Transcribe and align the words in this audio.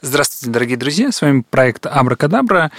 Здравствуйте, 0.00 0.52
дорогие 0.52 0.76
друзья, 0.76 1.12
с 1.12 1.20
вами 1.20 1.44
проект 1.48 1.86
Абракадабра, 1.86 2.70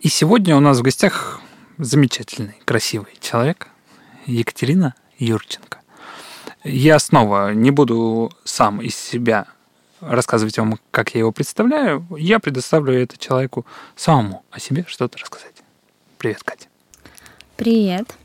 и 0.00 0.08
сегодня 0.08 0.56
у 0.56 0.60
нас 0.60 0.78
в 0.78 0.82
гостях 0.82 1.40
замечательный, 1.78 2.54
красивый 2.64 3.16
человек 3.20 3.68
Екатерина 4.26 4.94
Юрченко. 5.18 5.80
Я 6.64 6.98
снова 6.98 7.52
не 7.52 7.70
буду 7.70 8.32
сам 8.44 8.80
из 8.80 8.96
себя 8.96 9.46
рассказывать 10.00 10.58
вам, 10.58 10.78
как 10.90 11.14
я 11.14 11.20
его 11.20 11.32
представляю, 11.32 12.06
я 12.18 12.38
предоставлю 12.38 12.94
это 12.94 13.16
человеку 13.18 13.66
самому 13.96 14.44
о 14.50 14.60
себе 14.60 14.84
что-то 14.88 15.18
рассказать. 15.18 15.54
Привет, 16.18 16.42
Катя. 16.42 16.68
Привет. 17.56 18.16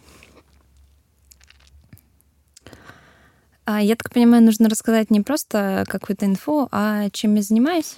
А 3.69 3.81
я 3.81 3.97
так 3.97 4.09
понимаю, 4.13 4.43
нужно 4.43 4.69
рассказать 4.69 5.11
не 5.11 5.19
просто 5.19 5.83
какую-то 5.89 6.25
инфу, 6.25 6.69
а 6.71 7.09
чем 7.09 7.35
я 7.35 7.41
занимаюсь? 7.41 7.97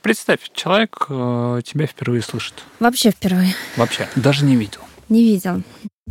Представь, 0.00 0.50
человек 0.54 1.08
э, 1.10 1.60
тебя 1.62 1.86
впервые 1.86 2.22
слышит. 2.22 2.54
Вообще 2.78 3.10
впервые. 3.10 3.54
Вообще, 3.76 4.08
даже 4.16 4.46
не 4.46 4.56
видел. 4.56 4.80
Не 5.10 5.22
видел. 5.22 5.62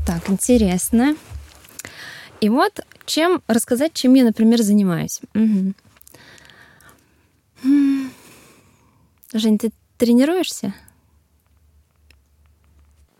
Так, 0.05 0.29
интересно. 0.29 1.15
И 2.39 2.49
вот 2.49 2.81
чем 3.07 3.41
рассказать, 3.47 3.95
чем 3.95 4.13
я, 4.13 4.23
например, 4.23 4.61
занимаюсь. 4.61 5.21
Угу. 5.33 5.73
Жень, 9.33 9.57
ты 9.57 9.71
тренируешься? 9.97 10.75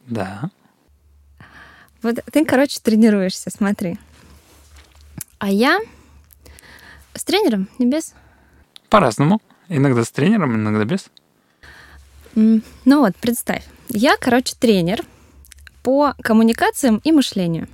Да. 0.06 0.52
Вот 2.04 2.20
ты, 2.32 2.46
короче, 2.46 2.80
тренируешься, 2.80 3.50
смотри. 3.50 3.98
А 5.40 5.50
я 5.50 5.80
с 7.14 7.24
тренером, 7.24 7.70
не 7.80 7.86
без? 7.86 8.14
По-разному. 8.90 9.42
Иногда 9.70 10.04
с 10.04 10.12
тренером, 10.12 10.56
иногда 10.56 10.84
без. 10.84 11.10
Ну 12.36 12.62
вот, 12.86 13.16
представь. 13.16 13.64
Я, 13.88 14.18
короче, 14.18 14.56
тренер 14.60 15.04
по 15.82 16.14
коммуникациям 16.22 17.00
и 17.04 17.12
мышлению. 17.12 17.68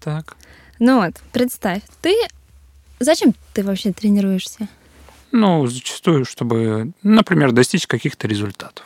Так. 0.00 0.36
Ну 0.78 1.04
вот, 1.04 1.14
представь, 1.32 1.82
ты... 2.00 2.14
Зачем 2.98 3.34
ты 3.52 3.62
вообще 3.62 3.92
тренируешься? 3.92 4.68
Ну, 5.30 5.66
зачастую, 5.66 6.24
чтобы, 6.24 6.92
например, 7.02 7.52
достичь 7.52 7.86
каких-то 7.86 8.26
результатов. 8.26 8.84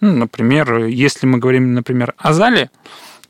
Ну, 0.00 0.12
например, 0.12 0.86
если 0.86 1.26
мы 1.26 1.38
говорим, 1.38 1.74
например, 1.74 2.14
о 2.16 2.32
зале, 2.32 2.70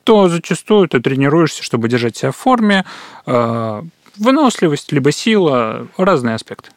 то 0.05 0.29
зачастую 0.29 0.89
ты 0.89 1.01
тренируешься, 1.01 1.63
чтобы 1.63 1.89
держать 1.89 2.17
себя 2.17 2.33
в 2.33 2.37
форме, 2.37 2.85
э, 3.27 3.83
выносливость, 4.17 4.93
либо 4.93 5.13
сила, 5.13 5.87
разные 5.97 6.35
аспекты. 6.35 6.71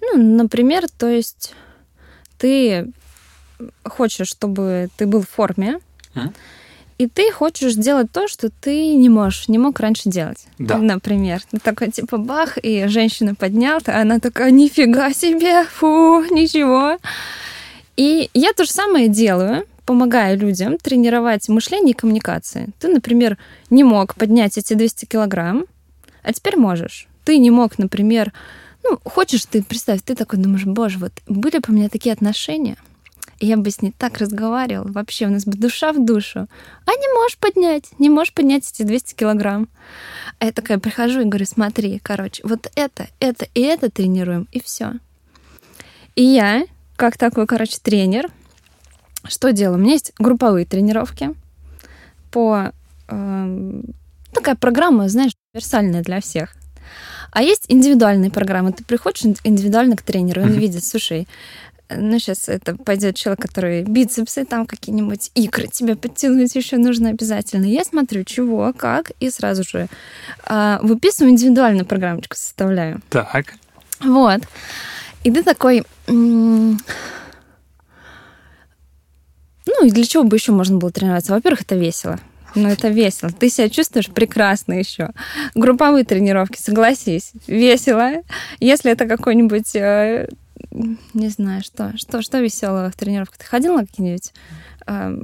Ну, 0.00 0.36
например, 0.36 0.84
то 0.98 1.08
есть 1.08 1.54
ты 2.38 2.90
хочешь, 3.84 4.28
чтобы 4.28 4.88
ты 4.96 5.06
был 5.06 5.22
в 5.22 5.28
форме, 5.28 5.80
mm. 6.14 6.32
и 6.98 7.06
ты 7.08 7.30
хочешь 7.32 7.72
сделать 7.72 8.10
то, 8.10 8.28
что 8.28 8.50
ты 8.50 8.94
не 8.94 9.08
можешь, 9.08 9.48
не 9.48 9.58
мог 9.58 9.78
раньше 9.80 10.08
делать. 10.08 10.46
Да. 10.58 10.78
Например, 10.78 11.40
такой 11.62 11.90
типа 11.90 12.16
бах, 12.16 12.58
и 12.58 12.86
женщина 12.86 13.34
поднял, 13.34 13.80
а 13.86 14.00
она 14.00 14.18
такая, 14.18 14.50
нифига 14.50 15.12
себе, 15.12 15.64
фу, 15.64 16.24
ничего. 16.30 16.98
И 17.96 18.30
я 18.32 18.52
то 18.54 18.64
же 18.64 18.70
самое 18.70 19.08
делаю, 19.08 19.66
помогаю 19.90 20.38
людям 20.38 20.78
тренировать 20.78 21.48
мышление 21.48 21.94
и 21.94 21.96
коммуникации. 21.96 22.68
Ты, 22.78 22.86
например, 22.86 23.38
не 23.70 23.82
мог 23.82 24.14
поднять 24.14 24.56
эти 24.56 24.74
200 24.74 25.06
килограмм, 25.06 25.64
а 26.22 26.32
теперь 26.32 26.56
можешь. 26.56 27.08
Ты 27.24 27.38
не 27.38 27.50
мог, 27.50 27.76
например, 27.76 28.32
ну, 28.84 29.00
хочешь 29.04 29.44
ты, 29.46 29.64
представь, 29.64 30.02
ты 30.02 30.14
такой 30.14 30.38
думаешь, 30.38 30.64
боже, 30.64 31.00
вот 31.00 31.12
были 31.26 31.58
бы 31.58 31.64
у 31.70 31.72
меня 31.72 31.88
такие 31.88 32.12
отношения, 32.12 32.76
я 33.40 33.56
бы 33.56 33.68
с 33.68 33.82
ней 33.82 33.92
так 33.98 34.18
разговаривал, 34.18 34.86
вообще 34.92 35.26
у 35.26 35.30
нас 35.30 35.44
бы 35.44 35.58
душа 35.58 35.92
в 35.92 36.04
душу. 36.04 36.46
А 36.86 36.90
не 36.92 37.14
можешь 37.14 37.38
поднять, 37.38 37.90
не 37.98 38.10
можешь 38.10 38.32
поднять 38.32 38.70
эти 38.70 38.84
200 38.84 39.16
килограмм. 39.16 39.68
А 40.38 40.44
я 40.44 40.52
такая 40.52 40.78
прихожу 40.78 41.22
и 41.22 41.24
говорю, 41.24 41.46
смотри, 41.46 41.98
короче, 41.98 42.42
вот 42.44 42.70
это, 42.76 43.08
это 43.18 43.48
и 43.54 43.60
это 43.62 43.90
тренируем, 43.90 44.46
и 44.52 44.62
все. 44.62 44.92
И 46.14 46.22
я, 46.22 46.62
как 46.94 47.18
такой, 47.18 47.48
короче, 47.48 47.78
тренер, 47.82 48.30
что 49.24 49.52
делаю? 49.52 49.78
У 49.78 49.82
меня 49.82 49.92
есть 49.92 50.12
групповые 50.18 50.66
тренировки 50.66 51.34
по... 52.30 52.72
Э, 53.08 53.82
такая 54.32 54.54
программа, 54.54 55.08
знаешь, 55.08 55.32
универсальная 55.52 56.02
для 56.02 56.20
всех. 56.20 56.54
А 57.32 57.42
есть 57.42 57.66
индивидуальные 57.68 58.30
программы. 58.30 58.72
Ты 58.72 58.84
приходишь 58.84 59.22
индивидуально 59.44 59.96
к 59.96 60.02
тренеру, 60.02 60.42
он 60.42 60.52
видит, 60.52 60.84
слушай, 60.84 61.28
ну, 61.88 62.18
сейчас 62.18 62.48
это 62.48 62.76
пойдет 62.76 63.16
человек, 63.16 63.40
который 63.40 63.82
бицепсы, 63.82 64.44
там 64.44 64.66
какие-нибудь 64.66 65.30
икры 65.34 65.66
тебе 65.66 65.96
подтянуть 65.96 66.54
еще 66.54 66.76
нужно 66.76 67.10
обязательно. 67.10 67.64
Я 67.64 67.84
смотрю, 67.84 68.24
чего, 68.24 68.72
как, 68.76 69.10
и 69.18 69.30
сразу 69.30 69.64
же 69.64 69.88
э, 70.46 70.78
выписываю 70.82 71.32
индивидуальную 71.32 71.84
программочку, 71.84 72.36
составляю. 72.36 73.00
Так. 73.10 73.54
Вот. 74.00 74.42
И 75.24 75.30
ты 75.30 75.42
такой... 75.42 75.84
ну, 79.80 79.86
и 79.86 79.90
для 79.90 80.04
чего 80.04 80.24
бы 80.24 80.36
еще 80.36 80.52
можно 80.52 80.76
было 80.76 80.90
тренироваться? 80.90 81.32
Во-первых, 81.32 81.62
это 81.62 81.74
весело. 81.74 82.18
Ну, 82.54 82.68
это 82.68 82.88
весело. 82.88 83.30
Ты 83.30 83.48
себя 83.48 83.68
чувствуешь 83.70 84.08
прекрасно 84.08 84.74
еще. 84.74 85.10
Групповые 85.54 86.04
тренировки, 86.04 86.58
согласись, 86.58 87.32
весело. 87.46 88.10
Если 88.58 88.90
это 88.90 89.06
какой-нибудь 89.06 89.74
э, 89.76 90.28
не 91.14 91.28
знаю, 91.28 91.62
что, 91.62 91.92
что, 91.96 92.22
что 92.22 92.40
веселого 92.40 92.90
в 92.90 92.96
тренировках. 92.96 93.38
Ты 93.38 93.46
ходил 93.46 93.74
на 93.76 93.86
какие-нибудь 93.86 94.32
э, 94.86 95.16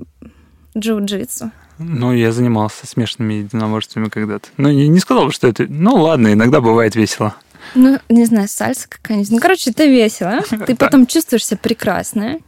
джиу-джитсу? 0.76 1.50
Ну, 1.78 2.12
я 2.14 2.32
занимался 2.32 2.86
смешанными 2.86 3.34
единоборствами 3.34 4.08
когда-то. 4.08 4.48
Ну, 4.56 4.70
не, 4.70 4.88
не 4.88 4.98
сказал 4.98 5.26
бы, 5.26 5.32
что 5.32 5.48
это... 5.48 5.66
Ну, 5.68 5.96
ладно, 5.96 6.32
иногда 6.32 6.60
бывает 6.60 6.96
весело. 6.96 7.34
Ну, 7.74 7.98
не 8.08 8.24
знаю, 8.24 8.48
сальса 8.48 8.88
какая-нибудь. 8.88 9.32
Ну, 9.32 9.38
короче, 9.38 9.70
это 9.70 9.84
весело. 9.84 10.40
Ты 10.66 10.74
потом 10.74 11.06
чувствуешь 11.06 11.44
себя 11.44 11.58
прекрасно 11.58 12.38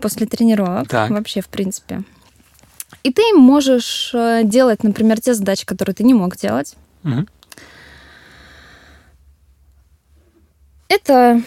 после 0.00 0.26
тренировок. 0.26 0.88
Так. 0.88 1.10
Вообще, 1.10 1.40
в 1.40 1.48
принципе. 1.48 2.02
И 3.02 3.12
ты 3.12 3.22
можешь 3.34 4.10
э, 4.14 4.42
делать, 4.44 4.82
например, 4.82 5.20
те 5.20 5.34
задачи, 5.34 5.64
которые 5.64 5.94
ты 5.94 6.04
не 6.04 6.14
мог 6.14 6.36
делать. 6.36 6.74
Угу. 7.04 7.26
Это, 10.88 11.42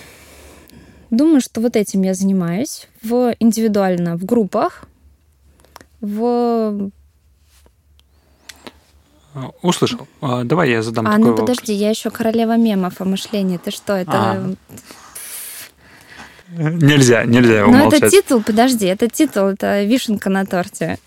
думаю, 1.11 1.41
что 1.41 1.61
вот 1.61 1.75
этим 1.75 2.01
я 2.03 2.13
занимаюсь 2.13 2.87
в 3.01 3.35
индивидуально, 3.39 4.15
в 4.15 4.25
группах, 4.25 4.85
в 5.99 6.91
Услышал. 9.63 10.07
А, 10.21 10.43
давай 10.43 10.69
я 10.69 10.83
задам 10.83 11.07
а, 11.07 11.11
такой 11.11 11.23
ну 11.23 11.31
вопрос. 11.31 11.49
подожди, 11.49 11.73
я 11.73 11.89
еще 11.89 12.11
королева 12.11 12.55
мемов 12.55 13.01
о 13.01 13.05
мышлении. 13.05 13.57
Ты 13.57 13.71
что, 13.71 13.93
это... 13.93 14.11
А. 14.13 14.55
Нельзя, 16.55 17.25
нельзя 17.25 17.59
его 17.59 17.71
Ну, 17.71 17.77
молчать. 17.79 18.01
это 18.03 18.11
титул, 18.11 18.43
подожди, 18.43 18.85
это 18.85 19.07
титул, 19.09 19.47
это 19.47 19.83
вишенка 19.83 20.29
на 20.29 20.45
торте. 20.45 20.99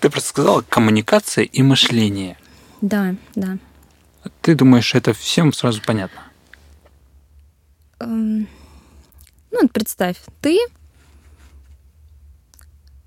Ты 0.00 0.10
просто 0.10 0.28
сказала 0.30 0.62
коммуникация 0.68 1.44
и 1.44 1.62
мышление. 1.62 2.36
Да, 2.80 3.14
да. 3.36 3.58
Ты 4.40 4.54
думаешь, 4.56 4.94
это 4.94 5.12
всем 5.12 5.52
сразу 5.52 5.80
понятно? 5.84 6.20
Эм, 8.00 8.48
Ну, 9.52 9.68
представь, 9.68 10.16
ты 10.40 10.58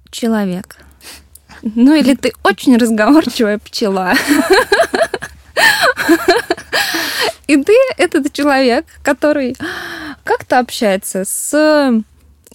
человек. 0.09 0.77
Ну, 1.63 1.95
или 1.95 2.15
ты 2.15 2.31
очень 2.43 2.77
разговорчивая 2.77 3.57
пчела. 3.59 4.13
И 7.47 7.61
ты 7.61 7.75
этот 7.97 8.14
человек, 8.45 8.85
который 9.01 9.55
как-то 10.23 10.59
общается 10.59 11.25
с 11.25 11.91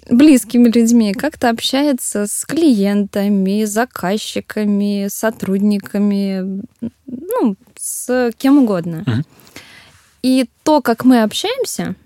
близкими 0.08 0.68
людьми, 0.68 1.12
как-то 1.14 1.50
общается 1.50 2.28
с 2.28 2.44
клиентами, 2.44 3.64
заказчиками, 3.64 5.08
сотрудниками, 5.10 6.62
ну, 7.06 7.56
с 7.76 8.30
кем 8.38 8.58
угодно. 8.58 9.02
Мгм. 9.04 9.24
И 10.22 10.48
то, 10.62 10.80
как 10.80 11.04
мы 11.04 11.22
общаемся, 11.22 11.96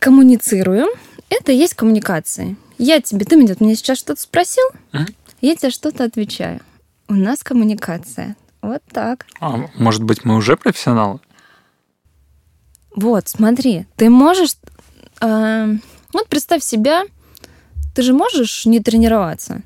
коммуницируем, 0.00 0.88
это 1.30 1.52
и 1.52 1.56
есть 1.56 1.74
коммуникации. 1.74 2.56
Я 2.78 3.00
тебе, 3.00 3.24
ты 3.24 3.36
меня, 3.36 3.54
меня 3.60 3.76
сейчас 3.76 3.98
что-то 3.98 4.20
спросил, 4.20 4.64
Мгм. 4.92 5.06
я 5.42 5.54
тебе 5.54 5.70
что-то 5.70 6.02
отвечаю. 6.02 6.60
У 7.08 7.14
нас 7.14 7.44
коммуникация. 7.44 8.34
Вот 8.66 8.82
так. 8.90 9.26
А, 9.40 9.68
может 9.78 10.02
быть, 10.02 10.24
мы 10.24 10.34
уже 10.34 10.56
профессионалы? 10.56 11.20
Вот, 12.96 13.28
смотри, 13.28 13.86
ты 13.96 14.10
можешь... 14.10 14.56
э, 15.20 15.74
вот 16.12 16.28
представь 16.28 16.64
себя, 16.64 17.04
ты 17.94 18.02
же 18.02 18.12
можешь 18.12 18.66
не 18.66 18.80
тренироваться. 18.80 19.62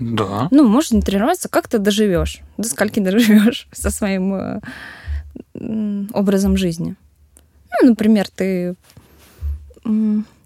Да. 0.00 0.48
Ну, 0.50 0.66
можешь 0.66 0.92
не 0.92 1.02
тренироваться, 1.02 1.50
как 1.50 1.68
ты 1.68 1.78
доживешь? 1.78 2.40
До 2.56 2.66
скольки 2.66 2.98
доживешь 2.98 3.68
со 3.72 3.90
своим 3.90 4.34
э, 4.34 4.60
образом 6.14 6.56
жизни? 6.56 6.96
Ну, 7.70 7.88
например, 7.88 8.26
ты 8.28 8.74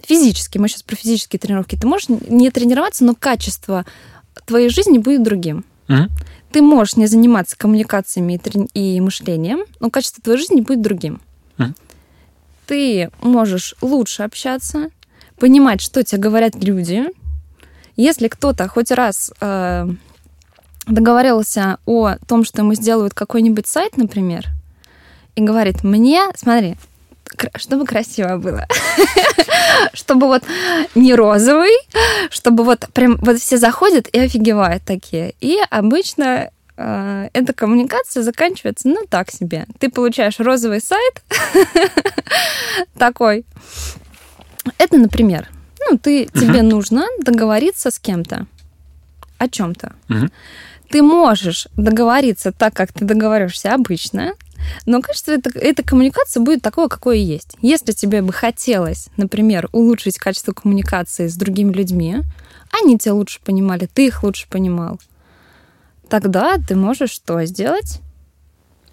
физически, 0.03 0.59
мы 0.59 0.69
сейчас 0.69 0.83
про 0.83 0.97
физические 0.97 1.39
тренировки, 1.39 1.77
ты 1.77 1.87
можешь 1.87 2.09
не 2.09 2.51
тренироваться, 2.51 3.05
но 3.05 3.15
качество 3.15 3.85
твоей 4.47 4.69
жизни 4.69 4.99
будет 4.99 5.23
другим. 5.23 5.65
Мгм. 5.89 6.11
Ты 6.53 6.63
можешь 6.63 6.97
не 6.97 7.07
заниматься 7.07 7.57
коммуникациями 7.57 8.35
и, 8.35 8.39
трени- 8.39 8.71
и 8.73 9.01
мышлением, 9.01 9.61
но 9.81 9.91
качество 9.91 10.23
твоей 10.23 10.39
жизни 10.39 10.61
будет 10.61 10.81
другим. 10.81 11.21
Мгм. 11.59 11.75
Ты 12.67 13.11
можешь 13.21 13.75
лучше 13.81 14.23
общаться, 14.23 14.91
понимать, 15.39 15.81
что 15.81 16.03
тебе 16.03 16.21
говорят 16.21 16.55
люди. 16.57 17.05
Если 17.97 18.29
кто-то 18.29 18.69
хоть 18.69 18.91
раз 18.91 19.33
э, 19.41 19.89
договаривался 20.87 21.79
о 21.87 22.17
том, 22.27 22.45
что 22.45 22.63
ему 22.63 22.75
сделают 22.75 23.15
какой-нибудь 23.15 23.67
сайт, 23.67 23.97
например, 23.97 24.47
и 25.35 25.43
говорит, 25.43 25.83
мне, 25.85 26.23
смотри, 26.37 26.77
чтобы 27.57 27.87
красиво 27.87 28.37
было, 28.39 28.67
чтобы 29.93 30.27
вот 30.27 30.43
не 30.95 31.15
розовый, 31.15 31.77
чтобы 32.31 32.65
вот 32.65 32.89
прям 32.93 33.17
вот 33.17 33.39
все 33.39 33.57
заходят 33.59 34.09
и 34.09 34.19
офигевают 34.19 34.85
такие. 34.85 35.35
И 35.41 35.59
обычно 35.71 36.51
э, 36.77 37.29
эта 37.33 37.53
коммуникация 37.53 38.23
заканчивается, 38.23 38.89
ну, 38.89 39.05
так 39.09 39.31
себе. 39.31 39.67
Ты 39.79 39.91
получаешь 39.91 40.39
розовый 40.39 40.81
сайт 40.81 41.23
такой. 42.99 43.45
Это, 44.79 44.97
например, 44.97 45.49
ну, 45.89 45.99
ты, 45.99 46.27
тебе 46.27 46.63
нужно 46.63 47.07
договориться 47.21 47.91
с 47.91 47.99
кем-то 47.99 48.47
о 49.39 49.49
чем-то. 49.49 49.93
Ты 50.89 51.03
можешь 51.03 51.67
договориться 51.77 52.53
так, 52.53 52.75
как 52.75 52.93
ты 52.93 53.05
договариваешься 53.05 53.75
обычно, 53.75 54.35
но 54.87 55.01
качество 55.03 55.33
это- 55.33 55.51
этой 55.59 55.83
коммуникации 55.85 56.41
будет 56.41 56.63
такое, 56.63 56.89
какое 56.89 57.17
есть. 57.17 57.57
Если 57.61 57.93
тебе 57.93 58.23
бы 58.23 58.33
хотелось, 58.33 59.09
например, 59.17 59.69
улучшить 59.73 60.19
качество 60.19 60.53
коммуникации 60.53 61.29
с 61.29 61.35
другими 61.37 61.73
людьми, 61.73 62.19
они 62.83 62.99
тебя 62.99 63.15
лучше 63.15 63.41
понимали, 63.45 63.89
ты 63.93 64.07
их 64.07 64.23
лучше 64.23 64.47
понимал, 64.49 65.01
тогда 66.09 66.57
ты 66.59 66.75
можешь 66.77 67.11
что 67.11 67.45
сделать? 67.45 68.01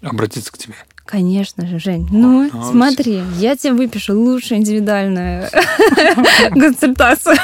Обратиться 0.02 0.52
к 0.52 0.58
тебе. 0.58 0.74
Конечно 1.06 1.66
же, 1.66 1.78
Жень. 1.78 2.08
Ну, 2.10 2.50
ну, 2.50 2.70
смотри, 2.70 3.22
я 3.36 3.56
тебе 3.56 3.74
выпишу 3.74 4.18
лучшую 4.18 4.58
индивидуальную 4.60 5.48
консультацию. 6.50 7.36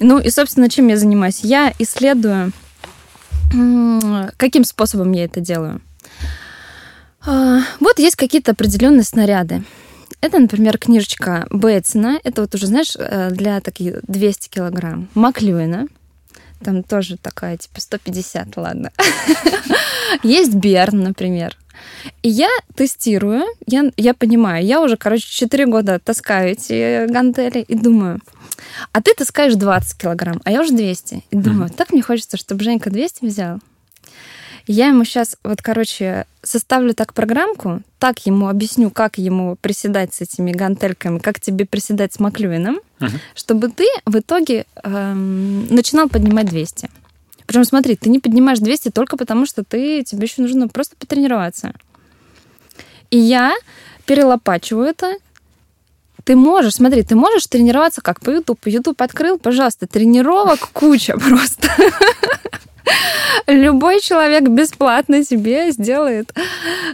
Ну 0.00 0.18
и, 0.18 0.30
собственно, 0.30 0.70
чем 0.70 0.88
я 0.88 0.96
занимаюсь? 0.96 1.40
Я 1.42 1.72
исследую, 1.78 2.52
каким 4.36 4.64
способом 4.64 5.12
я 5.12 5.24
это 5.24 5.40
делаю. 5.40 5.80
А, 7.26 7.60
Вот 7.80 7.98
есть 7.98 8.16
какие-то 8.16 8.52
определенные 8.52 9.02
снаряды. 9.04 9.64
Это, 10.20 10.38
например, 10.38 10.78
книжечка 10.78 11.46
Бетсона. 11.50 12.18
Это 12.24 12.40
вот 12.42 12.54
уже, 12.54 12.66
знаешь, 12.66 12.94
э, 12.98 13.30
для 13.30 13.60
таких 13.60 14.00
200 14.08 14.48
килограмм. 14.48 15.08
Маклюина. 15.14 15.86
Там 16.64 16.82
тоже 16.82 17.16
такая, 17.16 17.56
типа 17.56 17.80
150, 17.80 18.56
ладно. 18.56 18.90
Есть 20.24 20.54
Берн, 20.54 21.02
например. 21.04 21.56
И 22.22 22.28
я 22.28 22.48
тестирую, 22.74 23.44
я, 23.66 23.90
я 23.96 24.14
понимаю, 24.14 24.64
я 24.64 24.80
уже, 24.80 24.96
короче, 24.96 25.26
4 25.28 25.66
года 25.66 25.98
таскаю 25.98 26.52
эти 26.52 27.06
гантели 27.06 27.60
и 27.60 27.74
думаю, 27.74 28.20
а 28.92 29.02
ты 29.02 29.14
таскаешь 29.14 29.54
20 29.54 29.98
килограмм, 29.98 30.40
а 30.44 30.50
я 30.50 30.60
уже 30.62 30.72
200. 30.72 31.24
И 31.30 31.36
думаю, 31.36 31.70
так 31.70 31.92
мне 31.92 32.02
хочется, 32.02 32.36
чтобы 32.36 32.64
Женька 32.64 32.90
200 32.90 33.24
взял. 33.24 33.58
Я 34.66 34.88
ему 34.88 35.04
сейчас, 35.04 35.36
вот, 35.44 35.62
короче, 35.62 36.26
составлю 36.42 36.92
так 36.92 37.14
программку, 37.14 37.80
так 37.98 38.26
ему 38.26 38.48
объясню, 38.48 38.90
как 38.90 39.16
ему 39.16 39.56
приседать 39.56 40.12
с 40.12 40.20
этими 40.20 40.52
гантельками, 40.52 41.18
как 41.20 41.40
тебе 41.40 41.64
приседать 41.64 42.12
с 42.12 42.18
Маклюином, 42.20 42.80
Мгм. 43.00 43.18
чтобы 43.34 43.70
ты 43.70 43.86
в 44.04 44.18
итоге 44.18 44.66
эм, 44.84 45.66
начинал 45.74 46.10
поднимать 46.10 46.48
200. 46.50 46.90
Причем 47.48 47.64
смотри, 47.64 47.96
ты 47.96 48.10
не 48.10 48.18
поднимаешь 48.18 48.58
200 48.58 48.90
только 48.90 49.16
потому, 49.16 49.46
что 49.46 49.64
ты, 49.64 50.04
тебе 50.04 50.24
еще 50.24 50.42
нужно 50.42 50.68
просто 50.68 50.96
потренироваться. 50.96 51.72
И 53.10 53.16
я 53.16 53.54
перелопачиваю 54.04 54.86
это. 54.86 55.14
Ты 56.24 56.36
можешь, 56.36 56.74
смотри, 56.74 57.02
ты 57.04 57.16
можешь 57.16 57.46
тренироваться 57.46 58.02
как 58.02 58.20
по 58.20 58.28
YouTube. 58.28 58.60
YouTube 58.66 59.00
открыл, 59.00 59.38
пожалуйста, 59.38 59.86
тренировок 59.86 60.68
куча 60.74 61.16
просто. 61.16 61.70
Любой 63.46 64.00
человек 64.00 64.48
бесплатно 64.48 65.24
себе 65.24 65.70
сделает 65.70 66.32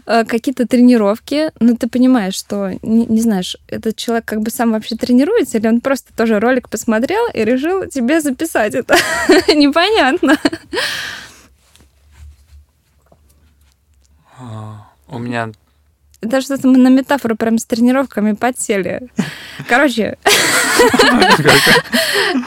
э, 0.06 0.25
какие-то 0.25 0.67
тренировки, 0.67 1.50
но 1.61 1.76
ты 1.76 1.88
понимаешь, 1.88 2.35
что 2.35 2.70
не, 2.82 3.06
не 3.06 3.20
знаешь, 3.20 3.56
этот 3.69 3.96
человек 3.96 4.25
как 4.25 4.41
бы 4.41 4.50
сам 4.50 4.73
вообще 4.73 4.96
тренируется, 4.96 5.58
или 5.58 5.67
он 5.67 5.81
просто 5.81 6.14
тоже 6.14 6.38
ролик 6.38 6.69
посмотрел 6.69 7.25
и 7.32 7.44
решил 7.44 7.87
тебе 7.88 8.20
записать 8.20 8.75
это. 8.75 8.96
Непонятно. 9.49 10.37
А, 14.38 14.91
У 15.08 15.19
меня 15.19 15.50
Это 16.24 16.40
что-то 16.40 16.68
мы 16.68 16.78
на 16.78 16.88
метафору 16.88 17.36
прям 17.36 17.58
с 17.58 17.66
тренировками 17.66 18.32
подсели. 18.32 19.08
Короче, 19.68 20.16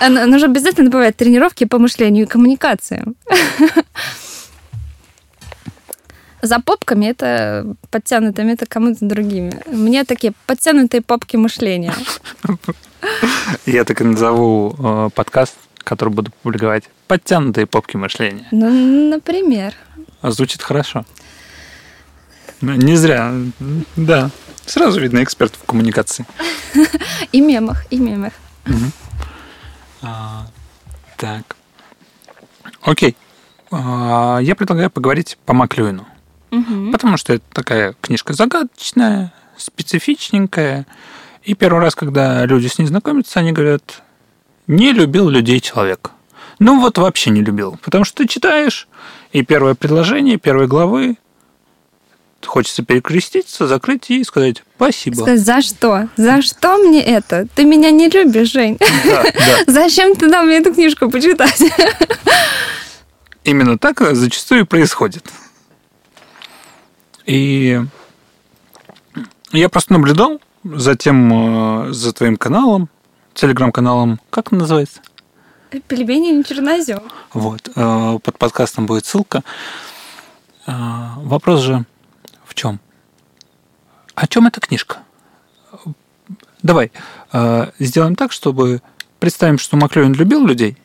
нужно 0.10 0.48
обязательно 0.48 0.90
добавить 0.90 1.16
тренировки 1.16 1.66
по 1.66 1.78
мышлению 1.78 2.26
и 2.26 2.28
коммуникации. 2.28 3.04
За 6.42 6.60
попками 6.60 7.08
это 7.08 7.76
подтянутыми, 7.90 8.54
это 8.54 8.66
кому-то 8.66 9.00
другими. 9.02 9.52
Меня 9.68 10.06
такие 10.06 10.34
подтянутые 10.46 11.02
попки 11.02 11.36
мышления. 11.36 11.94
я 13.66 13.84
так 13.84 14.02
и 14.02 14.04
назову 14.04 14.76
э, 14.78 15.10
подкаст, 15.14 15.56
который 15.80 16.10
буду 16.10 16.32
публиковать. 16.44 16.84
Подтянутые 17.08 17.66
попки 17.66 17.98
мышления. 17.98 18.48
Ну, 18.52 18.70
например. 19.10 19.74
Звучит 20.22 20.62
хорошо. 20.62 21.06
Ну, 22.62 22.74
Не 22.74 22.96
зря. 22.96 23.34
Да. 23.96 24.30
Сразу 24.66 25.00
видно 25.00 25.24
эксперт 25.24 25.56
в 25.56 25.66
коммуникации. 25.66 26.26
И 27.32 27.40
мемах, 27.40 27.86
и 27.90 27.98
мемах. 27.98 28.34
А, 30.02 30.48
так. 31.18 31.56
Окей. 32.82 33.16
А, 33.72 34.40
я 34.42 34.56
предлагаю 34.56 34.90
поговорить 34.90 35.38
по 35.46 35.54
Маклюину. 35.54 36.06
Потому 36.92 37.18
что 37.18 37.34
это 37.34 37.44
такая 37.52 37.94
книжка 38.02 38.34
загадочная, 38.34 39.34
специфичненькая. 39.58 40.86
И 41.44 41.54
первый 41.54 41.82
раз, 41.82 41.96
когда 41.96 42.46
люди 42.46 42.68
с 42.68 42.78
ней 42.80 42.86
знакомятся, 42.86 43.40
они 43.40 43.52
говорят, 43.52 44.02
не 44.66 44.92
любил 44.92 45.30
людей 45.30 45.60
человек. 45.60 46.12
Ну 46.60 46.80
вот 46.80 46.98
вообще 46.98 47.30
не 47.30 47.42
любил. 47.42 47.78
Потому 47.84 48.04
что 48.04 48.18
ты 48.24 48.28
читаешь, 48.28 48.88
и 49.32 49.44
первое 49.44 49.76
предложение 49.76 50.38
первой 50.38 50.68
главы 50.68 51.18
хочется 52.46 52.84
перекреститься, 52.84 53.68
закрыть 53.68 54.10
и 54.10 54.24
сказать 54.24 54.64
спасибо. 54.76 55.16
Сказать, 55.16 55.40
за 55.40 55.62
что? 55.62 56.10
За 56.18 56.42
что 56.42 56.78
мне 56.78 57.04
это? 57.04 57.48
Ты 57.56 57.66
меня 57.66 57.92
не 57.92 58.10
любишь, 58.10 58.52
Жень. 58.52 58.78
Да, 59.06 59.24
да. 59.24 59.32
Зачем 59.68 60.16
ты 60.16 60.30
дал 60.30 60.44
мне 60.44 60.58
эту 60.58 60.74
книжку 60.74 61.10
почитать? 61.10 61.62
Именно 63.44 63.78
так 63.78 64.02
зачастую 64.16 64.62
и 64.62 64.66
происходит. 64.66 65.24
И 67.26 67.82
я 69.52 69.70
просто 69.70 69.94
наблюдал 69.94 70.40
за 70.64 70.96
тем, 70.96 71.88
э, 71.88 71.94
за 71.94 72.14
твоим 72.14 72.38
каналом, 72.38 72.90
телеграм-каналом, 73.34 74.20
как 74.30 74.52
он 74.52 74.60
называется? 74.60 75.02
Пельмени 75.88 76.32
не 76.32 76.44
чернозем. 76.44 77.02
Вот, 77.34 77.70
э, 77.76 78.20
под 78.24 78.38
подкастом 78.38 78.86
будет 78.86 79.06
ссылка. 79.06 79.44
Э, 80.66 80.74
Вопрос 81.18 81.62
же 81.62 81.86
чем? 82.58 82.80
О 84.16 84.28
чем 84.28 84.48
эта 84.48 84.60
книжка? 84.60 84.98
Давай 86.64 86.92
э, 87.32 87.72
сделаем 87.80 88.16
так, 88.16 88.32
чтобы 88.32 88.82
представим, 89.20 89.60
что 89.60 89.78
Маклюин 89.78 90.14
любил 90.14 90.46
людей, 90.46 90.76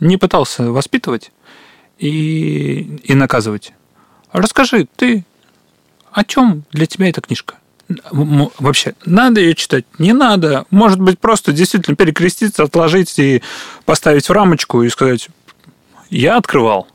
не 0.00 0.18
пытался 0.18 0.70
воспитывать 0.70 1.32
и, 1.98 3.00
и 3.02 3.14
наказывать. 3.14 3.72
Расскажи, 4.32 4.86
ты 4.96 5.24
о 6.12 6.24
чем 6.24 6.64
для 6.70 6.86
тебя 6.86 7.08
эта 7.08 7.22
книжка? 7.22 7.56
Вообще, 8.10 8.94
надо 9.04 9.40
ее 9.40 9.54
читать? 9.54 9.84
Не 9.98 10.12
надо. 10.12 10.66
Может 10.70 11.00
быть, 11.00 11.18
просто 11.18 11.52
действительно 11.52 11.96
перекреститься, 11.96 12.62
отложить 12.62 13.18
и 13.18 13.42
поставить 13.84 14.28
в 14.28 14.32
рамочку 14.32 14.82
и 14.82 14.90
сказать, 14.90 15.28
я 16.10 16.36
открывал, 16.36 16.86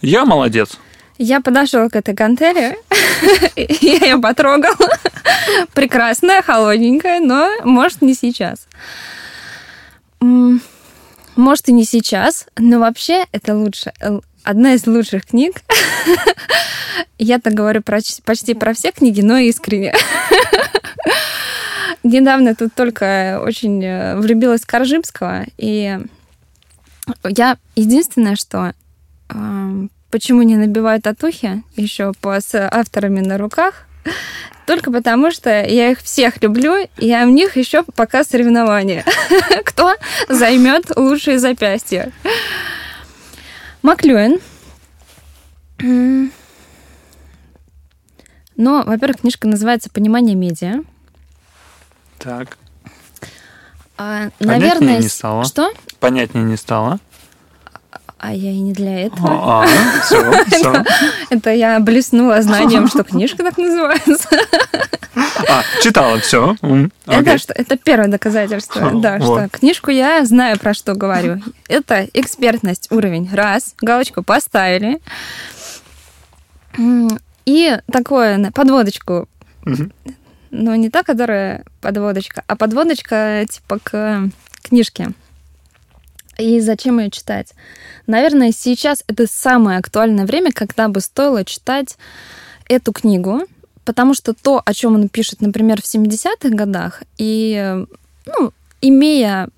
я 0.00 0.24
молодец. 0.24 0.78
Я 1.18 1.40
подошел 1.40 1.88
к 1.88 1.96
этой 1.96 2.14
гантели, 2.14 2.76
я 3.56 4.06
ее 4.06 4.18
потрогал. 4.18 4.74
Прекрасная, 5.72 6.42
холодненькая, 6.42 7.20
но, 7.20 7.50
может, 7.64 8.02
не 8.02 8.14
сейчас. 8.14 8.66
Может, 10.20 11.68
и 11.68 11.72
не 11.72 11.84
сейчас, 11.84 12.46
но 12.56 12.78
вообще 12.80 13.24
это 13.32 13.54
лучше. 13.54 13.92
Л- 14.00 14.24
Одна 14.42 14.74
из 14.74 14.86
лучших 14.86 15.26
книг. 15.26 15.62
Я 17.18 17.38
так 17.40 17.52
говорю 17.54 17.82
почти 17.82 18.54
про 18.54 18.74
все 18.74 18.92
книги, 18.92 19.20
но 19.20 19.38
искренне. 19.38 19.92
Недавно 22.04 22.54
тут 22.54 22.72
только 22.74 23.40
очень 23.42 23.82
э, 23.84 24.16
влюбилась 24.16 24.60
в 24.62 24.66
Коржибского, 24.66 25.44
и 25.56 25.98
я 27.24 27.56
единственное, 27.74 28.36
что 28.36 28.72
э, 29.30 29.86
почему 30.10 30.42
не 30.42 30.56
набиваю 30.56 31.00
татухи 31.00 31.62
еще 31.76 32.12
по, 32.20 32.40
с 32.40 32.54
авторами 32.54 33.20
на 33.20 33.38
руках, 33.38 33.86
только 34.66 34.90
потому, 34.90 35.30
что 35.30 35.50
я 35.50 35.90
их 35.90 36.00
всех 36.00 36.42
люблю, 36.42 36.88
и 36.96 37.14
у 37.14 37.28
них 37.28 37.56
еще 37.56 37.84
пока 37.94 38.24
соревнования. 38.24 39.04
Кто 39.64 39.94
займет 40.28 40.96
лучшие 40.96 41.38
запястья? 41.38 42.12
Маклюэн. 43.82 44.40
Но, 48.56 48.82
во-первых, 48.84 49.20
книжка 49.20 49.46
называется 49.46 49.90
«Понимание 49.90 50.34
медиа». 50.34 50.80
Так. 52.18 52.56
А, 53.98 54.30
Понятнее 54.38 54.48
наверное, 54.48 54.98
не 54.98 55.08
стало. 55.08 55.44
Что? 55.44 55.72
Понятнее 56.00 56.44
не 56.44 56.56
стало. 56.56 56.98
А 58.18 58.32
я 58.32 58.50
и 58.50 58.60
не 58.60 58.72
для 58.72 59.06
этого. 59.06 59.28
А, 59.30 59.66
все, 60.02 60.44
все. 60.46 60.84
Это 61.30 61.50
я 61.50 61.78
блеснула 61.80 62.40
знанием, 62.40 62.88
что 62.88 63.04
книжка 63.04 63.42
так 63.42 63.58
называется. 63.58 64.28
А, 65.48 65.62
читала, 65.82 66.18
все. 66.20 66.56
Это, 67.06 67.38
что, 67.38 67.52
это 67.52 67.76
первое 67.76 68.08
доказательство, 68.08 68.90
да, 69.00 69.20
что 69.20 69.48
книжку 69.50 69.90
я 69.90 70.24
знаю, 70.24 70.58
про 70.58 70.72
что 70.72 70.94
говорю. 70.94 71.40
Это 71.68 72.08
экспертность, 72.14 72.90
уровень. 72.90 73.28
Раз, 73.32 73.74
галочку 73.80 74.22
поставили. 74.22 75.00
И 77.44 77.78
такое, 77.90 78.50
подводочку. 78.52 79.28
Но 80.50 80.74
не 80.74 80.88
та, 80.90 81.02
которая 81.02 81.64
подводочка, 81.82 82.42
а 82.46 82.56
подводочка 82.56 83.44
типа 83.50 83.78
к 83.82 84.30
книжке. 84.62 85.10
И 86.38 86.60
зачем 86.60 86.98
ее 86.98 87.10
читать? 87.10 87.52
Наверное, 88.06 88.52
сейчас 88.52 89.02
это 89.06 89.26
самое 89.26 89.78
актуальное 89.78 90.26
время, 90.26 90.52
когда 90.52 90.88
бы 90.88 91.00
стоило 91.00 91.44
читать 91.44 91.96
эту 92.68 92.92
книгу, 92.92 93.42
потому 93.84 94.14
что 94.14 94.34
то, 94.34 94.60
о 94.64 94.74
чем 94.74 94.94
он 94.94 95.08
пишет, 95.08 95.40
например, 95.40 95.80
в 95.80 95.84
70-х 95.86 96.50
годах, 96.50 97.02
и, 97.16 97.84
ну, 98.26 98.52
имея 98.80 99.48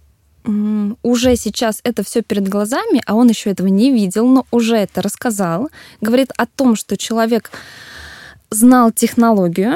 уже 1.03 1.37
сейчас 1.37 1.81
это 1.83 2.03
все 2.03 2.23
перед 2.23 2.49
глазами, 2.49 3.03
а 3.07 3.15
он 3.17 3.29
еще 3.29 3.51
этого 3.51 3.67
не 3.67 3.93
видел, 3.93 4.27
но 4.27 4.47
уже 4.51 4.77
это 4.77 5.03
рассказал, 5.03 5.69
говорит 6.01 6.31
о 6.39 6.47
том, 6.47 6.75
что 6.75 6.97
человек 6.97 7.51
знал 8.51 8.91
технологию 8.93 9.75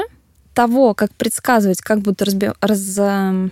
того, 0.55 0.93
как 0.95 1.11
предсказывать, 1.13 1.81
как 1.81 1.99
будут 1.99 2.21
разби- 2.23 2.55
раз- 2.61 2.97
эм, 2.97 3.51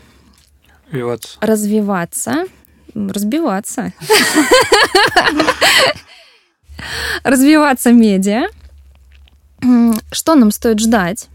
развиваться, 1.42 2.32
м, 2.32 2.48
разбиваться, 2.94 3.94
развиваться 7.24 7.92
медиа, 7.92 8.48
что 10.12 10.36
нам 10.36 10.52
стоит 10.52 10.80
ждать. 10.80 11.28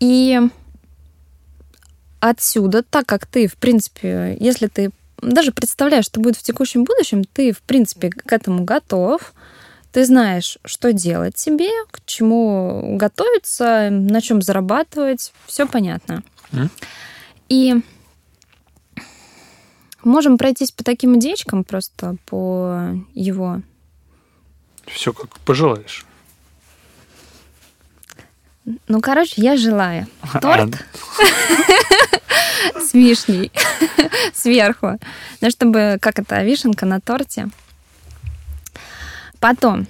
И 0.00 0.40
отсюда, 2.20 2.82
так 2.82 3.06
как 3.06 3.26
ты, 3.26 3.46
в 3.46 3.56
принципе, 3.56 4.36
если 4.40 4.66
ты 4.66 4.90
даже 5.20 5.52
представляешь, 5.52 6.04
что 6.04 6.20
будет 6.20 6.36
в 6.36 6.42
текущем 6.42 6.84
будущем, 6.84 7.24
ты, 7.24 7.52
в 7.52 7.60
принципе, 7.62 8.10
к 8.10 8.32
этому 8.32 8.64
готов, 8.64 9.32
ты 9.92 10.04
знаешь, 10.04 10.58
что 10.64 10.92
делать 10.92 11.38
себе, 11.38 11.70
к 11.90 12.04
чему 12.04 12.96
готовиться, 12.96 13.88
на 13.90 14.20
чем 14.20 14.42
зарабатывать, 14.42 15.32
все 15.46 15.66
понятно. 15.66 16.22
Мгм. 16.52 16.70
И 17.48 17.82
можем 20.04 20.38
пройтись 20.38 20.70
по 20.72 20.84
таким 20.84 21.18
идеечкам, 21.18 21.64
просто 21.64 22.16
по 22.26 22.94
его 23.14 23.62
все 24.86 25.12
как 25.12 25.38
пожелаешь. 25.40 26.04
Ну, 28.86 29.00
короче, 29.00 29.34
я 29.36 29.56
желаю 29.56 30.06
А, 30.20 30.40
торт 30.40 30.74
с 32.76 32.92
вишней 32.92 33.50
сверху. 34.34 34.98
Ну, 35.40 35.50
чтобы, 35.50 35.98
как 36.00 36.18
это, 36.18 36.42
вишенка 36.42 36.84
на 36.84 37.00
торте. 37.00 37.48
Потом, 39.40 39.86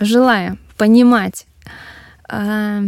желаю 0.00 0.58
понимать, 0.76 1.46
а, 2.28 2.82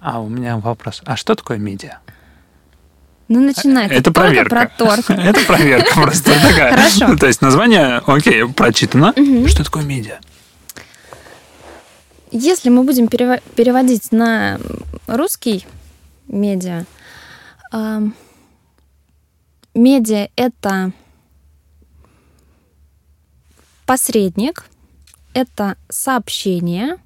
А 0.00 0.20
у 0.20 0.28
меня 0.28 0.56
вопрос. 0.56 1.02
А 1.04 1.16
что 1.16 1.34
такое 1.36 1.58
медиа? 1.58 1.98
Ну, 3.30 3.40
начинается 3.40 3.96
Это 3.96 4.10
проверка. 4.10 4.50
про 4.50 4.66
торт. 4.66 5.08
Это 5.10 5.40
проверка 5.46 5.94
просто 5.94 6.32
такая. 6.40 6.72
Хорошо. 6.76 7.06
Ну, 7.06 7.16
То 7.16 7.28
есть 7.28 7.40
название, 7.40 7.98
окей, 8.04 8.44
прочитано. 8.48 9.14
Что 9.46 9.62
такое 9.62 9.84
медиа? 9.84 10.18
Если 12.32 12.70
мы 12.70 12.82
будем 12.82 13.06
перево- 13.06 13.40
переводить 13.54 14.10
на 14.10 14.58
русский 15.06 15.64
медиа, 16.26 16.86
медиа— 19.74 20.28
это 20.36 20.92
посредник, 23.86 24.64
это 25.34 25.76
сообщение. 25.88 26.96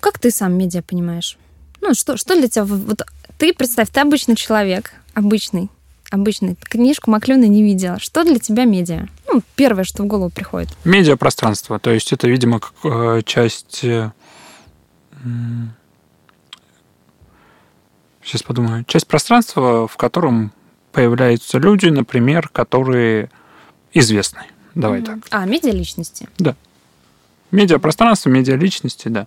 Как 0.00 0.18
ты 0.18 0.30
сам 0.30 0.52
медиа 0.52 0.82
понимаешь? 0.82 1.38
Ну, 1.80 1.94
что, 1.94 2.18
что 2.18 2.34
для 2.34 2.48
тебя... 2.48 2.64
Вот 2.64 3.02
ты 3.40 3.54
представь, 3.54 3.88
ты 3.88 4.00
обычный 4.00 4.36
человек, 4.36 4.92
обычный, 5.14 5.70
обычный. 6.10 6.56
Книжку 6.62 7.10
Маклюна 7.10 7.46
не 7.46 7.62
видела. 7.62 7.98
Что 7.98 8.22
для 8.22 8.38
тебя 8.38 8.66
медиа? 8.66 9.06
Ну, 9.26 9.40
первое, 9.56 9.84
что 9.84 10.02
в 10.02 10.06
голову 10.06 10.28
приходит. 10.28 10.68
Медиапространство. 10.84 11.78
То 11.78 11.90
есть 11.90 12.12
это, 12.12 12.28
видимо, 12.28 12.60
как 12.60 12.74
э, 12.84 13.22
часть... 13.24 13.82
Сейчас 18.22 18.42
подумаю. 18.42 18.84
Часть 18.86 19.06
пространства, 19.06 19.88
в 19.88 19.96
котором 19.96 20.52
появляются 20.92 21.58
люди, 21.58 21.86
например, 21.86 22.48
которые 22.48 23.30
известны. 23.94 24.42
Давай 24.74 25.00
так. 25.00 25.18
А, 25.30 25.46
медиа 25.46 25.72
личности. 25.72 26.28
Медиапространство, 27.50 28.28
медиаличности, 28.28 29.08
да. 29.08 29.26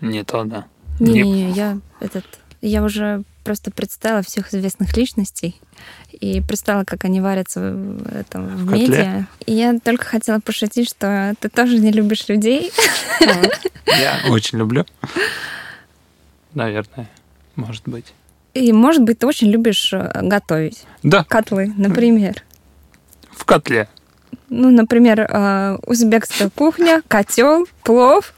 Не 0.00 0.24
то, 0.24 0.44
да. 0.44 0.66
Не- 1.00 1.22
Не-не-не, 1.22 1.50
я 1.52 1.78
этот, 2.00 2.24
я 2.60 2.82
уже 2.82 3.22
просто 3.44 3.70
представила 3.70 4.22
всех 4.22 4.52
известных 4.52 4.96
личностей 4.96 5.60
и 6.12 6.40
представила, 6.40 6.84
как 6.84 7.04
они 7.04 7.20
варятся 7.20 7.60
в, 7.72 8.16
этом, 8.16 8.46
в 8.48 8.64
В 8.64 8.70
котле? 8.70 8.86
медиа. 8.88 9.26
И 9.46 9.52
я 9.52 9.78
только 9.78 10.04
хотела 10.04 10.40
пошутить, 10.40 10.88
что 10.88 11.34
ты 11.38 11.48
тоже 11.48 11.78
не 11.78 11.92
любишь 11.92 12.28
людей. 12.28 12.72
Я 13.86 14.20
очень 14.30 14.58
люблю. 14.58 14.84
Наверное, 16.54 17.08
может 17.54 17.86
быть. 17.88 18.12
И, 18.54 18.72
может 18.72 19.02
быть, 19.02 19.18
ты 19.18 19.26
очень 19.26 19.48
любишь 19.50 19.92
э, 19.92 20.10
готовить. 20.22 20.84
Да, 21.02 21.24
Котлы, 21.24 21.72
например. 21.76 22.42
в 23.32 23.44
котле. 23.44 23.88
Ну, 24.48 24.70
например, 24.70 25.20
э, 25.20 25.76
узбекская 25.86 26.48
кухня, 26.48 27.02
котел, 27.06 27.66
плов. 27.84 28.32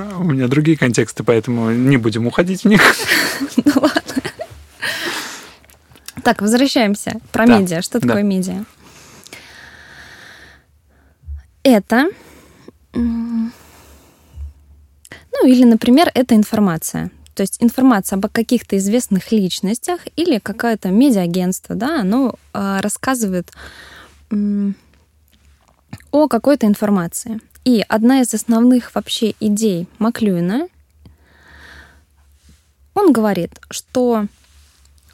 А, 0.00 0.18
У 0.18 0.24
меня 0.24 0.48
другие 0.48 0.76
контексты, 0.76 1.22
поэтому 1.24 1.70
не 1.70 1.96
будем 1.96 2.26
уходить 2.26 2.64
в 2.64 2.68
них. 2.68 2.80
Ну 3.64 3.72
ладно. 3.76 4.22
Так, 6.22 6.42
возвращаемся. 6.42 7.20
Про 7.32 7.46
Да, 7.46 7.58
медиа. 7.58 7.82
Что 7.82 7.98
да. 8.00 8.08
такое 8.08 8.22
медиа? 8.22 8.64
Это... 11.62 12.08
Ну, 12.92 13.50
или, 15.46 15.64
например, 15.64 16.10
это 16.14 16.34
информация. 16.34 17.10
То 17.34 17.42
есть 17.42 17.62
информация 17.62 18.16
об 18.16 18.26
каких-то 18.30 18.76
известных 18.76 19.32
личностях 19.32 20.00
или 20.16 20.38
какое-то 20.38 20.90
медиагентство, 20.90 21.74
да, 21.74 22.00
оно 22.00 22.34
а, 22.52 22.82
рассказывает 22.82 23.50
о 26.10 26.28
какой-то 26.28 26.66
информации. 26.66 27.40
И 27.64 27.84
одна 27.88 28.20
из 28.20 28.32
основных 28.32 28.94
вообще 28.94 29.34
идей 29.40 29.86
Маклюина, 29.98 30.68
он 32.94 33.12
говорит, 33.12 33.60
что 33.70 34.26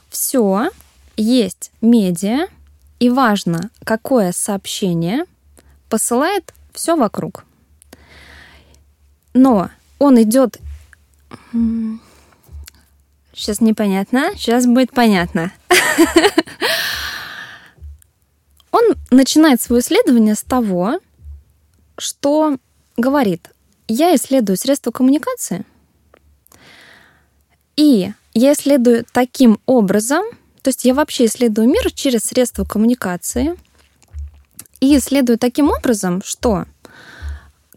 все 0.09 0.71
есть 1.17 1.73
медиа, 1.81 2.49
и 2.99 3.11
важно, 3.11 3.71
какое 3.85 4.33
сообщение 4.33 5.25
посылает 5.89 6.55
все 6.73 6.97
вокруг. 6.97 7.45
Но 9.35 9.71
он 9.99 10.23
идет... 10.23 10.59
сейчас 13.35 13.61
непонятно, 13.61 14.31
сейчас 14.37 14.67
будет 14.67 14.93
понятно. 14.93 15.53
Он 18.73 18.95
начинает 19.11 19.61
свое 19.63 19.81
исследование 19.81 20.35
с 20.35 20.43
того, 20.43 21.01
что 21.99 22.59
говорит, 22.97 23.51
я 23.89 24.15
исследую 24.15 24.57
средства 24.57 24.91
коммуникации, 24.91 25.65
и 27.77 28.13
я 28.35 28.53
исследую 28.53 29.05
таким 29.13 29.61
образом, 29.67 30.25
то 30.63 30.69
есть 30.69 30.85
я 30.85 30.95
вообще 30.95 31.27
исследую 31.27 31.69
мир 31.69 31.93
через 31.93 32.21
средства 32.21 32.65
коммуникации, 32.65 33.57
и 34.81 34.97
исследую 34.97 35.39
таким 35.39 35.71
образом, 35.71 36.23
что 36.25 36.67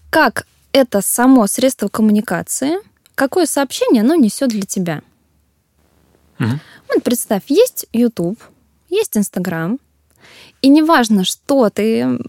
как 0.10 0.48
это 0.72 1.02
само 1.02 1.48
средство 1.48 1.88
коммуникации, 1.88 2.78
какое 3.16 3.46
сообщение 3.46 4.02
оно 4.02 4.16
несет 4.16 4.50
для 4.50 4.64
тебя. 4.64 5.02
Мгм. 6.40 6.60
Вот 6.88 7.04
представь, 7.04 7.44
есть 7.48 7.86
YouTube, 7.94 8.40
есть 8.90 9.16
Instagram, 9.16 9.80
и 10.62 10.68
неважно, 10.68 11.24
что 11.24 11.70
ты 11.70 12.20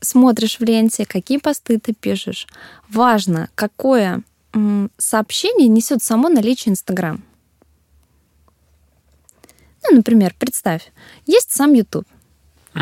смотришь 0.00 0.58
в 0.58 0.64
ленте, 0.64 1.04
какие 1.06 1.38
посты 1.38 1.78
ты 1.78 1.94
пишешь, 1.94 2.46
важно, 2.88 3.48
какое 3.54 4.22
сообщение 4.96 5.68
несет 5.68 6.02
само 6.02 6.28
наличие 6.28 6.72
Инстаграм. 6.72 7.22
Ну, 9.84 9.96
например, 9.96 10.34
представь, 10.38 10.92
есть 11.26 11.52
сам 11.52 11.72
YouTube. 11.74 12.06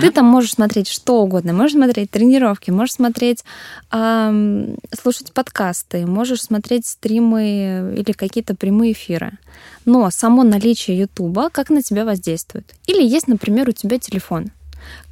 Ты 0.01 0.11
там 0.11 0.27
можешь 0.27 0.53
смотреть 0.53 0.89
что 0.89 1.23
угодно. 1.23 1.53
Можешь 1.53 1.73
смотреть 1.73 2.11
тренировки, 2.11 2.71
можешь 2.71 2.95
смотреть, 2.95 3.45
ам, 3.91 4.77
слушать 4.93 5.33
подкасты, 5.33 6.07
можешь 6.07 6.43
смотреть 6.43 6.87
стримы 6.87 7.95
или 7.97 8.13
какие-то 8.13 8.55
прямые 8.55 8.93
эфиры. 8.93 9.39
Но 9.85 10.11
само 10.11 10.43
наличие 10.43 10.99
Ютуба 10.99 11.49
как 11.51 11.71
на 11.71 11.83
тебя 11.83 12.05
воздействует? 12.05 12.75
Или 12.87 13.03
есть, 13.03 13.29
например, 13.29 13.69
у 13.69 13.73
тебя 13.73 13.99
телефон. 13.99 14.51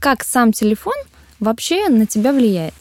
Как 0.01 0.23
сам 0.23 0.53
телефон 0.53 0.95
вообще 1.45 1.89
на 1.89 2.07
тебя 2.07 2.33
влияет? 2.33 2.75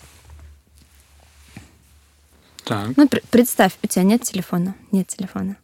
Так, 2.63 2.89
Ну, 2.95 3.07
пр- 3.07 3.21
представь, 3.29 3.73
у 3.83 3.87
тебя 3.87 4.03
нет 4.03 4.23
телефона. 4.23 4.73
Нет 4.91 5.07
телефона. 5.07 5.57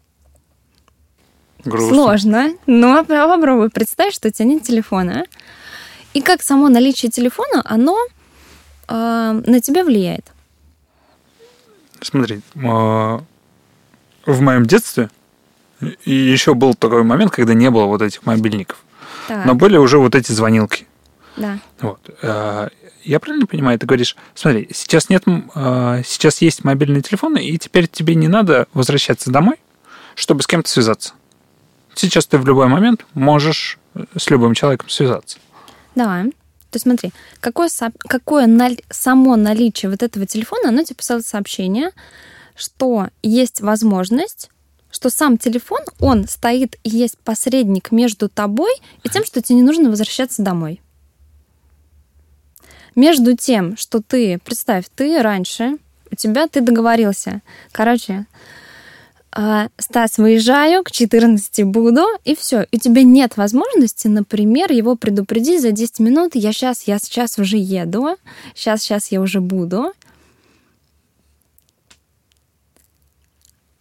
грустно. 1.63 1.93
Сложно, 1.95 2.53
но 2.67 3.03
попробуй 3.05 3.69
представь, 3.69 4.13
что 4.13 4.27
у 4.27 4.31
тебя 4.31 4.45
нет 4.45 4.63
телефона. 4.63 5.25
И 6.13 6.21
как 6.21 6.41
само 6.41 6.69
наличие 6.69 7.09
телефона, 7.11 7.61
оно 7.65 7.97
э, 8.87 9.41
на 9.45 9.61
тебя 9.61 9.83
влияет. 9.83 10.25
Смотри, 12.01 12.41
э, 12.55 12.59
в 14.25 14.41
моем 14.41 14.65
детстве 14.65 15.09
еще 16.05 16.53
был 16.53 16.73
такой 16.75 17.03
момент, 17.03 17.31
когда 17.31 17.53
не 17.53 17.69
было 17.69 17.85
вот 17.85 18.01
этих 18.01 18.25
мобильников. 18.25 18.83
Так, 19.27 19.45
Но 19.45 19.53
были 19.55 19.77
уже 19.77 19.99
вот 19.99 20.15
эти 20.15 20.31
звонилки. 20.31 20.85
да. 21.37 21.59
Вот. 21.81 21.99
Э, 22.21 22.69
Я 23.03 23.19
правильно 23.19 23.47
понимаю, 23.47 23.79
ты 23.79 23.85
говоришь, 23.85 24.15
смотри, 24.35 24.69
сейчас 24.73 25.09
нет, 25.09 25.23
э, 25.25 26.01
сейчас 26.05 26.41
есть 26.41 26.63
мобильные 26.63 27.01
телефоны, 27.01 27.45
и 27.45 27.57
теперь 27.57 27.87
тебе 27.87 28.15
не 28.15 28.27
надо 28.27 28.67
возвращаться 28.73 29.31
домой, 29.31 29.55
чтобы 30.15 30.43
с 30.43 30.47
кем-то 30.47 30.69
связаться. 30.69 31.13
Сейчас 31.95 32.25
ты 32.25 32.37
в 32.37 32.45
любой 32.45 32.67
момент 32.67 33.05
можешь 33.13 33.77
с 34.17 34.29
любым 34.29 34.53
человеком 34.53 34.89
связаться. 34.89 35.37
Да. 35.95 36.23
То 36.71 36.75
есть 36.75 36.83
смотри, 36.83 37.11
какое, 37.39 37.69
какое 38.07 38.77
само 38.91 39.35
наличие 39.35 39.89
вот 39.89 40.03
этого 40.03 40.25
телефона, 40.25 40.69
оно 40.69 40.83
тебе 40.83 40.97
посылает 40.97 41.25
сообщение, 41.25 41.91
что 42.55 43.07
есть 43.23 43.61
возможность, 43.61 44.51
что 44.91 45.09
сам 45.09 45.37
телефон, 45.37 45.81
он 45.99 46.27
стоит 46.27 46.77
и 46.83 46.89
есть 46.89 47.17
посредник 47.19 47.91
между 47.91 48.29
тобой 48.29 48.71
и 49.03 49.09
тем, 49.09 49.25
что 49.25 49.41
тебе 49.41 49.57
не 49.57 49.63
нужно 49.63 49.89
возвращаться 49.89 50.43
домой. 50.43 50.81
Между 52.99 53.33
тем, 53.33 53.77
что 53.77 54.01
ты, 54.01 54.39
представь, 54.43 54.83
ты 54.93 55.21
раньше, 55.21 55.77
у 56.12 56.15
тебя 56.17 56.49
ты 56.49 56.59
договорился. 56.59 57.41
Короче, 57.71 58.25
а, 59.31 59.69
Стас, 59.77 60.17
выезжаю, 60.17 60.83
к 60.83 60.91
14 60.91 61.63
буду, 61.63 62.03
и 62.25 62.35
все. 62.35 62.63
И 62.71 62.75
у 62.75 62.77
тебя 62.77 63.03
нет 63.03 63.38
возможности, 63.38 64.09
например, 64.09 64.73
его 64.73 64.97
предупредить 64.97 65.62
за 65.62 65.71
10 65.71 65.99
минут, 65.99 66.35
я 66.35 66.51
сейчас, 66.51 66.89
я 66.89 66.99
сейчас 66.99 67.39
уже 67.39 67.55
еду, 67.55 68.17
сейчас, 68.53 68.81
сейчас 68.81 69.13
я 69.13 69.21
уже 69.21 69.39
буду. 69.39 69.93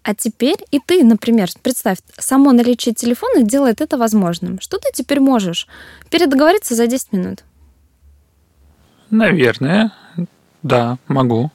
А 0.04 0.14
теперь 0.14 0.58
и 0.70 0.78
ты, 0.78 1.02
например, 1.02 1.50
представь, 1.60 1.98
само 2.18 2.52
наличие 2.52 2.94
телефона 2.94 3.42
делает 3.42 3.80
это 3.80 3.98
возможным. 3.98 4.60
Что 4.60 4.78
ты 4.78 4.90
теперь 4.94 5.18
можешь? 5.18 5.66
Передоговориться 6.08 6.76
за 6.76 6.86
10 6.86 7.12
минут. 7.12 7.42
Наверное, 9.10 9.92
да, 10.62 10.98
могу. 11.08 11.50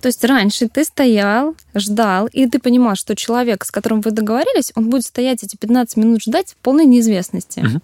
То 0.00 0.08
есть 0.08 0.24
раньше 0.24 0.68
ты 0.68 0.84
стоял, 0.84 1.56
ждал, 1.74 2.28
и 2.28 2.46
ты 2.46 2.60
понимал, 2.60 2.94
что 2.94 3.16
человек, 3.16 3.64
с 3.64 3.70
которым 3.70 4.00
вы 4.00 4.12
договорились, 4.12 4.72
он 4.76 4.90
будет 4.90 5.04
стоять 5.04 5.42
эти 5.42 5.56
15 5.56 5.96
минут 5.96 6.22
ждать 6.22 6.52
в 6.52 6.56
полной 6.56 6.84
неизвестности. 6.84 7.60
Мгм. 7.60 7.82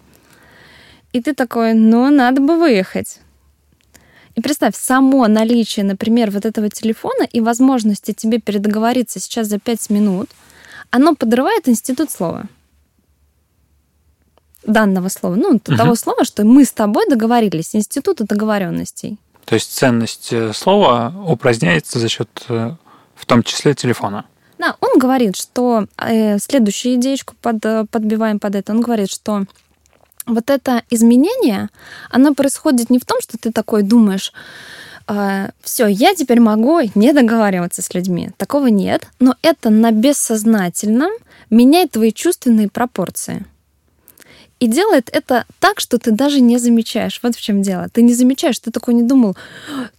И 1.11 1.21
ты 1.21 1.33
такой, 1.33 1.73
ну, 1.73 2.09
надо 2.09 2.41
бы 2.41 2.57
выехать. 2.57 3.19
И 4.35 4.41
представь, 4.41 4.75
само 4.75 5.27
наличие, 5.27 5.85
например, 5.85 6.31
вот 6.31 6.45
этого 6.45 6.69
телефона 6.69 7.23
и 7.23 7.41
возможности 7.41 8.13
тебе 8.13 8.39
передоговориться 8.39 9.19
сейчас 9.19 9.47
за 9.47 9.59
5 9.59 9.89
минут, 9.89 10.29
оно 10.89 11.15
подрывает 11.15 11.67
институт 11.67 12.11
слова. 12.11 12.45
Данного 14.65 15.09
слова. 15.09 15.35
Ну, 15.35 15.53
Мгм. 15.53 15.77
того 15.77 15.95
слова, 15.95 16.23
что 16.25 16.43
мы 16.43 16.65
с 16.65 16.71
тобой 16.71 17.05
договорились, 17.09 17.75
института 17.75 18.25
договоренностей. 18.25 19.17
То 19.45 19.55
есть 19.55 19.71
ценность 19.71 20.29
э, 20.33 20.53
слова 20.53 21.13
упраздняется 21.27 21.99
за 21.99 22.09
счет, 22.09 22.29
э, 22.49 22.71
в 23.15 23.25
том 23.25 23.43
числе, 23.43 23.73
телефона. 23.75 24.25
Да, 24.57 24.75
он 24.79 24.97
говорит, 24.97 25.35
что 25.35 25.85
э, 25.97 26.39
следующую 26.39 26.95
идеечку 26.95 27.35
под, 27.41 27.63
э, 27.65 27.85
подбиваем 27.91 28.39
под 28.39 28.55
это. 28.55 28.71
Он 28.71 28.81
говорит, 28.81 29.11
что 29.11 29.43
вот 30.25 30.49
это 30.49 30.81
изменение, 30.89 31.69
оно 32.09 32.33
происходит 32.33 32.89
не 32.89 32.97
в 32.97 33.05
том, 33.05 33.21
что 33.21 33.37
ты 33.37 33.51
такой 33.51 33.83
думаешь, 33.83 34.33
все, 35.61 35.85
я 35.85 36.15
теперь 36.15 36.39
могу 36.39 36.79
не 36.95 37.13
договариваться 37.13 37.83
с 37.83 37.93
людьми. 37.93 38.31
Такого 38.37 38.65
нет, 38.67 39.07
но 39.19 39.35
это 39.43 39.69
на 39.69 39.91
бессознательном 39.91 41.11
меняет 41.51 41.91
твои 41.91 42.11
чувственные 42.11 42.69
пропорции. 42.69 43.45
И 44.59 44.67
делает 44.67 45.09
это 45.11 45.45
так, 45.59 45.81
что 45.81 45.97
ты 45.97 46.11
даже 46.11 46.39
не 46.39 46.57
замечаешь. 46.57 47.19
Вот 47.21 47.35
в 47.35 47.41
чем 47.41 47.61
дело. 47.61 47.89
Ты 47.91 48.01
не 48.01 48.13
замечаешь, 48.13 48.57
ты 48.59 48.71
такой 48.71 48.93
не 48.93 49.03
думал, 49.03 49.35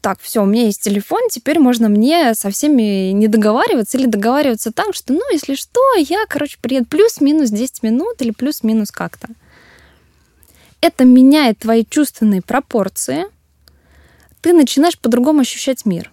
так, 0.01 0.19
все, 0.21 0.43
у 0.43 0.47
меня 0.47 0.65
есть 0.65 0.83
телефон, 0.83 1.21
теперь 1.31 1.59
можно 1.59 1.89
мне 1.91 2.35
со 2.35 2.51
всеми 2.51 3.11
не 3.13 3.29
договариваться 3.29 3.99
или 3.99 4.07
договариваться 4.07 4.73
так, 4.73 4.95
что, 4.95 5.13
ну, 5.13 5.21
если 5.31 5.55
что, 5.55 5.81
я, 5.99 6.25
короче, 6.27 6.57
приеду 6.61 6.87
плюс-минус 6.87 7.51
10 7.51 7.83
минут 7.83 8.21
или 8.21 8.31
плюс-минус 8.31 8.91
как-то. 8.91 9.29
Это 10.81 11.05
меняет 11.05 11.59
твои 11.59 11.85
чувственные 11.85 12.41
пропорции. 12.41 13.25
Ты 14.41 14.53
начинаешь 14.55 14.99
по-другому 14.99 15.41
ощущать 15.41 15.85
мир. 15.85 16.13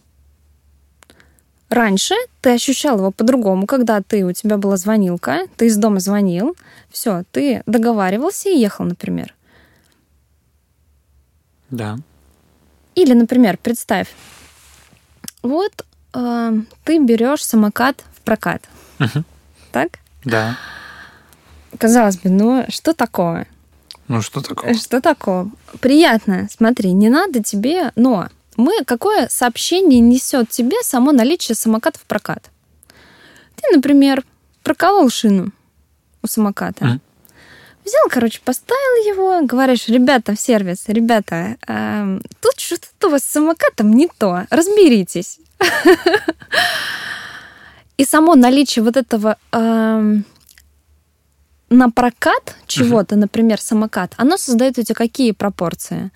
Раньше 1.73 2.13
ты 2.41 2.51
ощущал 2.53 2.99
его 2.99 3.09
по-другому, 3.09 3.65
когда 3.65 3.99
ты, 4.03 4.23
у 4.23 4.31
тебя 4.31 4.57
была 4.57 4.77
звонилка, 4.77 5.47
ты 5.57 5.65
из 5.65 5.75
дома 5.75 5.99
звонил, 5.99 6.55
все, 6.91 7.23
ты 7.31 7.63
договаривался 7.65 8.49
и 8.49 8.59
ехал, 8.59 8.85
например. 8.85 9.33
Да. 11.71 11.97
Или, 12.93 13.13
например, 13.13 13.57
представь, 13.57 14.07
вот 15.41 15.71
э, 16.13 16.51
ты 16.83 16.99
берешь 16.99 17.43
самокат 17.43 18.03
в 18.15 18.21
прокат, 18.21 18.69
Мгм. 18.99 19.25
так? 19.71 19.97
Да. 20.23 20.55
Казалось 21.79 22.17
бы, 22.17 22.29
ну 22.29 22.65
что 22.69 22.93
такое? 22.93 23.47
Ну 24.07 24.21
что 24.21 24.41
такое? 24.41 24.75
Что 24.75 25.01
такое? 25.01 25.49
Приятно, 25.79 26.47
смотри, 26.55 26.91
не 26.91 27.09
надо 27.09 27.41
тебе, 27.41 27.91
но 27.95 28.27
мы 28.57 28.83
какое 28.85 29.27
сообщение 29.29 29.99
несет 29.99 30.49
тебе 30.49 30.77
само 30.83 31.11
наличие 31.11 31.55
самоката 31.55 31.99
в 31.99 32.03
прокат? 32.03 32.49
Ты, 33.55 33.75
например, 33.75 34.23
проколол 34.63 35.09
шину 35.09 35.51
у 36.21 36.27
самоката. 36.27 36.85
Мгм. 36.85 37.01
Взял, 37.85 38.07
короче, 38.09 38.39
поставил 38.43 39.13
его, 39.13 39.45
говоришь, 39.45 39.89
ребята 39.89 40.35
в 40.35 40.39
сервис, 40.39 40.85
ребята, 40.87 41.57
эм, 41.67 42.21
тут 42.39 42.57
что-то 42.57 43.07
у 43.07 43.09
вас 43.09 43.23
с 43.23 43.31
самокатом 43.31 43.91
не 43.91 44.07
то, 44.07 44.45
разберитесь. 44.49 45.39
И 47.97 48.05
само 48.05 48.35
наличие 48.35 48.83
вот 48.83 48.95
этого 48.95 49.37
эм, 49.51 50.23
на 51.69 51.89
прокат 51.89 52.55
чего-то, 52.67 53.15
например, 53.17 53.59
самокат, 53.59 54.13
оно 54.17 54.37
создает 54.37 54.77
у 54.77 54.83
тебя 54.83 54.95
какие 54.95 55.31
пропорции? 55.31 56.11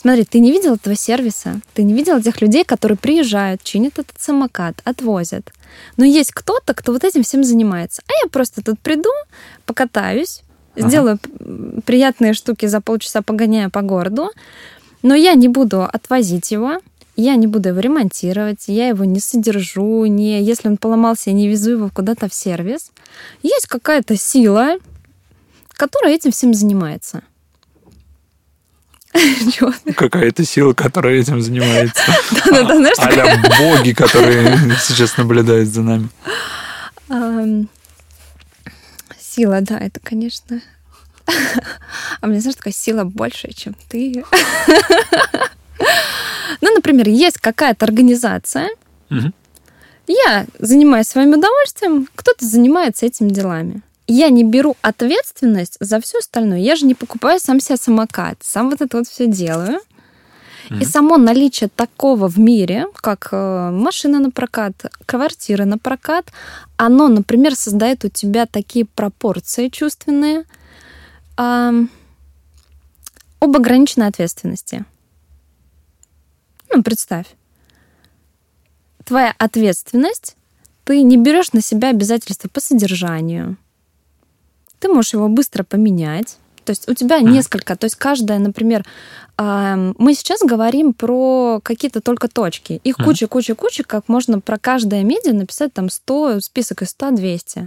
Смотри, 0.00 0.24
ты 0.24 0.38
не 0.38 0.50
видел 0.50 0.76
этого 0.76 0.94
сервиса, 0.94 1.60
ты 1.74 1.82
не 1.82 1.92
видел 1.92 2.22
тех 2.22 2.40
людей, 2.40 2.64
которые 2.64 2.96
приезжают, 2.96 3.62
чинят 3.62 3.98
этот 3.98 4.18
самокат, 4.18 4.80
отвозят. 4.84 5.52
Но 5.98 6.06
есть 6.06 6.32
кто-то, 6.32 6.72
кто 6.72 6.92
вот 6.92 7.04
этим 7.04 7.22
всем 7.22 7.44
занимается. 7.44 8.00
А 8.08 8.12
я 8.24 8.30
просто 8.30 8.62
тут 8.62 8.80
приду, 8.80 9.10
покатаюсь, 9.66 10.40
ага. 10.74 10.88
сделаю 10.88 11.18
приятные 11.84 12.32
штуки 12.32 12.64
за 12.64 12.80
полчаса, 12.80 13.20
погоняю 13.20 13.70
по 13.70 13.82
городу, 13.82 14.30
но 15.02 15.14
я 15.14 15.34
не 15.34 15.48
буду 15.48 15.82
отвозить 15.82 16.50
его, 16.50 16.80
я 17.16 17.36
не 17.36 17.46
буду 17.46 17.68
его 17.68 17.80
ремонтировать, 17.80 18.68
я 18.68 18.88
его 18.88 19.04
не 19.04 19.20
содержу, 19.20 20.06
не, 20.06 20.42
если 20.42 20.68
он 20.68 20.78
поломался, 20.78 21.28
я 21.28 21.36
не 21.36 21.46
везу 21.46 21.72
его 21.72 21.90
куда-то 21.92 22.30
в 22.30 22.32
сервис. 22.32 22.90
Есть 23.42 23.66
какая-то 23.66 24.16
сила, 24.16 24.78
которая 25.76 26.14
этим 26.14 26.30
всем 26.30 26.54
занимается. 26.54 27.22
Какая-то 29.96 30.44
сила, 30.44 30.72
которая 30.72 31.20
этим 31.20 31.40
занимается. 31.40 32.02
Да-да-да, 32.30 32.76
знаешь, 32.76 32.96
а 32.98 33.58
боги, 33.58 33.92
которые 33.92 34.56
сейчас 34.80 35.16
наблюдают 35.16 35.68
за 35.68 35.82
нами. 35.82 36.08
Сила, 39.18 39.60
да, 39.60 39.78
это, 39.78 40.00
конечно. 40.00 40.60
А 42.20 42.26
мне, 42.26 42.40
знаешь, 42.40 42.56
такая 42.56 42.72
сила 42.72 43.04
больше, 43.04 43.52
чем 43.52 43.74
ты. 43.88 44.24
Ну, 46.60 46.74
например, 46.74 47.08
есть 47.08 47.38
какая-то 47.38 47.84
организация, 47.86 48.68
я 50.06 50.46
занимаюсь 50.58 51.06
своим 51.06 51.34
удовольствием, 51.34 52.08
кто-то 52.16 52.44
занимается 52.44 53.06
этими 53.06 53.28
делами 53.28 53.82
я 54.12 54.30
не 54.30 54.44
беру 54.44 54.76
ответственность 54.82 55.76
за 55.80 56.00
все 56.00 56.18
остальное. 56.18 56.58
Я 56.58 56.76
же 56.76 56.86
не 56.86 56.94
покупаю 56.94 57.40
сам 57.40 57.60
себе 57.60 57.76
самокат, 57.76 58.38
сам 58.42 58.70
вот 58.70 58.80
это 58.80 58.98
вот 58.98 59.08
все 59.08 59.26
делаю. 59.26 59.80
И 60.80 60.84
само 60.84 61.16
наличие 61.16 61.68
такого 61.68 62.28
в 62.28 62.38
мире, 62.38 62.86
как 62.94 63.30
э, 63.32 63.70
машина 63.72 64.20
на 64.20 64.30
прокат, 64.30 64.74
квартира 65.04 65.64
на 65.64 65.78
прокат, 65.78 66.32
оно, 66.76 67.08
например, 67.08 67.56
создает 67.56 68.04
у 68.04 68.08
тебя 68.08 68.46
такие 68.46 68.84
пропорции 68.84 69.68
чувственные 69.68 70.44
э, 71.36 71.72
об 73.40 73.56
ограниченной 73.56 74.06
ответственности. 74.06 74.84
Ну, 76.72 76.84
представь. 76.84 77.26
Твоя 79.04 79.34
ответственность, 79.38 80.36
ты 80.84 81.02
не 81.02 81.16
берешь 81.16 81.52
на 81.52 81.62
себя 81.62 81.88
обязательства 81.88 82.48
по 82.48 82.60
содержанию, 82.60 83.56
ты 84.80 84.88
можешь 84.88 85.12
его 85.14 85.28
быстро 85.28 85.62
поменять. 85.62 86.38
То 86.64 86.70
есть 86.70 86.88
у 86.88 86.94
тебя 86.94 87.20
несколько, 87.20 87.74
то 87.76 87.84
есть 87.84 87.96
каждая, 87.96 88.38
например, 88.38 88.84
мы 89.38 90.14
сейчас 90.14 90.40
говорим 90.42 90.92
про 90.92 91.60
какие-то 91.62 92.00
только 92.00 92.28
точки. 92.28 92.80
Их 92.84 92.96
куча, 92.96 93.26
куча, 93.26 93.54
куча, 93.54 93.82
как 93.82 94.08
можно 94.08 94.40
про 94.40 94.58
каждое 94.58 95.02
медиа 95.02 95.32
написать 95.32 95.72
там 95.72 95.88
100, 95.88 96.40
список 96.40 96.82
из 96.82 96.90
100, 96.90 97.12
200. 97.12 97.58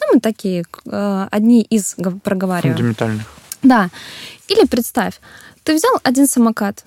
Ну, 0.00 0.14
мы 0.14 0.20
такие, 0.20 0.64
а, 0.90 1.28
одни 1.30 1.62
из 1.62 1.94
проговариваем. 2.24 2.76
Фундаментальных. 2.76 3.26
Да. 3.62 3.90
Или 4.48 4.66
представь, 4.66 5.20
ты 5.62 5.74
взял 5.74 5.92
один 6.02 6.26
самокат, 6.26 6.84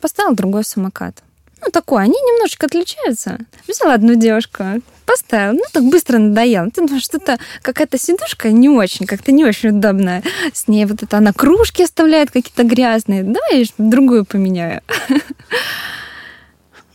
поставил 0.00 0.36
другой 0.36 0.64
самокат. 0.64 1.22
Ну, 1.60 1.70
такой, 1.70 2.04
они 2.04 2.14
немножечко 2.14 2.66
отличаются. 2.66 3.38
Взяла 3.66 3.94
одну 3.94 4.14
девушку, 4.14 4.64
поставил, 5.10 5.54
ну, 5.54 5.62
так 5.72 5.84
быстро 5.84 6.18
надоел. 6.18 6.70
Ты 6.70 6.86
думаешь, 6.86 7.02
что-то 7.02 7.38
какая-то 7.62 7.98
сидушка 7.98 8.50
не 8.50 8.68
очень, 8.68 9.06
как-то 9.06 9.32
не 9.32 9.44
очень 9.44 9.70
удобная. 9.70 10.22
С 10.52 10.68
ней 10.68 10.84
вот 10.84 11.02
это 11.02 11.18
она 11.18 11.32
кружки 11.32 11.82
оставляет 11.82 12.30
какие-то 12.30 12.64
грязные. 12.64 13.24
Давай 13.24 13.62
я 13.62 13.64
другую 13.78 14.24
поменяю. 14.24 14.82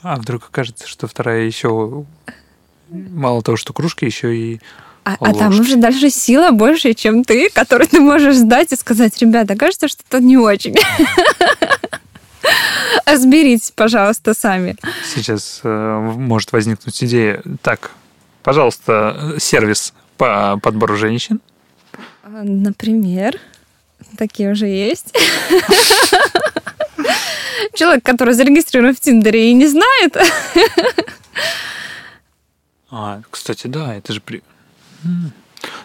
А 0.01 0.17
вдруг 0.17 0.45
окажется, 0.49 0.87
что 0.87 1.07
вторая 1.07 1.45
еще 1.45 2.05
мало 2.89 3.41
того, 3.41 3.57
что 3.57 3.73
кружки, 3.73 4.05
еще 4.05 4.35
и 4.35 4.61
а, 5.03 5.17
а 5.19 5.33
там 5.33 5.59
уже 5.59 5.75
дальше 5.75 6.09
сила 6.09 6.51
больше, 6.51 6.93
чем 6.93 7.23
ты, 7.23 7.49
которую 7.49 7.87
ты 7.87 7.99
можешь 7.99 8.37
сдать 8.37 8.71
и 8.71 8.75
сказать, 8.75 9.17
ребята, 9.19 9.55
кажется, 9.55 9.87
что 9.87 10.01
это 10.09 10.23
не 10.23 10.37
очень. 10.37 10.75
Разберитесь, 13.05 13.71
пожалуйста, 13.71 14.33
сами. 14.33 14.75
Сейчас 15.13 15.59
э, 15.63 16.13
может 16.17 16.51
возникнуть 16.51 17.03
идея. 17.03 17.41
Так, 17.61 17.91
пожалуйста, 18.45 19.35
сервис 19.39 19.93
по 20.17 20.57
подбору 20.61 20.95
женщин. 20.95 21.41
А, 22.23 22.43
например, 22.43 23.39
такие 24.17 24.51
уже 24.51 24.67
есть. 24.67 25.13
Человек, 27.73 28.05
который 28.05 28.35
зарегистрирован 28.35 28.95
в 28.95 28.99
Тиндере 28.99 29.49
и 29.49 29.53
не 29.53 29.67
знает. 29.67 30.15
А, 32.91 33.21
кстати, 33.29 33.67
да, 33.67 33.95
это 33.95 34.13
же 34.13 34.21
при... 34.21 34.41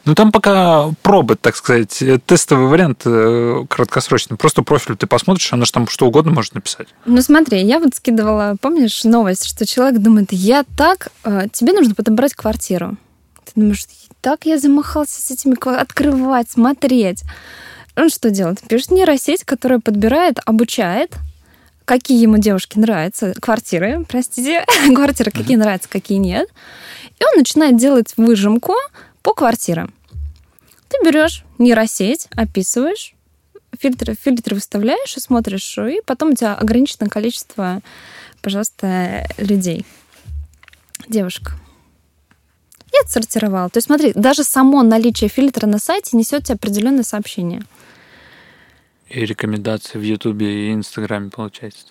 Ну, 0.05 0.15
там 0.15 0.33
пока 0.33 0.91
пробы, 1.03 1.37
так 1.37 1.57
сказать, 1.57 2.01
э, 2.03 2.19
тестовый 2.25 2.67
вариант 2.67 3.03
э, 3.05 3.65
краткосрочный. 3.69 4.37
Просто 4.37 4.63
профиль 4.63 4.97
ты 4.97 5.07
посмотришь, 5.07 5.53
она 5.53 5.65
же 5.65 5.73
там 5.73 5.89
что 5.89 6.07
угодно 6.07 6.33
может 6.33 6.55
написать. 6.55 6.89
Ну, 7.05 7.21
смотри, 7.21 7.63
я 7.63 7.79
вот 7.79 7.95
скидывала, 7.95 8.57
помнишь, 8.61 9.05
новость, 9.05 9.47
что 9.47 9.67
человек 9.67 10.01
думает, 10.01 10.33
я 10.33 10.65
так, 10.77 11.09
э, 11.25 11.49
тебе 11.53 11.73
нужно 11.73 11.95
подобрать 11.95 12.35
квартиру. 12.35 12.97
Ты 13.45 13.53
думаешь, 13.61 13.87
так 14.21 14.45
я 14.45 14.59
замахался 14.59 15.21
с 15.21 15.31
этими, 15.31 15.57
открывать, 15.81 16.51
смотреть. 16.51 17.23
Он 17.97 18.09
что 18.09 18.31
делает? 18.31 18.61
Пишет 18.61 18.91
нейросеть, 18.93 19.45
которая 19.45 19.81
подбирает, 19.81 20.39
обучает, 20.45 21.17
какие 21.85 22.23
ему 22.23 22.39
девушки 22.39 22.79
нравятся, 22.79 23.35
квартиры, 23.41 24.07
простите, 24.09 24.65
квартиры, 24.95 25.31
какие 25.31 25.57
нравятся, 25.57 25.89
какие 25.89 26.19
нет. 26.19 26.49
И 27.19 27.25
он 27.25 27.39
начинает 27.39 27.77
делать 27.77 28.15
выжимку, 28.17 28.75
по 29.23 29.35
квартирам. 29.35 29.93
Ты 30.89 30.99
берешь 31.05 31.45
нейросеть, 31.59 32.27
описываешь, 32.37 33.15
фильтры, 33.79 34.15
фильтры 34.15 34.55
выставляешь 34.55 35.17
и 35.17 35.21
смотришь, 35.21 35.79
и 35.79 36.01
потом 36.05 36.31
у 36.31 36.35
тебя 36.35 36.55
ограниченное 36.55 37.09
количество, 37.09 37.81
пожалуйста, 38.43 39.27
людей. 39.39 39.87
Девушка. 41.09 41.53
Я 42.93 43.01
отсортировала. 43.03 43.69
То 43.69 43.79
есть 43.79 43.87
смотри, 43.87 44.13
даже 44.15 44.43
само 44.43 44.83
наличие 44.83 45.31
фильтра 45.31 45.67
на 45.67 45.79
сайте 45.79 46.17
несет 46.17 46.45
тебе 46.45 46.57
определенное 46.57 47.05
сообщение. 47.05 47.63
И 49.09 49.25
рекомендации 49.25 49.99
в 49.99 50.03
Ютубе 50.03 50.69
и 50.69 50.73
Инстаграме, 50.73 51.31
получается. 51.31 51.87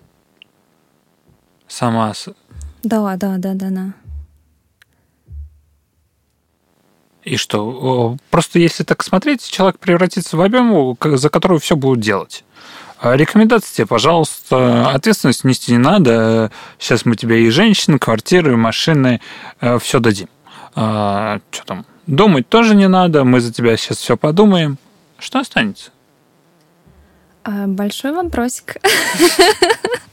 Сама... 1.68 2.13
Да, 2.84 3.15
да, 3.18 3.38
да, 3.38 3.54
да, 3.54 3.70
да. 3.70 3.94
И 7.30 7.38
что? 7.38 8.18
Просто 8.32 8.58
если 8.58 8.84
так 8.84 9.04
смотреть, 9.04 9.48
человек 9.48 9.78
превратится 9.78 10.36
в 10.36 10.42
объем, 10.42 10.98
за 11.00 11.30
которую 11.30 11.60
все 11.60 11.76
будут 11.76 12.00
делать. 12.00 12.44
А 13.00 13.15
рекомендации 13.15 13.76
тебе, 13.76 13.86
пожалуйста, 13.86 14.89
ответственность 14.89 15.44
нести 15.44 15.74
не 15.74 15.78
надо. 15.78 16.52
Сейчас 16.80 17.06
мы 17.06 17.15
тебе 17.15 17.46
и 17.46 17.50
женщин, 17.52 18.00
квартиры, 18.00 18.58
машины, 18.58 19.22
э, 19.62 19.78
все 19.78 20.00
дадим. 20.00 20.28
А, 20.74 21.39
что 21.52 21.65
там? 21.65 21.86
Думать 22.08 22.50
тоже 22.50 22.74
не 22.74 22.88
надо, 22.88 23.24
мы 23.24 23.42
за 23.42 23.54
тебя 23.54 23.78
сейчас 23.78 24.00
все 24.00 24.18
подумаем. 24.18 24.80
Что 25.20 25.39
останется? 25.39 25.92
А, 27.44 27.68
большой 27.68 28.12
вопросик. 28.12 28.78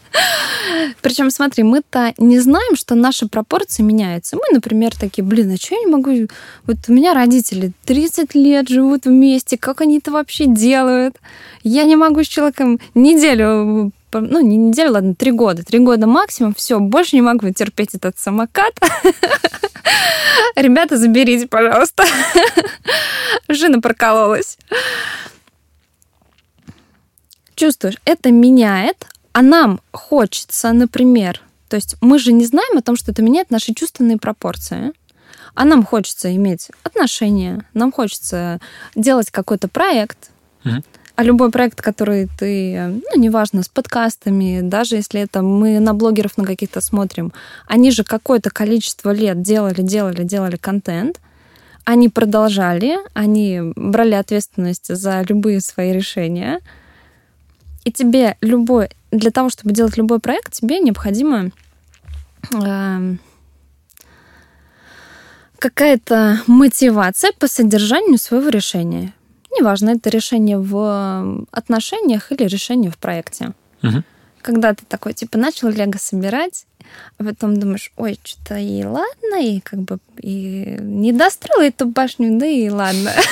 Причем, 1.02 1.31
смотри, 1.31 1.62
мы-то 1.62 2.12
не 2.18 2.38
знаем, 2.40 2.76
что 2.76 2.94
наши 2.94 3.29
пропорции 3.29 3.83
меняются. 3.83 4.37
Мы, 4.37 4.42
например, 4.52 4.94
такие, 4.94 5.24
блин, 5.24 5.52
а 5.52 5.57
что 5.57 5.74
я 5.74 5.81
не 5.81 5.87
могу... 5.87 6.29
Вот 6.66 6.76
у 6.88 6.92
меня 6.92 7.14
родители 7.14 7.72
30 7.85 8.35
лет 8.35 8.68
живут 8.68 9.05
вместе, 9.05 9.57
как 9.57 9.81
они 9.81 9.98
это 9.98 10.11
вообще 10.11 10.46
делают? 10.46 11.16
Я 11.62 11.85
не 11.85 11.96
могу 11.96 12.22
с 12.22 12.29
человеком 12.29 12.81
неделю 12.94 13.92
ну, 14.12 14.40
не 14.40 14.57
неделю, 14.57 14.92
ладно, 14.92 15.14
три 15.14 15.31
года. 15.31 15.62
Три 15.62 15.79
года 15.79 16.07
максимум, 16.07 16.55
все, 16.55 16.79
больше 16.79 17.16
не 17.16 17.22
могу 17.22 17.50
терпеть 17.50 17.94
этот 17.94 18.18
самокат. 18.18 18.72
Ребята, 20.57 20.96
заберите, 20.96 21.46
пожалуйста. 21.46 22.05
Жена 23.48 23.81
прокололась. 23.81 24.59
Чувствуешь, 27.55 27.96
это 28.05 28.31
меняет 28.31 29.07
а 29.37 29.42
нам 29.42 29.81
хочется, 29.92 30.72
например, 30.72 31.42
то 31.68 31.77
есть 31.77 31.96
мы 32.01 32.18
же 32.18 32.33
не 32.33 32.46
знаем 32.46 32.79
о 32.79 32.81
том, 32.81 32.96
что 32.96 33.12
это 33.12 33.20
меняет 33.20 33.51
наши 33.51 33.75
чувственные 33.75 34.16
пропорции. 34.16 34.92
А 35.55 35.66
нам 35.66 35.85
хочется 35.85 36.35
иметь 36.35 36.70
отношения, 36.85 37.66
нам 37.75 37.92
хочется 37.92 38.61
делать 38.94 39.31
какой-то 39.31 39.68
проект. 39.68 40.31
mm 40.64 40.83
А 41.16 41.22
любой 41.22 41.51
проект, 41.51 41.83
который 41.83 42.29
ты, 42.38 42.81
ну, 42.87 43.20
неважно, 43.20 43.62
с 43.62 43.68
подкастами, 43.68 44.61
даже 44.62 44.96
если 44.96 45.20
это 45.20 45.42
мы 45.42 45.81
на 45.81 45.92
блогеров 45.92 46.38
на 46.38 46.46
каких-то 46.46 46.81
смотрим, 46.81 47.31
они 47.66 47.90
же 47.90 48.05
какое-то 48.05 48.49
количество 48.49 49.11
лет 49.11 49.42
делали, 49.42 49.83
делали, 49.83 50.25
делали 50.25 50.57
контент, 50.57 51.20
они 51.85 52.09
продолжали, 52.09 52.96
они 53.12 53.61
брали 53.77 54.14
ответственность 54.14 54.87
за 54.96 55.20
любые 55.29 55.61
свои 55.61 55.92
решения, 55.92 56.61
И 57.87 57.92
тебе 57.92 58.37
любой, 58.40 58.88
для 59.12 59.31
того, 59.31 59.49
чтобы 59.49 59.72
делать 59.72 59.96
любой 59.96 60.18
проект, 60.18 60.55
тебе 60.55 60.81
необходимо 60.81 61.53
э, 62.53 63.14
какая-то 65.61 66.40
мотивация 66.49 67.31
по 67.38 67.46
содержанию 67.46 68.18
своего 68.18 68.49
решения. 68.49 69.14
Неважно, 69.57 69.90
это 69.90 70.11
решение 70.11 70.59
в 70.59 71.46
отношениях 71.53 72.33
или 72.33 72.42
решение 72.42 72.90
в 72.90 72.99
проекте. 72.99 73.53
Мгм. 73.83 74.03
Когда 74.42 74.75
ты 74.75 74.85
такой, 74.85 75.12
типа, 75.12 75.38
начал 75.38 75.68
лего 75.68 75.96
собирать, 75.96 76.66
а 77.18 77.25
потом 77.25 77.57
думаешь, 77.57 77.92
ой, 77.96 78.18
что-то 78.25 78.59
и 78.59 78.83
ладно, 78.83 79.40
и 79.40 79.61
как 79.61 79.79
бы 79.79 80.01
и 80.18 80.77
не 80.81 81.12
достроила 81.12 81.68
эту 81.68 81.87
башню, 81.87 82.37
да 82.37 82.46
и 82.46 82.68
ладно. 82.68 83.12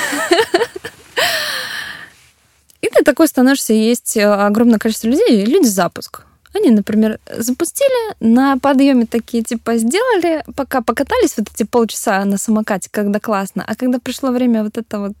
И 2.85 2.89
ты 2.93 3.03
такой 3.03 3.27
становишься, 3.27 3.73
есть 3.73 4.15
огромное 4.17 4.77
количество 4.77 5.07
людей, 5.07 5.43
люди 5.45 5.65
запуск. 5.65 6.21
Они, 6.53 6.69
например, 6.69 7.19
запустили, 7.35 8.15
на 8.21 8.57
подъеме 8.57 9.05
такие, 9.07 9.43
типа, 9.43 9.75
сделали, 9.77 10.43
пока 10.55 10.81
покатались 10.81 11.33
вот 11.37 11.47
эти 11.53 11.63
полчаса 11.63 12.23
на 12.23 12.37
самокате, 12.37 12.89
когда 12.91 13.19
классно, 13.19 13.63
а 13.67 13.75
когда 13.75 13.99
пришло 13.99 14.29
время 14.29 14.63
вот 14.63 14.77
это 14.77 14.99
вот 14.99 15.17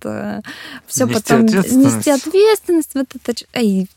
все 0.87 1.05
Нести 1.05 1.13
потом 1.13 1.45
ответственность. 1.45 1.97
нести 1.97 2.09
ответственность, 2.11 2.91
вот 2.93 3.07
это, 3.15 3.33
эй, 3.53 3.89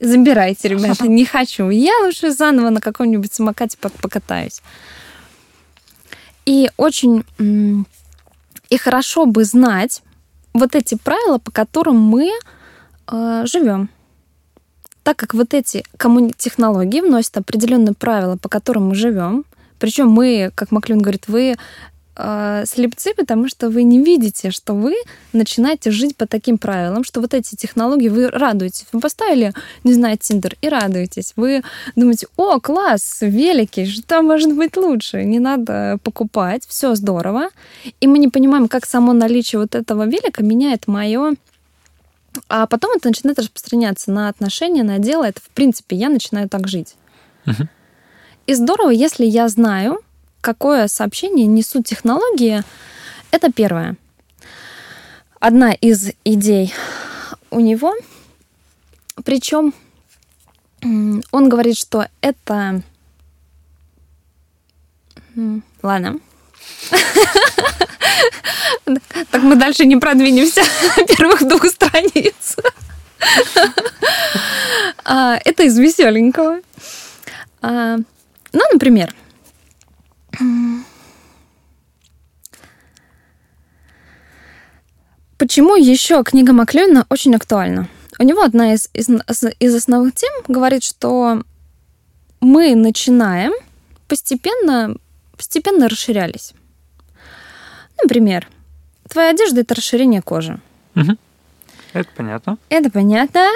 забирайте, 0.00 0.68
ребята, 0.68 1.06
не 1.08 1.24
хочу. 1.24 1.68
Я 1.68 1.92
лучше 2.02 2.32
заново 2.32 2.70
на 2.70 2.80
каком-нибудь 2.80 3.32
самокате 3.32 3.76
пок- 3.80 4.00
покатаюсь. 4.00 4.62
И 6.46 6.70
очень 6.76 7.24
и 8.68 8.76
хорошо 8.78 9.26
бы 9.26 9.44
знать 9.44 10.02
вот 10.54 10.74
эти 10.74 10.96
правила, 10.96 11.38
по 11.38 11.52
которым 11.52 12.00
мы 12.00 12.32
э, 13.10 13.44
живем. 13.46 13.88
Так 15.02 15.16
как 15.16 15.34
вот 15.34 15.52
эти 15.52 15.84
коммуни- 15.98 16.34
технологии 16.36 17.00
вносят 17.00 17.36
определенные 17.36 17.94
правила, 17.94 18.36
по 18.36 18.48
которым 18.48 18.88
мы 18.88 18.94
живем, 18.94 19.44
причем 19.78 20.08
мы, 20.08 20.50
как 20.54 20.70
Маклюн 20.70 21.00
говорит, 21.02 21.28
вы 21.28 21.56
э, 22.16 22.64
слепцы, 22.66 23.12
потому 23.14 23.48
что 23.48 23.68
вы 23.68 23.82
не 23.82 24.02
видите, 24.02 24.50
что 24.50 24.74
вы 24.74 24.94
начинаете 25.32 25.90
жить 25.90 26.16
по 26.16 26.26
таким 26.26 26.58
правилам, 26.58 27.04
что 27.04 27.20
вот 27.20 27.34
эти 27.34 27.54
технологии 27.54 28.08
вы 28.08 28.28
радуетесь. 28.28 28.86
Вы 28.92 29.00
поставили, 29.00 29.52
не 29.82 29.92
знаю, 29.92 30.16
Тиндер 30.18 30.56
и 30.62 30.68
радуетесь. 30.68 31.32
Вы 31.36 31.62
думаете, 31.96 32.26
о, 32.36 32.60
класс, 32.60 33.18
велики, 33.20 33.84
что 33.84 34.22
может 34.22 34.54
быть 34.54 34.76
лучше? 34.76 35.24
Не 35.24 35.38
надо 35.38 35.98
покупать, 36.02 36.64
все 36.66 36.94
здорово. 36.94 37.48
И 38.00 38.06
мы 38.06 38.18
не 38.18 38.28
понимаем, 38.28 38.68
как 38.68 38.86
само 38.86 39.12
наличие 39.12 39.60
вот 39.60 39.74
этого 39.74 40.06
велика 40.06 40.42
меняет 40.42 40.86
мое 40.86 41.34
а 42.48 42.66
потом 42.66 42.96
это 42.96 43.08
начинает 43.08 43.38
распространяться 43.38 44.10
на 44.10 44.28
отношения, 44.28 44.82
на 44.82 44.98
дело. 44.98 45.24
Это, 45.24 45.40
в 45.40 45.48
принципе, 45.50 45.96
я 45.96 46.08
начинаю 46.08 46.48
так 46.48 46.68
жить. 46.68 46.96
Мгм. 47.44 47.68
И 48.46 48.54
здорово, 48.54 48.90
если 48.90 49.24
я 49.24 49.48
знаю, 49.48 50.00
какое 50.40 50.88
сообщение 50.88 51.46
несут 51.46 51.86
технологии. 51.86 52.62
Это 53.30 53.50
первое. 53.50 53.96
Одна 55.40 55.72
из 55.72 56.10
идей 56.24 56.74
у 57.50 57.60
него. 57.60 57.94
Причем 59.24 59.72
он 60.82 61.48
говорит, 61.48 61.76
что 61.76 62.06
это... 62.20 62.82
Ладно. 65.82 66.20
Так 69.30 69.42
мы 69.42 69.56
дальше 69.56 69.86
не 69.86 69.96
продвинемся 69.96 70.62
первых 71.16 71.46
двух 71.46 71.66
страниц. 71.66 72.56
А, 75.04 75.38
Это 75.44 75.64
из 75.64 75.78
веселенького. 75.78 76.60
А, 77.62 77.96
Ну, 78.52 78.60
например, 78.72 79.14
почему 85.38 85.76
еще 85.76 86.22
книга 86.24 86.52
Маклюина 86.52 87.06
очень 87.08 87.34
актуальна? 87.34 87.88
У 88.18 88.22
него 88.22 88.42
одна 88.42 88.74
из, 88.74 88.88
из, 88.94 89.08
из 89.58 89.74
основных 89.74 90.14
тем 90.14 90.32
говорит, 90.46 90.84
что 90.84 91.42
мы 92.40 92.74
начинаем 92.76 93.52
постепенно, 94.06 94.96
постепенно 95.36 95.88
расширялись. 95.88 96.52
Например, 98.02 98.48
твоя 99.08 99.30
одежда 99.30 99.60
это 99.60 99.74
расширение 99.74 100.22
кожи. 100.22 100.58
Мгм. 100.94 101.18
Это 101.92 102.08
понятно. 102.16 102.58
Это 102.68 102.90
понятно. 102.90 103.48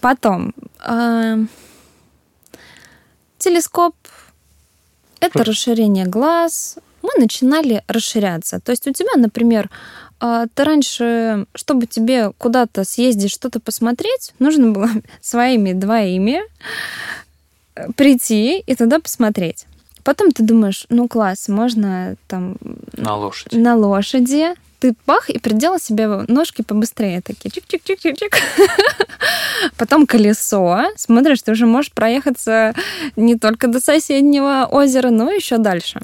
Потом 0.00 0.52
э, 0.84 1.38
телескоп 3.38 3.94
это 5.20 5.38
Что? 5.38 5.44
расширение 5.44 6.04
глаз. 6.06 6.76
Мы 7.02 7.10
начинали 7.18 7.82
расширяться. 7.86 8.60
То 8.60 8.72
есть 8.72 8.86
у 8.86 8.92
тебя, 8.92 9.10
например, 9.16 9.70
э, 10.20 10.46
ты 10.52 10.64
раньше, 10.64 11.46
чтобы 11.54 11.86
тебе 11.86 12.32
куда-то 12.32 12.84
съездить, 12.84 13.30
что-то 13.30 13.60
посмотреть, 13.60 14.34
нужно 14.38 14.72
было 14.72 14.90
своими 15.20 15.72
двоими 15.72 16.40
прийти 17.96 18.58
и 18.60 18.74
туда 18.74 19.00
посмотреть. 19.00 19.66
Потом 20.04 20.30
ты 20.30 20.42
думаешь, 20.42 20.86
ну 20.90 21.08
класс, 21.08 21.48
можно 21.48 22.16
там 22.28 22.56
На 22.92 23.16
лошади. 23.16 23.56
на 23.56 23.74
лошади. 23.76 24.54
Ты 24.80 24.94
пах 25.06 25.30
и 25.30 25.38
приделал 25.38 25.78
себе 25.80 26.06
ножки 26.28 26.60
побыстрее 26.62 27.22
такие. 27.22 27.50
Чик-чик-чик-чик-чик. 27.50 28.34
Потом 29.78 30.06
колесо. 30.06 30.84
Смотришь, 30.96 31.40
ты 31.42 31.52
уже 31.52 31.64
можешь 31.66 31.90
проехаться 31.90 32.74
не 33.16 33.38
только 33.38 33.66
до 33.68 33.80
соседнего 33.80 34.68
озера, 34.70 35.08
но 35.10 35.30
еще 35.30 35.56
дальше. 35.56 36.00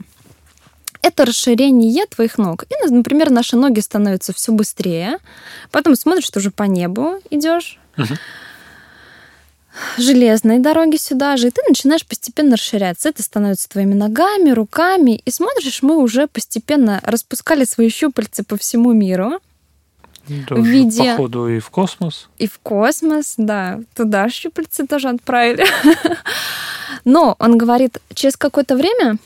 Это 1.03 1.27
расширение 1.27 2.07
твоих 2.07 2.39
ног. 2.39 2.65
И, 2.65 2.91
например, 2.91 3.31
наши 3.31 3.57
ноги 3.57 3.81
становятся 3.81 4.33
все 4.33 4.53
быстрее. 4.53 5.19
Потом 5.71 5.95
смотришь, 5.95 6.31
ты 6.31 6.39
уже 6.39 6.51
по 6.51 6.65
небу 6.65 7.21
идешь. 7.31 7.79
Мгм. 7.97 8.17
Железной 9.97 10.59
дороги 10.59 10.97
сюда 10.97 11.37
же, 11.37 11.49
и 11.49 11.51
ты 11.51 11.63
начинаешь 11.69 12.07
постепенно 12.07 12.57
расширяться. 12.57 13.09
Это 13.09 13.23
становится 13.23 13.69
твоими 13.69 13.95
ногами, 13.95 14.51
руками. 14.51 15.21
И 15.25 15.31
смотришь, 15.31 15.83
мы 15.83 15.97
уже 15.97 16.27
постепенно 16.27 17.01
распускали 17.03 17.65
свои 17.65 17.89
щупальца 17.89 18.45
по 18.45 18.57
всему 18.57 18.93
миру. 18.93 19.41
Тоже, 20.47 20.63
виде- 20.63 21.11
Походу 21.13 21.49
и 21.49 21.59
в 21.59 21.71
космос. 21.71 22.29
И 22.39 22.47
в 22.47 22.59
космос, 22.61 23.35
да, 23.37 23.81
туда 23.95 24.29
щупальцы 24.29 24.87
тоже 24.87 25.09
отправили. 25.09 25.67
Но 27.05 27.35
он 27.39 27.59
говорит, 27.59 27.99
через 28.15 28.37
какое-то 28.37 28.77
время 28.77 29.17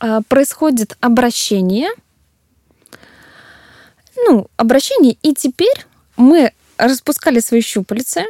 а, 0.00 0.22
происходит 0.22 0.96
обращение. 1.00 1.90
Ну, 4.26 4.48
обращение, 4.56 5.16
и 5.22 5.34
теперь 5.34 5.86
мы 6.16 6.52
распускали 6.76 7.40
свои 7.40 7.60
щупальцы, 7.60 8.24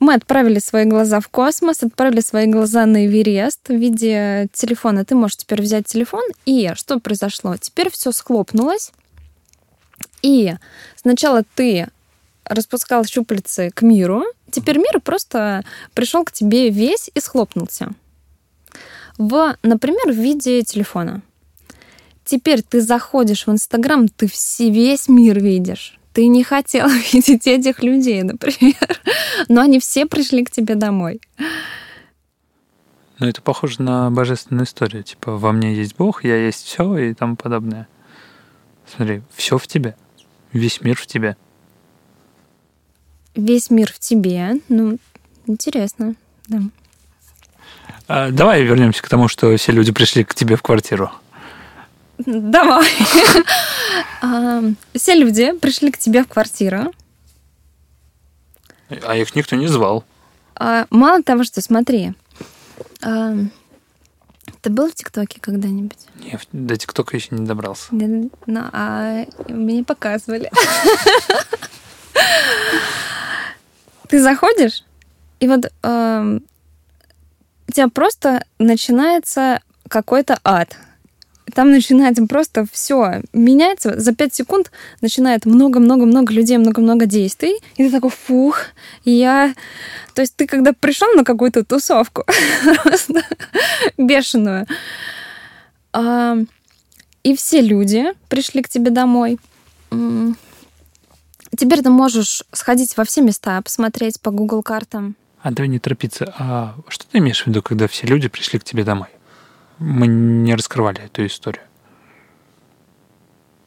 мы 0.00 0.14
отправили 0.14 0.58
свои 0.58 0.86
глаза 0.86 1.20
в 1.20 1.28
космос, 1.28 1.82
отправили 1.82 2.20
свои 2.20 2.46
глаза 2.46 2.86
на 2.86 3.06
Эверест 3.06 3.68
в 3.68 3.74
виде 3.74 4.48
телефона. 4.52 5.04
Ты 5.04 5.14
можешь 5.14 5.36
теперь 5.36 5.60
взять 5.60 5.86
телефон, 5.86 6.24
и 6.46 6.72
что 6.74 6.98
произошло? 6.98 7.56
Теперь 7.58 7.90
все 7.90 8.10
схлопнулось, 8.10 8.92
и 10.22 10.54
сначала 10.96 11.44
ты 11.54 11.88
распускал 12.44 13.04
щупальцы 13.04 13.70
к 13.70 13.82
миру, 13.82 14.24
теперь 14.50 14.78
мир 14.78 15.00
просто 15.00 15.64
пришел 15.94 16.24
к 16.24 16.32
тебе 16.32 16.70
весь 16.70 17.10
и 17.14 17.20
схлопнулся. 17.20 17.90
В, 19.18 19.56
например, 19.62 20.12
в 20.12 20.16
виде 20.16 20.62
телефона. 20.62 21.20
Теперь 22.24 22.62
ты 22.62 22.80
заходишь 22.80 23.46
в 23.46 23.50
Инстаграм, 23.50 24.08
ты 24.08 24.28
все, 24.28 24.70
весь 24.70 25.08
мир 25.08 25.40
видишь. 25.40 25.99
Ты 26.12 26.26
не 26.26 26.42
хотел 26.42 26.88
видеть 27.12 27.46
этих 27.46 27.82
людей, 27.82 28.22
например. 28.22 29.00
Но 29.48 29.60
они 29.60 29.78
все 29.78 30.06
пришли 30.06 30.44
к 30.44 30.50
тебе 30.50 30.74
домой. 30.74 31.20
Ну, 33.18 33.26
это 33.26 33.42
похоже 33.42 33.82
на 33.82 34.10
божественную 34.10 34.64
историю. 34.64 35.02
Типа, 35.02 35.36
во 35.36 35.52
мне 35.52 35.74
есть 35.74 35.96
Бог, 35.96 36.24
я 36.24 36.36
есть 36.36 36.64
все 36.64 36.96
и 36.96 37.14
тому 37.14 37.36
подобное. 37.36 37.86
Смотри, 38.86 39.22
все 39.34 39.58
в 39.58 39.66
тебе. 39.66 39.94
Весь 40.52 40.80
мир 40.80 40.96
в 40.96 41.06
тебе. 41.06 41.36
Весь 43.34 43.70
мир 43.70 43.92
в 43.92 43.98
тебе. 43.98 44.56
Ну, 44.68 44.98
интересно. 45.46 46.14
Да. 46.48 46.60
А, 48.08 48.30
давай 48.30 48.64
вернемся 48.64 49.02
к 49.02 49.08
тому, 49.08 49.28
что 49.28 49.56
все 49.56 49.70
люди 49.70 49.92
пришли 49.92 50.24
к 50.24 50.34
тебе 50.34 50.56
в 50.56 50.62
квартиру. 50.62 51.12
Давай. 52.26 52.88
Все 54.94 55.14
люди 55.14 55.52
пришли 55.58 55.90
к 55.90 55.98
тебе 55.98 56.22
в 56.24 56.28
квартиру. 56.28 56.92
А 58.88 59.16
их 59.16 59.34
никто 59.36 59.56
не 59.56 59.66
звал. 59.68 60.04
А, 60.56 60.86
Мало 60.90 61.22
того, 61.22 61.44
что, 61.44 61.60
смотри, 61.60 62.12
ты 63.00 64.70
был 64.70 64.90
в 64.90 64.94
ТикТоке 64.94 65.40
когда-нибудь? 65.40 65.98
Не, 66.16 66.38
до 66.52 66.76
ТикТока 66.76 67.16
еще 67.16 67.28
не 67.34 67.46
добрался. 67.46 67.86
Ну, 67.92 68.30
а 68.72 69.24
мне 69.48 69.84
показывали. 69.84 70.50
Ты 74.08 74.20
заходишь, 74.20 74.84
И 75.38 75.46
вот 75.46 75.66
у 75.84 77.72
тебя 77.72 77.88
просто 77.94 78.44
начинается 78.58 79.60
какой-то 79.88 80.38
ад. 80.42 80.76
Там 81.54 81.70
начинается 81.70 82.26
просто 82.26 82.66
все 82.72 83.22
меняется. 83.32 83.98
За 83.98 84.14
пять 84.14 84.34
секунд 84.34 84.70
начинает 85.00 85.46
много-много-много 85.46 86.32
людей, 86.32 86.58
много-много 86.58 87.06
действий. 87.06 87.56
И 87.76 87.84
ты 87.84 87.90
такой, 87.90 88.10
фух, 88.10 88.58
я... 89.04 89.54
То 90.14 90.22
есть 90.22 90.36
ты 90.36 90.46
когда 90.46 90.72
пришел 90.72 91.08
на 91.14 91.24
какую-то 91.24 91.64
тусовку, 91.64 92.24
просто 92.82 93.22
бешеную, 93.96 94.66
и 97.22 97.36
все 97.36 97.60
люди 97.60 98.12
пришли 98.28 98.62
к 98.62 98.68
тебе 98.68 98.90
домой, 98.90 99.38
Теперь 101.56 101.82
ты 101.82 101.90
можешь 101.90 102.44
сходить 102.52 102.96
во 102.96 103.04
все 103.04 103.22
места, 103.22 103.60
посмотреть 103.60 104.20
по 104.20 104.30
Google 104.30 104.62
картам. 104.62 105.16
А 105.42 105.50
давай 105.50 105.68
не 105.68 105.78
торопиться. 105.78 106.32
А 106.38 106.76
что 106.88 107.06
ты 107.06 107.18
имеешь 107.18 107.42
в 107.42 107.46
виду, 107.46 107.62
когда 107.62 107.88
все 107.88 108.06
люди 108.06 108.28
пришли 108.28 108.58
к 108.58 108.64
тебе 108.64 108.84
домой? 108.84 109.08
Мы 109.80 110.06
не 110.06 110.54
раскрывали 110.54 111.02
эту 111.02 111.24
историю. 111.26 111.64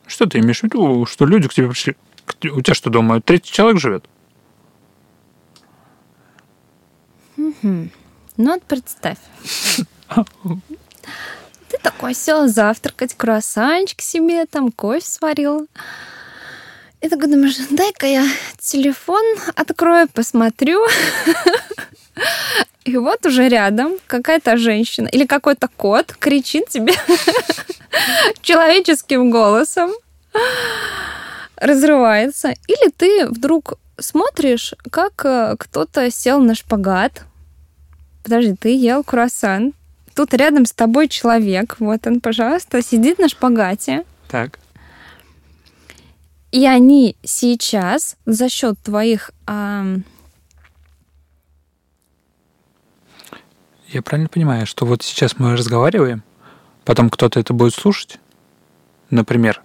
Что 0.06 0.28
ты 0.28 0.38
имеешь 0.40 0.60
в 0.60 0.64
виду, 0.64 1.08
что 1.08 1.26
люди 1.26 1.48
к 1.48 1.54
тебе 1.54 1.68
пришли? 1.70 1.96
У 2.52 2.62
тебя 2.62 2.76
что, 2.76 2.92
дома 2.92 3.20
третий 3.20 3.52
человек 3.52 3.82
живет? 3.82 4.06
Угу. 7.36 7.90
Ну 8.38 8.52
вот 8.52 8.64
представь. 8.64 9.18
Ты 11.70 11.78
такой 11.82 12.14
сел 12.14 12.48
завтракать, 12.48 13.16
круассанчик 13.16 14.00
себе, 14.00 14.46
там 14.46 14.72
кофе 14.72 15.02
сварил. 15.04 15.68
И 17.02 17.10
такой 17.10 17.28
думаешь, 17.28 17.58
дай-ка 17.72 18.06
я 18.06 18.28
телефон 18.60 19.24
открою, 19.56 20.08
посмотрю. 20.08 20.86
И 22.86 22.98
вот 22.98 23.26
уже 23.26 23.48
рядом 23.48 23.94
какая-то 24.08 24.58
женщина 24.58 25.08
или 25.08 25.26
какой-то 25.26 25.70
кот 25.76 26.14
кричит 26.20 26.68
тебе 26.68 26.94
человеческим 28.42 29.32
голосом, 29.32 29.92
разрывается. 31.56 32.54
Или 32.68 32.90
ты 32.90 33.28
вдруг 33.28 33.76
смотришь, 33.98 34.74
как 34.92 35.26
э, 35.26 35.56
кто-то 35.58 36.12
сел 36.12 36.40
на 36.42 36.56
шпагат. 36.56 37.24
Подожди, 38.24 38.56
ты 38.56 38.76
ел 38.76 39.04
круассан. 39.04 39.74
Тут 40.14 40.34
рядом 40.34 40.66
с 40.66 40.74
тобой 40.74 41.08
человек, 41.08 41.78
вот 41.80 42.06
он, 42.06 42.22
пожалуйста, 42.22 42.82
сидит 42.82 43.18
на 43.18 43.30
шпагате. 43.30 44.06
Так. 44.30 44.60
И 46.52 46.68
они 46.68 47.16
сейчас 47.24 48.16
за 48.26 48.50
счет 48.50 48.78
твоих... 48.84 49.32
А... 49.48 49.86
Я 53.94 54.02
правильно 54.02 54.28
понимаю, 54.28 54.66
что 54.66 54.88
вот 54.88 55.04
сейчас 55.04 55.38
мы 55.38 55.56
разговариваем, 55.56 56.24
потом 56.84 57.12
кто-то 57.12 57.40
это 57.40 57.54
будет 57.54 57.76
слушать, 57.76 58.18
например, 59.12 59.62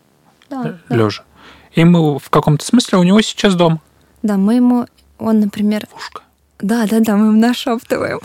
да, 0.51 0.79
лежа. 0.91 1.23
Да. 1.23 1.81
И 1.81 1.85
мы 1.85 2.19
в 2.19 2.29
каком-то 2.29 2.63
смысле 2.63 2.99
у 2.99 3.05
него 3.05 3.23
сейчас 3.23 3.55
дом. 3.55 3.81
Да, 4.23 4.37
мы 4.37 4.57
ему, 4.57 4.87
он, 5.19 5.41
например... 5.41 5.89
Ушко. 5.97 6.21
Да, 6.59 6.87
да, 6.87 7.01
да, 7.01 7.17
мы 7.17 7.29
ему 7.29 7.41
нашептываем. 7.41 8.21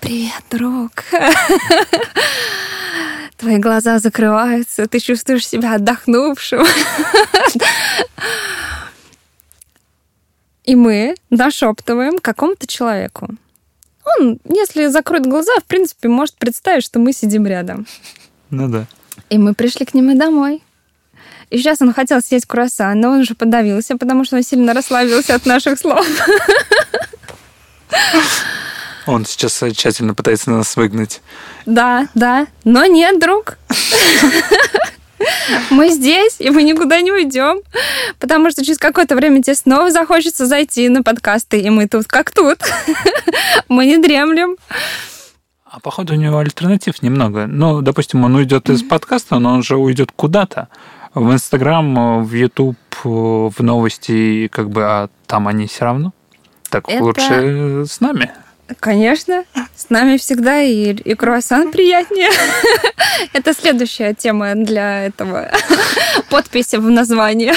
Привет, 0.00 0.42
друг. 0.50 1.04
твои 3.36 3.58
глаза 3.58 3.98
закрываются, 3.98 4.86
ты 4.86 5.00
чувствуешь 5.00 5.46
себя 5.46 5.74
отдохнувшим. 5.74 6.64
И 10.64 10.74
мы 10.74 11.14
нашептываем 11.28 12.20
какому-то 12.20 12.66
человеку. 12.66 13.28
Он, 14.06 14.38
если 14.44 14.86
закроет 14.86 15.26
глаза, 15.26 15.52
в 15.60 15.64
принципе, 15.64 16.08
может 16.08 16.36
представить, 16.36 16.84
что 16.84 16.98
мы 16.98 17.12
сидим 17.12 17.46
рядом. 17.46 17.86
Ну 18.50 18.68
да. 18.68 18.86
И 19.30 19.38
мы 19.38 19.54
пришли 19.54 19.84
к 19.84 19.94
нему 19.94 20.16
домой. 20.16 20.62
И 21.50 21.58
сейчас 21.58 21.80
он 21.80 21.92
хотел 21.92 22.20
съесть 22.20 22.46
круассан, 22.46 23.00
но 23.00 23.10
он 23.10 23.20
уже 23.20 23.34
подавился, 23.34 23.96
потому 23.96 24.24
что 24.24 24.36
он 24.36 24.42
сильно 24.42 24.74
расслабился 24.74 25.34
от 25.34 25.46
наших 25.46 25.78
слов. 25.78 26.06
Он 29.06 29.24
сейчас 29.24 29.62
тщательно 29.74 30.14
пытается 30.14 30.50
нас 30.50 30.74
выгнать. 30.74 31.22
Да, 31.64 32.08
да. 32.14 32.48
Но 32.64 32.84
нет, 32.86 33.20
друг. 33.20 33.58
Мы 35.70 35.90
здесь, 35.90 36.36
и 36.38 36.50
мы 36.50 36.62
никуда 36.62 37.00
не 37.00 37.12
уйдем, 37.12 37.60
потому 38.18 38.50
что 38.50 38.64
через 38.64 38.78
какое-то 38.78 39.14
время 39.14 39.42
тебе 39.42 39.54
снова 39.54 39.90
захочется 39.90 40.46
зайти 40.46 40.88
на 40.88 41.02
подкасты, 41.02 41.60
и 41.60 41.70
мы 41.70 41.88
тут 41.88 42.06
как 42.06 42.30
тут. 42.30 42.58
Мы 43.68 43.86
не 43.86 43.98
дремлем. 43.98 44.56
А 45.64 45.80
походу 45.80 46.14
у 46.14 46.16
него 46.16 46.38
альтернатив 46.38 47.02
немного. 47.02 47.46
Ну, 47.46 47.82
допустим, 47.82 48.24
он 48.24 48.34
уйдет 48.34 48.70
из 48.70 48.82
подкаста, 48.82 49.38
но 49.38 49.54
он 49.54 49.62
же 49.62 49.76
уйдет 49.76 50.10
куда-то. 50.14 50.68
В 51.14 51.32
Инстаграм, 51.32 52.24
в 52.24 52.32
Ютуб, 52.32 52.76
в 53.04 53.54
новости, 53.58 54.48
как 54.48 54.70
бы, 54.70 54.84
а 54.84 55.08
там 55.26 55.48
они 55.48 55.66
все 55.66 55.84
равно. 55.84 56.12
Так 56.70 56.88
Это... 56.88 57.02
лучше 57.02 57.84
с 57.86 58.00
нами. 58.00 58.30
Конечно, 58.80 59.44
с 59.76 59.90
нами 59.90 60.16
всегда 60.16 60.60
и, 60.60 60.92
и 60.92 61.14
круассан 61.14 61.70
приятнее. 61.70 62.30
Это 63.32 63.54
следующая 63.54 64.12
тема 64.12 64.54
для 64.56 65.06
этого 65.06 65.50
подписи 66.30 66.76
в 66.76 66.90
названии. 66.90 67.52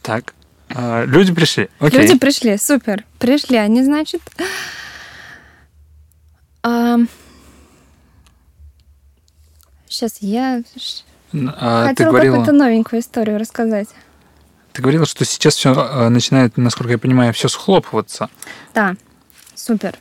Так, 0.00 0.34
а, 0.70 1.04
люди 1.04 1.32
пришли. 1.32 1.68
Окей. 1.78 2.00
Люди 2.00 2.18
пришли, 2.18 2.56
супер. 2.56 3.04
Пришли 3.18 3.56
они, 3.56 3.84
значит. 3.84 4.22
Сейчас 9.88 10.16
я 10.20 10.62
а, 11.32 11.88
хотела 11.88 12.18
какую-то 12.18 12.52
новенькую 12.52 13.00
историю 13.00 13.38
рассказать. 13.38 13.88
Ты 14.72 14.80
говорила, 14.80 15.06
что 15.06 15.24
сейчас 15.24 15.56
все 15.56 15.74
э, 15.74 16.08
начинает, 16.08 16.56
насколько 16.56 16.92
я 16.92 16.98
понимаю, 16.98 17.32
все 17.34 17.48
схлопываться. 17.48 18.30
Да, 18.74 18.96
супер. 19.54 19.98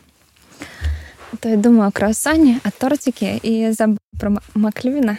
То 1.40 1.50
я 1.50 1.58
думаю 1.58 1.90
о 1.90 1.92
круассане, 1.92 2.62
о 2.64 2.72
тортике 2.72 3.38
и 3.38 3.72
забыла 3.72 4.00
про 4.20 4.32
Маклювина. 4.54 5.18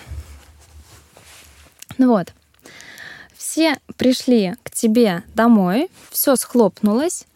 Ну 1.98 2.08
вот. 2.08 2.32
Все 3.36 3.76
пришли 3.96 4.54
к 4.62 4.70
тебе 4.70 5.24
домой, 5.34 5.90
все 6.10 6.36
схлопнулось, 6.36 7.26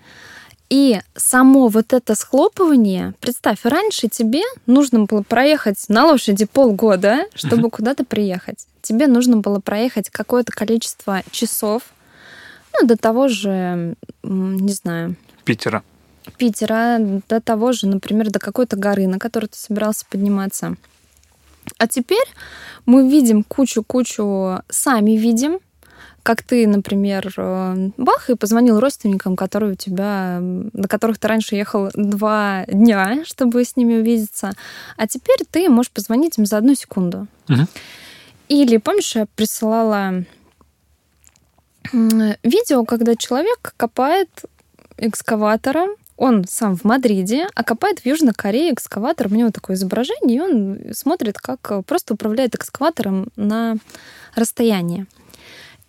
и 0.69 1.01
само 1.15 1.69
вот 1.69 1.93
это 1.93 2.15
схлопывание, 2.15 3.15
представь, 3.21 3.59
раньше 3.65 4.09
тебе 4.09 4.43
нужно 4.67 5.05
было 5.05 5.23
проехать 5.23 5.77
на 5.89 6.07
лошади 6.07 6.45
полгода, 6.45 7.27
чтобы 7.35 7.71
куда-то 7.71 8.05
приехать. 8.05 8.67
Тебе 8.83 9.07
нужно 9.07 9.37
было 9.39 9.61
проехать 9.61 10.11
какое-то 10.11 10.53
количество 10.53 11.23
часов, 11.31 11.83
ну, 12.81 12.87
до 12.87 12.97
того 12.97 13.29
же, 13.29 13.97
не 14.23 14.73
знаю... 14.73 15.17
Питера. 15.45 15.83
Питера, 16.39 16.99
до 17.29 17.41
того 17.41 17.73
же, 17.73 17.87
например, 17.87 18.31
до 18.31 18.39
какой-то 18.39 18.77
горы, 18.77 19.07
на 19.07 19.19
которую 19.19 19.49
ты 19.49 19.59
собирался 19.59 20.05
подниматься. 20.11 20.77
А 21.79 21.87
теперь 21.87 22.27
мы 22.85 23.09
видим 23.09 23.43
кучу-кучу, 23.43 24.61
сами 24.69 25.13
видим, 25.13 25.61
как 26.23 26.43
ты, 26.43 26.67
например, 26.67 27.33
э, 27.37 27.91
бах, 27.97 28.31
и 28.31 28.35
позвонил 28.35 28.81
родственникам, 28.81 29.37
которые 29.37 29.75
у 29.75 29.77
тебя, 29.77 30.41
на 30.41 30.89
которых 30.89 31.19
ты 31.19 31.29
раньше 31.29 31.55
ехал 31.55 31.91
два 31.95 32.65
дня, 32.67 33.25
чтобы 33.25 33.65
с 33.65 33.77
ними 33.77 33.95
увидеться, 33.99 34.53
а 34.97 35.07
теперь 35.07 35.39
ты 35.49 35.69
можешь 35.69 35.93
позвонить 35.93 36.37
им 36.39 36.45
за 36.45 36.59
одну 36.59 36.75
секунду. 36.75 37.29
Угу. 37.49 37.67
Или, 38.49 38.79
помнишь, 38.79 39.15
я 39.15 39.27
присылала 39.37 40.25
видео, 41.93 42.85
когда 42.85 43.17
человек 43.17 43.75
копает 43.77 44.29
экскаватором, 44.97 45.91
он 46.17 46.47
сам 46.49 46.77
в 46.77 46.85
Мадриде, 46.85 47.47
а 47.55 47.63
копает 47.63 48.01
в 48.01 48.07
Южной 48.07 48.33
Корее 48.33 48.73
экскаватор. 48.73 49.27
У 49.27 49.35
него 49.35 49.51
такое 49.51 49.77
изображение, 49.77 50.37
и 50.37 50.41
он 50.41 50.79
смотрит, 50.95 51.39
как 51.39 51.85
просто 51.85 52.15
управляет 52.15 52.55
экскаватором 52.55 53.29
на 53.37 53.77
расстоянии. 54.35 55.07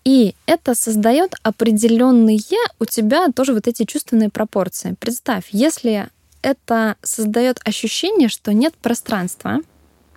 И 0.04 0.36
это 0.46 0.74
создает 0.74 1.36
определенные 1.44 2.40
у 2.80 2.86
тебя 2.86 3.28
тоже 3.30 3.54
вот 3.54 3.68
эти 3.68 3.84
чувственные 3.84 4.30
пропорции. 4.30 4.96
Представь, 5.00 5.46
если 5.52 6.08
это 6.42 6.96
создает 7.02 7.60
ощущение, 7.66 8.30
что 8.30 8.54
нет 8.54 8.74
пространства, 8.76 9.60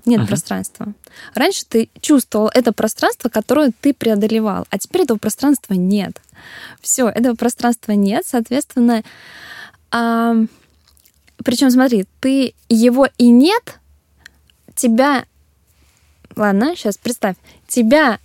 нет 0.07 0.21
uh-huh. 0.21 0.27
пространства. 0.27 0.93
Раньше 1.35 1.65
ты 1.69 1.91
чувствовал 2.01 2.51
это 2.55 2.73
пространство, 2.73 3.29
которое 3.29 3.73
ты 3.81 3.93
преодолевал, 3.93 4.67
а 4.71 4.79
теперь 4.79 5.03
этого 5.03 5.19
пространства 5.19 5.75
нет. 5.75 6.21
Все, 6.81 7.09
этого 7.09 7.35
пространства 7.35 7.93
нет, 7.93 8.25
соответственно. 8.27 9.03
А, 9.91 10.35
причем, 11.45 11.71
смотри, 11.71 12.07
ты 12.21 12.55
его 12.69 13.09
и 13.19 13.29
нет, 13.29 13.79
тебя. 14.75 15.25
Ладно, 16.37 16.77
сейчас 16.77 16.97
представь, 16.97 17.37
тебя 17.67 18.19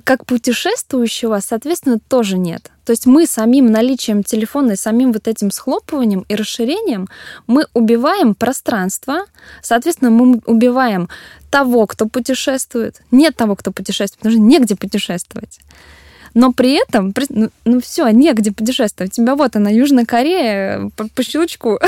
как 0.00 0.26
путешествующего, 0.26 1.40
соответственно, 1.40 1.98
тоже 1.98 2.38
нет. 2.38 2.70
То 2.84 2.92
есть 2.92 3.06
мы 3.06 3.26
самим 3.26 3.66
наличием 3.66 4.22
телефона 4.22 4.72
и 4.72 4.76
самим 4.76 5.12
вот 5.12 5.26
этим 5.26 5.50
схлопыванием 5.50 6.24
и 6.28 6.34
расширением 6.34 7.08
мы 7.46 7.66
убиваем 7.74 8.34
пространство, 8.34 9.24
соответственно, 9.62 10.10
мы 10.10 10.40
убиваем 10.46 11.08
того, 11.50 11.86
кто 11.86 12.06
путешествует, 12.06 13.00
нет 13.10 13.36
того, 13.36 13.56
кто 13.56 13.72
путешествует, 13.72 14.18
потому 14.18 14.32
что 14.34 14.42
негде 14.42 14.76
путешествовать. 14.76 15.60
Но 16.34 16.52
при 16.52 16.72
этом, 16.72 17.14
ну, 17.28 17.48
ну 17.64 17.80
все, 17.80 18.08
негде 18.08 18.52
путешествовать. 18.52 19.12
У 19.12 19.22
тебя 19.22 19.36
вот 19.36 19.54
она, 19.54 19.70
Южная 19.70 20.04
Корея, 20.04 20.90
по, 20.96 21.08
по 21.08 21.22
щелчку. 21.22 21.78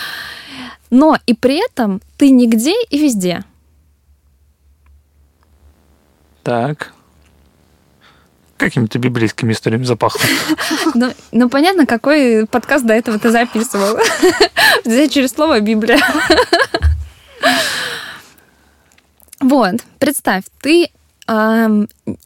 Но 0.90 1.18
и 1.26 1.34
при 1.34 1.62
этом 1.64 2.00
ты 2.16 2.30
нигде 2.30 2.74
и 2.88 2.98
везде. 2.98 3.44
Так. 6.42 6.94
Какими-то 8.60 8.98
библейскими 8.98 9.52
историями 9.52 9.84
запахло. 9.84 10.20
Ну, 10.94 11.10
ну, 11.32 11.48
понятно, 11.48 11.86
какой 11.86 12.46
подкаст 12.46 12.84
до 12.84 12.92
этого 12.92 13.18
ты 13.18 13.30
записывал. 13.30 13.98
Через 14.84 15.30
слово 15.30 15.60
Библия. 15.60 15.98
Вот, 19.40 19.76
представь, 19.98 20.44
ты 20.60 20.90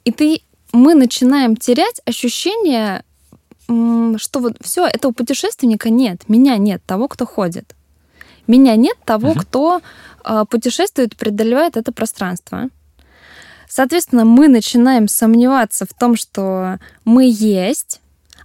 и 0.05 0.13
ты 0.13 0.43
мы 0.73 0.95
начинаем 0.95 1.55
терять 1.55 2.01
ощущение, 2.05 3.05
что 3.67 4.41
вот 4.41 4.57
все, 4.61 4.87
этого 4.87 5.13
путешественника 5.13 5.89
нет, 5.89 6.29
меня 6.29 6.57
нет, 6.57 6.83
того, 6.85 7.07
кто 7.07 7.27
ходит. 7.27 7.77
Меня 8.49 8.75
нет 8.75 8.97
того, 9.05 9.31
угу. 9.31 9.41
кто 9.41 9.81
э, 10.25 10.45
путешествует, 10.51 11.17
преодолевает 11.17 11.77
это 11.77 11.93
пространство. 11.93 12.69
Соответственно, 13.75 14.25
мы 14.25 14.47
начинаем 14.47 15.09
сомневаться 15.09 15.85
в 15.85 15.93
том, 15.93 16.15
что 16.15 16.79
мы 17.05 17.25
есть, 17.29 18.01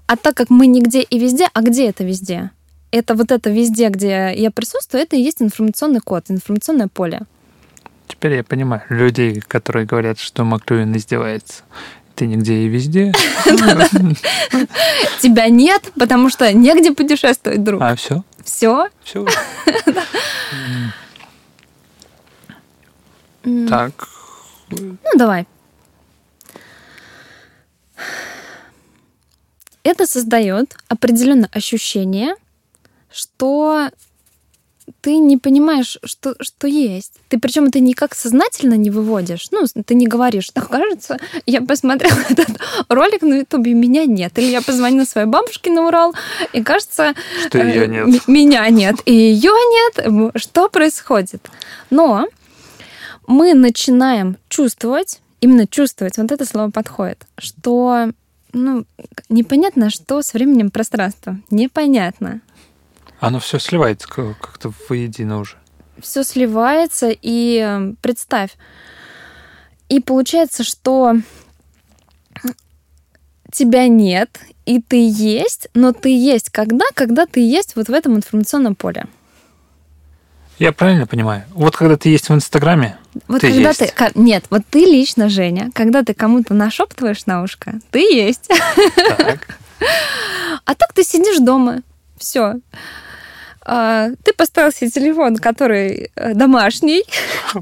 а 0.07 0.17
так 0.17 0.35
как 0.35 0.49
мы 0.49 0.65
нигде 0.65 1.03
и 1.03 1.19
везде, 1.19 1.47
а 1.53 1.61
где 1.61 1.87
это 1.87 2.03
везде? 2.03 2.49
Это 2.89 3.13
вот 3.13 3.31
это 3.31 3.51
везде, 3.51 3.89
где 3.89 4.33
я 4.35 4.49
присутствую, 4.49 5.03
это 5.03 5.17
и 5.17 5.21
есть 5.21 5.39
информационный 5.39 5.99
код, 5.99 6.25
информационное 6.29 6.87
поле. 6.87 7.21
Теперь 8.07 8.37
я 8.37 8.43
понимаю 8.43 8.81
людей, 8.89 9.39
которые 9.41 9.85
говорят, 9.85 10.17
что 10.17 10.43
Маклюин 10.45 10.97
издевается. 10.97 11.61
Ты 12.15 12.25
нигде 12.25 12.63
и 12.63 12.67
везде. 12.67 13.13
Тебя 15.21 15.47
нет, 15.49 15.91
потому 15.95 16.31
что 16.31 16.51
негде 16.51 16.91
путешествовать, 16.91 17.63
друг. 17.63 17.83
А, 17.83 17.95
все? 17.95 18.23
Все? 18.43 18.87
Все. 19.03 19.27
Так. 23.69 24.18
Ну, 24.71 24.97
давай. 25.15 25.47
Это 29.83 30.05
создает 30.05 30.75
определенное 30.87 31.49
ощущение, 31.53 32.35
что 33.11 33.89
ты 35.01 35.17
не 35.17 35.37
понимаешь, 35.37 35.97
что, 36.03 36.35
что 36.41 36.67
есть. 36.67 37.13
Ты 37.29 37.39
причем 37.39 37.65
это 37.65 37.79
никак 37.79 38.15
сознательно 38.15 38.73
не 38.73 38.89
выводишь. 38.89 39.47
Ну, 39.51 39.65
ты 39.85 39.95
не 39.95 40.07
говоришь, 40.07 40.49
так 40.49 40.69
кажется, 40.69 41.17
я 41.45 41.61
посмотрела 41.61 42.19
этот 42.29 42.49
ролик 42.89 43.21
на 43.21 43.35
Ютубе, 43.35 43.73
меня 43.73 44.05
нет. 44.05 44.37
Или 44.37 44.47
я 44.47 44.61
позвонила 44.61 45.05
своей 45.05 45.27
бабушке 45.27 45.71
на 45.71 45.87
Урал, 45.87 46.13
и 46.53 46.63
кажется, 46.63 47.13
что 47.47 47.59
ее 47.59 47.83
э, 47.83 47.87
нет. 47.87 48.27
Меня 48.27 48.67
нет, 48.69 48.97
и 49.05 49.13
ее 49.13 49.51
нет. 49.51 50.33
Что 50.35 50.69
происходит? 50.69 51.49
Но 51.89 52.27
мы 53.29 53.53
начинаем 53.53 54.37
чувствовать, 54.49 55.21
именно 55.39 55.67
чувствовать, 55.67 56.17
вот 56.17 56.31
это 56.31 56.45
слово 56.45 56.71
подходит, 56.71 57.27
что 57.37 58.11
ну, 58.53 58.85
непонятно, 59.29 59.91
что 59.91 60.23
с 60.23 60.33
временем 60.33 60.71
пространство. 60.71 61.37
Непонятно. 61.51 62.41
Оно 63.19 63.39
все 63.39 63.59
сливается 63.59 64.07
как-то 64.07 64.73
воедино 64.89 65.39
уже. 65.39 65.57
Все 65.99 66.23
сливается, 66.23 67.09
и 67.09 67.57
эм, 67.57 67.97
представь, 68.01 68.57
и 69.89 69.99
получается, 69.99 70.63
что 70.63 71.13
тебя 73.51 73.87
нет, 73.87 74.39
и 74.65 74.81
ты 74.81 75.07
есть, 75.07 75.67
но 75.75 75.93
ты 75.93 76.09
есть 76.09 76.49
когда? 76.49 76.85
Когда 76.95 77.27
ты 77.27 77.41
есть 77.41 77.75
вот 77.75 77.89
в 77.89 77.93
этом 77.93 78.15
информационном 78.15 78.73
поле. 78.73 79.05
Я 80.59 80.73
правильно 80.73 81.07
понимаю? 81.07 81.45
Вот 81.51 81.75
когда 81.75 81.95
ты 81.95 82.09
есть 82.09 82.27
в 82.27 82.33
Инстаграме, 82.33 82.97
вот 83.27 83.41
ты 83.41 83.47
когда 83.47 83.69
есть. 83.69 83.79
ты 83.95 84.11
нет, 84.15 84.45
вот 84.49 84.61
ты 84.69 84.79
лично, 84.79 85.29
Женя, 85.29 85.71
когда 85.73 86.03
ты 86.03 86.13
кому-то 86.13 86.53
нашептываешь 86.53 87.25
на 87.25 87.43
ушко, 87.43 87.79
ты 87.91 88.01
есть. 88.01 88.49
Так. 89.17 89.47
А 90.65 90.75
так 90.75 90.91
ты 90.93 91.03
сидишь 91.03 91.39
дома, 91.39 91.83
все. 92.17 92.55
А, 93.71 94.09
ты 94.23 94.33
поставил 94.33 94.71
себе 94.71 94.89
телефон, 94.89 95.35
который 95.37 96.09
э, 96.15 96.33
домашний. 96.33 97.03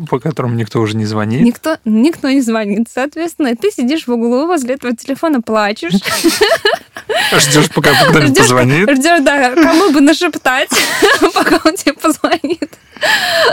По 0.10 0.22
которому 0.22 0.56
никто 0.56 0.80
уже 0.80 0.96
не 0.96 1.06
звонит. 1.06 1.42
Никто, 1.42 1.80
никто 1.84 2.30
не 2.30 2.40
звонит. 2.40 2.88
Соответственно, 2.90 3.54
ты 3.58 3.72
сидишь 3.72 4.08
в 4.08 4.12
углу 4.14 4.48
возле 4.48 4.76
этого 4.76 4.96
телефона, 4.96 5.42
плачешь. 5.42 5.92
Ждешь, 7.34 7.70
пока 7.76 7.92
кто-нибудь 7.94 8.38
позвонит. 8.38 8.90
Ждешь, 8.90 9.20
да, 9.20 9.54
кому 9.54 9.92
бы 9.92 10.00
нашептать, 10.00 10.70
пока 11.34 11.60
он 11.66 11.76
тебе 11.76 11.92
позвонит. 11.92 12.72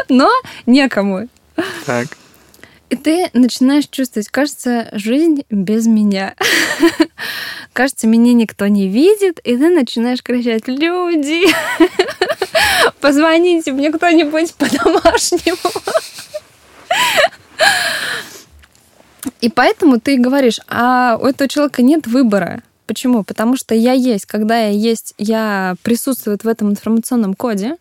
Но 0.08 0.30
некому. 0.64 1.28
Так. 1.86 2.06
И 2.90 2.96
ты 2.96 3.30
начинаешь 3.32 3.88
чувствовать, 3.90 4.28
кажется, 4.28 4.88
жизнь 4.92 5.42
без 5.50 5.88
меня. 5.88 6.36
кажется, 7.72 8.06
меня 8.06 8.32
никто 8.32 8.68
не 8.68 8.88
видит, 8.88 9.40
и 9.40 9.56
ты 9.56 9.70
начинаешь 9.70 10.22
кричать, 10.22 10.68
люди, 10.68 11.42
позвоните 13.00 13.72
мне 13.72 13.90
кто-нибудь 13.90 14.54
по-домашнему. 14.54 15.70
И 19.40 19.48
поэтому 19.48 20.00
ты 20.00 20.18
говоришь, 20.18 20.60
а 20.68 21.18
у 21.20 21.26
этого 21.26 21.48
человека 21.48 21.82
нет 21.82 22.06
выбора. 22.06 22.62
Почему? 22.86 23.24
Потому 23.24 23.56
что 23.56 23.74
я 23.74 23.92
есть. 23.92 24.26
Когда 24.26 24.58
я 24.58 24.68
есть, 24.68 25.14
я 25.18 25.76
присутствую 25.82 26.38
в 26.42 26.48
этом 26.48 26.70
информационном 26.70 27.34
коде. 27.34 27.76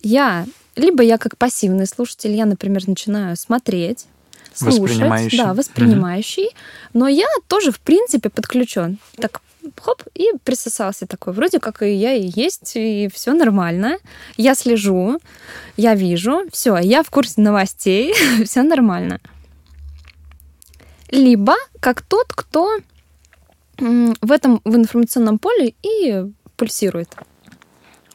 Я 0.00 0.46
либо 0.78 1.02
я 1.02 1.18
как 1.18 1.36
пассивный 1.36 1.86
слушатель, 1.86 2.32
я, 2.32 2.46
например, 2.46 2.86
начинаю 2.86 3.36
смотреть, 3.36 4.06
слушать, 4.54 4.80
воспринимающий. 4.80 5.38
да, 5.38 5.54
воспринимающий, 5.54 6.46
угу. 6.46 6.54
но 6.94 7.08
я 7.08 7.26
тоже 7.48 7.72
в 7.72 7.80
принципе 7.80 8.30
подключен. 8.30 8.98
Так 9.16 9.42
хоп, 9.76 10.02
и 10.14 10.30
присосался 10.44 11.06
такой. 11.06 11.32
Вроде 11.32 11.60
как 11.60 11.82
и 11.82 11.92
я 11.92 12.14
и 12.14 12.30
есть, 12.34 12.72
и 12.76 13.08
все 13.12 13.32
нормально. 13.32 13.98
Я 14.36 14.54
слежу, 14.54 15.18
я 15.76 15.94
вижу, 15.94 16.42
все, 16.52 16.76
я 16.78 17.02
в 17.02 17.10
курсе 17.10 17.40
новостей, 17.40 18.14
все 18.44 18.62
нормально. 18.62 19.20
Либо 21.10 21.54
как 21.80 22.02
тот, 22.02 22.26
кто 22.28 22.78
в 23.78 24.32
этом 24.32 24.60
в 24.64 24.74
информационном 24.74 25.38
поле 25.38 25.74
и 25.82 26.24
пульсирует. 26.56 27.10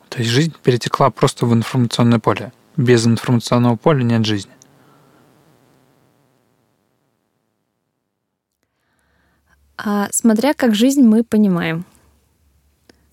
То 0.10 0.20
есть 0.20 0.30
жизнь 0.30 0.54
перетекла 0.62 1.10
просто 1.10 1.46
в 1.46 1.54
информационное 1.54 2.20
поле. 2.20 2.52
Без 2.78 3.06
информационного 3.08 3.78
поля 3.78 4.04
нет 4.04 4.26
жизни. 4.26 4.52
А, 9.84 10.08
смотря 10.12 10.54
как 10.54 10.74
жизнь 10.74 11.02
мы 11.02 11.24
понимаем. 11.24 11.86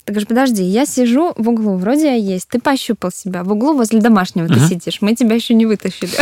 Так 0.05 0.19
же 0.19 0.25
подожди, 0.25 0.63
я 0.63 0.85
сижу 0.85 1.33
в 1.35 1.49
углу, 1.49 1.75
вроде 1.77 2.05
я 2.05 2.15
есть. 2.15 2.47
Ты 2.47 2.59
пощупал 2.59 3.11
себя. 3.11 3.43
В 3.43 3.51
углу 3.51 3.73
возле 3.73 3.99
домашнего 3.99 4.47
uh-huh. 4.47 4.53
ты 4.53 4.67
сидишь. 4.67 5.01
Мы 5.01 5.15
тебя 5.15 5.35
еще 5.35 5.53
не 5.53 5.65
вытащили. 5.65 6.11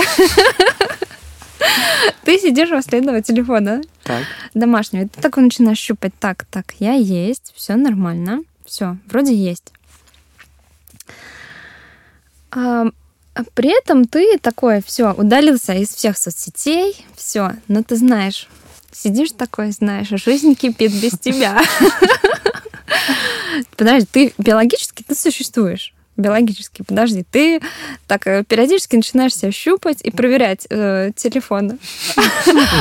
Ты 2.24 2.38
сидишь 2.38 2.70
возле 2.70 3.00
этого 3.00 3.22
телефона 3.24 3.82
так. 4.04 4.24
домашнего. 4.54 5.08
Ты 5.08 5.20
такой 5.20 5.44
начинаешь 5.44 5.80
щупать. 5.80 6.14
Так, 6.20 6.46
так, 6.46 6.76
я 6.78 6.94
есть, 6.94 7.52
все 7.56 7.76
нормально. 7.76 8.44
Все, 8.66 8.98
вроде 9.08 9.34
есть. 9.34 9.74
А, 12.52 12.86
а 13.34 13.44
при 13.56 13.76
этом 13.76 14.06
ты 14.06 14.38
такой, 14.38 14.84
все, 14.84 15.14
удалился 15.14 15.74
из 15.74 15.90
всех 15.90 16.20
соцсетей, 16.20 17.04
все, 17.16 17.54
но 17.68 17.82
ты 17.82 17.96
знаешь, 17.96 18.48
Сидишь 18.92 19.32
такой, 19.32 19.72
знаешь, 19.72 20.08
жизнь 20.10 20.56
кипит 20.56 20.92
без 20.94 21.12
тебя. 21.20 21.62
Подожди, 23.76 24.08
ты 24.12 24.34
биологически 24.38 25.04
ты 25.04 25.16
существуешь 25.16 25.94
биологически. 26.20 26.84
Подожди, 26.84 27.26
ты 27.30 27.62
так 28.08 28.28
э, 28.28 28.44
периодически 28.44 28.96
начинаешь 28.96 29.36
себя 29.36 29.52
щупать 29.52 30.02
и 30.04 30.12
проверять 30.12 30.68
э, 30.70 31.12
телефон. 31.16 31.80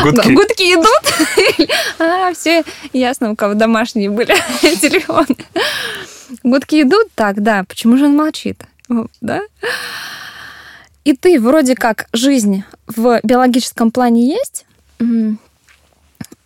Гудки. 0.02 0.32
Гудки 0.32 0.62
идут. 0.74 1.70
а, 1.98 2.34
все 2.34 2.64
ясно, 2.92 3.32
у 3.32 3.36
кого 3.36 3.54
домашние 3.54 4.10
были 4.10 4.34
телефоны. 4.60 5.36
Гудки 6.42 6.82
идут, 6.82 7.08
так, 7.14 7.42
да, 7.42 7.64
почему 7.64 7.96
же 7.96 8.06
он 8.06 8.16
молчит? 8.16 8.62
Да? 9.20 9.42
И 11.04 11.16
ты 11.16 11.40
вроде 11.40 11.74
как 11.74 12.08
жизнь 12.12 12.64
в 12.86 13.20
биологическом 13.22 13.90
плане 13.90 14.28
есть, 14.28 14.66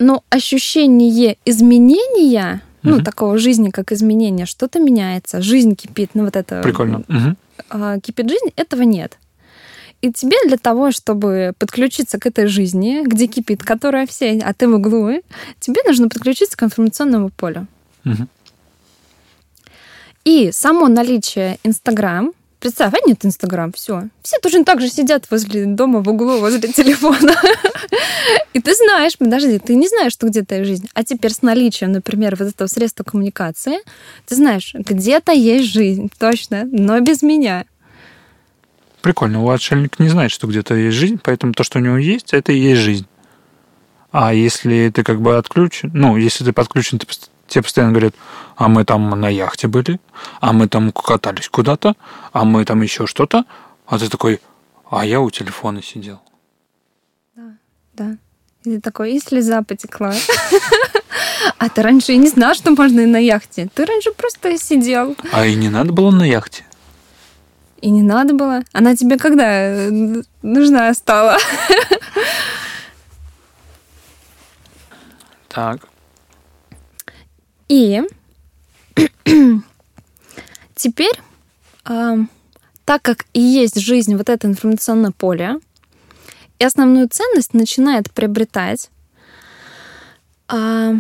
но 0.02 0.24
ощущение 0.30 1.36
изменения, 1.44 2.62
угу. 2.82 2.96
ну, 2.96 3.04
такого 3.04 3.38
жизни, 3.38 3.70
как 3.70 3.92
изменение, 3.92 4.46
что-то 4.46 4.80
меняется, 4.80 5.40
жизнь 5.40 5.74
кипит, 5.76 6.10
ну, 6.14 6.24
вот 6.24 6.36
это... 6.36 6.60
Прикольно. 6.62 7.04
Угу. 7.08 8.00
Кипит 8.02 8.28
жизнь, 8.28 8.52
этого 8.56 8.82
нет. 8.82 9.18
И 10.00 10.12
тебе 10.12 10.36
для 10.48 10.56
того, 10.56 10.90
чтобы 10.90 11.52
подключиться 11.58 12.18
к 12.18 12.26
этой 12.26 12.46
жизни, 12.46 13.02
где 13.06 13.28
кипит, 13.28 13.62
которая 13.62 14.06
все, 14.08 14.40
а 14.44 14.52
ты 14.52 14.66
в 14.66 14.74
углу, 14.74 15.22
тебе 15.60 15.80
нужно 15.86 16.08
подключиться 16.08 16.56
к 16.56 16.62
информационному 16.64 17.30
полю. 17.30 17.68
Угу. 18.04 18.26
И 20.24 20.50
само 20.52 20.88
наличие 20.88 21.58
Инстаграм, 21.62 22.32
представь, 22.62 22.94
а 22.94 23.08
нет 23.08 23.24
Инстаграм, 23.26 23.72
все. 23.72 24.04
Все 24.22 24.38
точно 24.40 24.64
так 24.64 24.80
же 24.80 24.88
сидят 24.88 25.26
возле 25.30 25.66
дома 25.66 26.00
в 26.00 26.08
углу, 26.08 26.38
возле 26.38 26.60
телефона. 26.72 27.34
И 28.54 28.60
ты 28.60 28.74
знаешь, 28.74 29.18
подожди, 29.18 29.58
ты 29.58 29.74
не 29.74 29.88
знаешь, 29.88 30.12
что 30.12 30.28
где-то 30.28 30.54
есть 30.54 30.68
жизнь. 30.68 30.88
А 30.94 31.02
теперь 31.02 31.32
с 31.32 31.42
наличием, 31.42 31.92
например, 31.92 32.36
вот 32.38 32.48
этого 32.48 32.68
средства 32.68 33.02
коммуникации, 33.02 33.78
ты 34.26 34.36
знаешь, 34.36 34.74
где-то 34.74 35.32
есть 35.32 35.72
жизнь, 35.72 36.08
точно, 36.18 36.64
но 36.70 37.00
без 37.00 37.22
меня. 37.22 37.64
Прикольно. 39.02 39.42
У 39.42 39.50
отшельника 39.50 40.00
не 40.00 40.08
знает, 40.08 40.30
что 40.30 40.46
где-то 40.46 40.74
есть 40.76 40.96
жизнь, 40.96 41.20
поэтому 41.22 41.54
то, 41.54 41.64
что 41.64 41.80
у 41.80 41.82
него 41.82 41.96
есть, 41.96 42.32
это 42.32 42.52
и 42.52 42.58
есть 42.58 42.80
жизнь. 42.80 43.06
А 44.12 44.32
если 44.32 44.92
ты 44.94 45.02
как 45.02 45.20
бы 45.20 45.36
отключен, 45.36 45.90
ну, 45.92 46.16
если 46.16 46.44
ты 46.44 46.52
подключен, 46.52 46.98
ты, 46.98 47.06
тебе 47.52 47.62
постоянно 47.62 47.92
говорят, 47.92 48.14
а 48.56 48.68
мы 48.68 48.84
там 48.84 49.10
на 49.10 49.28
яхте 49.28 49.68
были, 49.68 50.00
а 50.40 50.52
мы 50.52 50.68
там 50.68 50.92
катались 50.92 51.48
куда-то, 51.48 51.94
а 52.32 52.44
мы 52.44 52.64
там 52.64 52.82
еще 52.82 53.06
что-то, 53.06 53.44
а 53.86 53.98
ты 53.98 54.08
такой, 54.08 54.40
а 54.90 55.04
я 55.04 55.20
у 55.20 55.30
телефона 55.30 55.82
сидел. 55.82 56.20
Да, 57.36 57.42
да. 57.92 58.16
И 58.64 58.76
ты 58.76 58.80
такой, 58.80 59.12
и 59.12 59.20
слеза 59.20 59.62
потекла. 59.62 60.14
А 61.58 61.68
ты 61.68 61.82
раньше 61.82 62.12
и 62.12 62.16
не 62.16 62.28
знал, 62.28 62.54
что 62.54 62.70
можно 62.70 63.00
и 63.00 63.06
на 63.06 63.18
яхте. 63.18 63.68
Ты 63.74 63.84
раньше 63.84 64.12
просто 64.12 64.56
сидел. 64.58 65.16
А 65.32 65.46
и 65.46 65.54
не 65.54 65.68
надо 65.68 65.92
было 65.92 66.10
на 66.10 66.24
яхте. 66.24 66.64
И 67.80 67.90
не 67.90 68.02
надо 68.02 68.34
было. 68.34 68.62
Она 68.72 68.96
тебе 68.96 69.16
когда 69.16 69.44
э, 69.48 69.90
нужна 70.42 70.94
стала? 70.94 71.38
Так. 75.48 75.91
И 77.72 78.02
теперь, 80.74 81.18
э, 81.88 82.16
так 82.84 83.00
как 83.00 83.24
и 83.32 83.40
есть 83.40 83.80
жизнь 83.80 84.14
вот 84.14 84.28
это 84.28 84.46
информационное 84.46 85.10
поле, 85.10 85.58
и 86.58 86.64
основную 86.64 87.08
ценность 87.08 87.54
начинает 87.54 88.12
приобретать 88.12 88.90
э, 90.50 90.96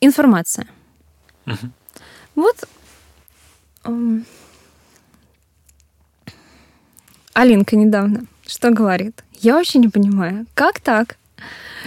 информация. 0.00 0.66
Угу. 1.46 1.70
Вот 2.34 2.64
э, 3.84 4.18
Алинка 7.32 7.76
недавно 7.76 8.26
что 8.44 8.72
говорит? 8.72 9.22
Я 9.34 9.54
вообще 9.54 9.78
не 9.78 9.88
понимаю, 9.88 10.46
как 10.54 10.80
так? 10.80 11.16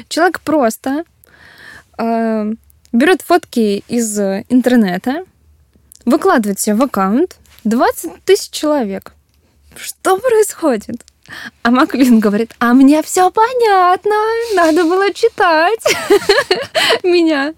Человек 0.07 0.39
просто 0.39 1.03
э, 1.97 2.53
берет 2.91 3.21
фотки 3.21 3.83
из 3.87 4.19
интернета, 4.19 5.25
выкладывает 6.05 6.59
себе 6.59 6.75
в 6.75 6.83
аккаунт 6.83 7.37
20 7.63 8.23
тысяч 8.23 8.49
человек. 8.49 9.13
Что 9.75 10.17
происходит? 10.17 11.05
А 11.61 11.71
Маклин 11.71 12.19
говорит, 12.19 12.53
а 12.59 12.73
мне 12.73 13.03
все 13.03 13.29
понятно, 13.29 14.15
надо 14.55 14.83
было 14.85 15.13
читать 15.13 15.83
меня. 17.03 17.53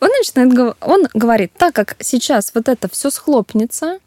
Он 0.00 0.08
начинает, 0.10 0.76
он 0.80 1.08
говорит, 1.14 1.52
так 1.56 1.74
как 1.74 1.96
сейчас 2.00 2.52
вот 2.54 2.68
это 2.68 2.88
все 2.90 3.10
схлопнется, 3.10 3.98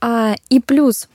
а, 0.00 0.36
и 0.48 0.60
плюс 0.60 1.08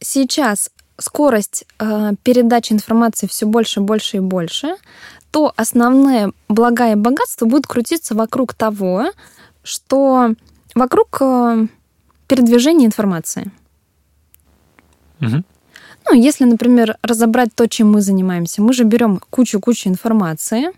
сейчас 0.00 0.70
скорость 0.98 1.64
э, 1.78 2.12
передачи 2.22 2.72
информации 2.72 3.26
все 3.26 3.46
больше, 3.46 3.80
больше 3.80 4.18
и 4.18 4.20
больше, 4.20 4.76
то 5.36 5.52
основные 5.54 6.32
блага 6.48 6.92
и 6.92 6.94
богатства 6.94 7.44
будут 7.44 7.66
крутиться 7.66 8.14
вокруг 8.14 8.54
того, 8.54 9.12
что 9.62 10.32
вокруг 10.74 11.18
э, 11.20 11.66
передвижения 12.26 12.86
информации. 12.86 13.52
Угу. 15.20 15.44
Ну, 16.06 16.14
если, 16.14 16.46
например, 16.46 16.96
разобрать 17.02 17.54
то, 17.54 17.68
чем 17.68 17.92
мы 17.92 18.00
занимаемся, 18.00 18.62
мы 18.62 18.72
же 18.72 18.84
берем 18.84 19.20
кучу-кучу 19.28 19.90
информации, 19.90 20.68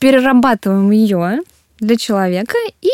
перерабатываем 0.00 0.90
ее, 0.90 1.38
для 1.78 1.96
человека 1.96 2.56
и 2.80 2.90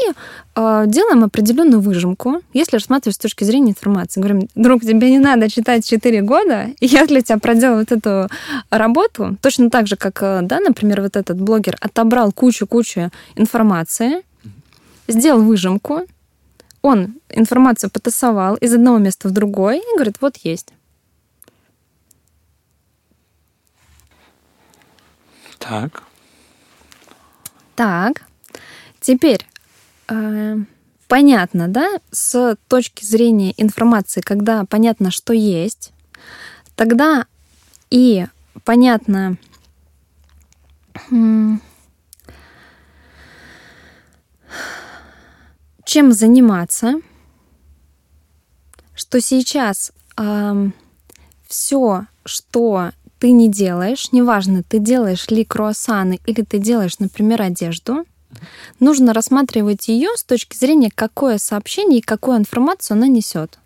э, 0.55 0.85
делаем 0.87 1.25
определенную 1.25 1.81
выжимку, 1.81 2.41
если 2.53 2.77
рассматривать 2.77 3.17
с 3.17 3.19
точки 3.19 3.45
зрения 3.45 3.71
информации. 3.71 4.21
Говорим, 4.21 4.49
друг, 4.55 4.83
тебе 4.83 5.11
не 5.11 5.19
надо 5.19 5.49
читать 5.49 5.87
4 5.87 6.23
года, 6.23 6.69
и 6.81 6.87
я 6.87 7.07
для 7.07 7.23
тебя 7.23 7.39
проделал 7.39 7.79
вот 7.79 7.93
эту 7.93 8.29
работу, 8.71 9.37
точно 9.41 9.71
так 9.71 9.87
же, 9.87 9.97
как, 9.97 10.23
э, 10.23 10.41
да, 10.43 10.61
например, 10.61 11.03
вот 11.03 11.17
этот 11.17 11.41
блогер 11.41 11.77
отобрал 11.81 12.33
кучу-кучу 12.33 13.11
информации, 13.37 14.23
сделал 15.07 15.43
выжимку, 15.43 16.03
он 16.83 17.15
информацию 17.29 17.91
потасовал 17.91 18.57
из 18.57 18.75
одного 18.75 18.99
места 18.99 19.29
в 19.29 19.31
другое 19.31 19.77
и 19.77 19.95
говорит, 19.95 20.17
вот 20.21 20.37
есть. 20.39 20.73
Так. 25.61 26.03
Так. 27.77 28.23
Теперь 29.03 29.45
э, 30.09 30.57
понятно, 31.09 31.67
да, 31.67 31.99
с 32.13 32.57
точки 32.69 33.05
зрения 33.05 33.53
информации, 33.57 34.21
когда 34.21 34.65
понятно, 34.65 35.11
что 35.11 35.33
есть, 35.33 35.93
тогда 36.77 37.27
и 37.91 38.27
понятно, 38.65 39.37
чем 45.85 46.13
заниматься, 46.13 46.95
что 48.95 49.21
сейчас 49.21 49.93
э, 50.17 50.71
все, 51.49 52.07
что 52.25 52.93
ты 53.19 53.33
не 53.33 53.51
делаешь, 53.51 54.13
неважно, 54.13 54.63
ты 54.63 54.79
делаешь 54.79 55.27
ли 55.29 55.45
круассаны 55.45 56.21
или 56.25 56.43
ты 56.43 56.59
делаешь, 56.59 57.01
например, 57.01 57.43
одежду, 57.43 58.05
нужно 58.81 59.13
рассматривать 59.13 59.89
ее 59.89 60.11
с 60.17 60.25
точки 60.25 60.57
зрения, 60.57 60.91
какое 60.95 61.39
сообщение 61.39 61.99
и 62.01 62.03
какую 62.03 62.39
информацию 62.39 62.97
она 62.97 63.07
несет. 63.07 63.59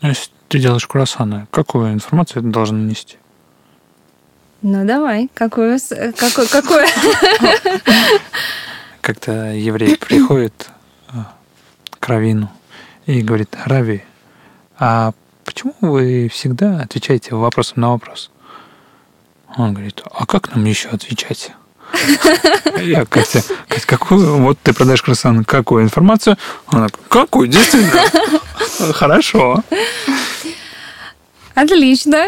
Ну, 0.00 0.08
если 0.08 0.30
ты 0.48 0.58
делаешь 0.58 0.86
круассаны, 0.86 1.48
какую 1.50 1.92
информацию 1.92 2.42
это 2.42 2.50
должно 2.50 2.78
нести? 2.78 3.18
Ну, 4.62 4.84
давай, 4.84 5.28
какую... 5.34 5.78
какую, 6.16 6.48
какую? 6.48 6.86
Как-то 9.00 9.52
еврей 9.52 9.96
приходит 9.96 10.68
э, 11.08 11.12
к 11.98 12.08
Равину 12.08 12.50
и 13.06 13.22
говорит, 13.22 13.56
Рави, 13.64 14.02
а 14.78 15.12
почему 15.44 15.74
вы 15.80 16.28
всегда 16.28 16.80
отвечаете 16.80 17.34
вопросом 17.34 17.80
на 17.80 17.90
вопрос? 17.90 18.30
Он 19.56 19.72
говорит, 19.72 20.02
а 20.12 20.26
как 20.26 20.54
нам 20.54 20.64
еще 20.64 20.88
отвечать? 20.88 21.52
Я, 22.80 23.06
Катя, 23.06 23.42
Катя, 23.66 23.86
какую, 23.86 24.38
вот 24.42 24.58
ты 24.62 24.72
продаешь 24.72 25.02
круассан, 25.02 25.44
какую 25.44 25.84
информацию? 25.84 26.36
Она, 26.66 26.88
какую, 27.08 27.48
действительно? 27.48 28.02
Хорошо. 28.92 29.62
Отлично. 31.54 32.26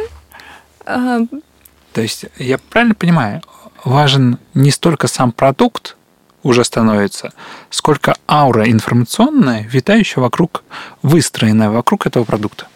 То 0.85 2.01
есть, 2.01 2.25
я 2.39 2.59
правильно 2.59 2.95
понимаю, 2.95 3.43
важен 3.85 4.39
не 4.55 4.71
столько 4.71 5.09
сам 5.09 5.33
продукт 5.33 5.97
уже 6.43 6.65
становится, 6.65 7.33
сколько 7.69 8.17
аура 8.29 8.69
информационная, 8.71 9.63
витающая 9.63 10.23
вокруг, 10.23 10.65
выстроенная 11.03 11.71
вокруг 11.71 12.07
этого 12.07 12.25
продукта. 12.25 12.67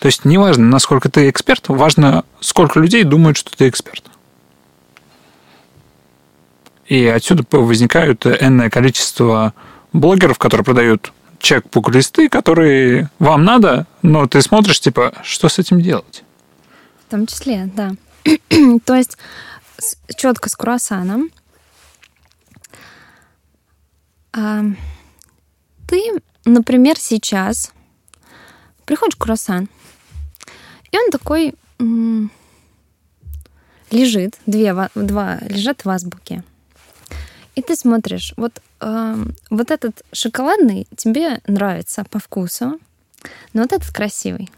То 0.00 0.06
есть 0.06 0.24
неважно, 0.24 0.64
насколько 0.64 1.10
ты 1.10 1.28
эксперт, 1.28 1.68
важно, 1.68 2.24
сколько 2.40 2.80
людей 2.80 3.04
думают, 3.04 3.36
что 3.36 3.56
ты 3.56 3.68
эксперт. 3.68 4.02
И 6.86 7.06
отсюда 7.06 7.44
возникают 7.52 8.26
энное 8.26 8.70
количество 8.70 9.54
блогеров, 9.92 10.38
которые 10.38 10.64
продают 10.64 11.12
чек-пук-листы, 11.38 12.28
которые 12.28 13.10
вам 13.18 13.44
надо, 13.44 13.86
но 14.02 14.26
ты 14.26 14.40
смотришь, 14.40 14.80
типа, 14.80 15.12
что 15.22 15.48
с 15.48 15.58
этим 15.58 15.80
делать? 15.80 16.24
В 17.06 17.10
том 17.10 17.26
числе, 17.26 17.70
да. 17.74 17.92
То 18.84 18.94
есть 18.94 19.18
четко 20.16 20.48
с 20.48 20.56
круассаном 20.56 21.30
а, 24.32 24.62
ты, 25.86 26.20
например, 26.44 26.98
сейчас 26.98 27.72
приходишь 28.84 29.16
круассан, 29.16 29.68
И 30.92 30.98
он 30.98 31.10
такой 31.10 31.54
м, 31.78 32.30
лежит, 33.90 34.38
две, 34.46 34.72
ва- 34.74 34.90
два 34.94 35.38
лежат 35.42 35.84
в 35.84 35.88
азбуке. 35.90 36.42
И 37.56 37.62
ты 37.62 37.74
смотришь, 37.76 38.32
вот, 38.36 38.60
эм, 38.80 39.34
вот 39.50 39.70
этот 39.70 40.02
шоколадный 40.12 40.86
тебе 40.96 41.40
нравится 41.46 42.04
по 42.10 42.18
вкусу, 42.18 42.78
но 43.52 43.62
вот 43.62 43.72
этот 43.72 43.90
красивый. 43.92 44.50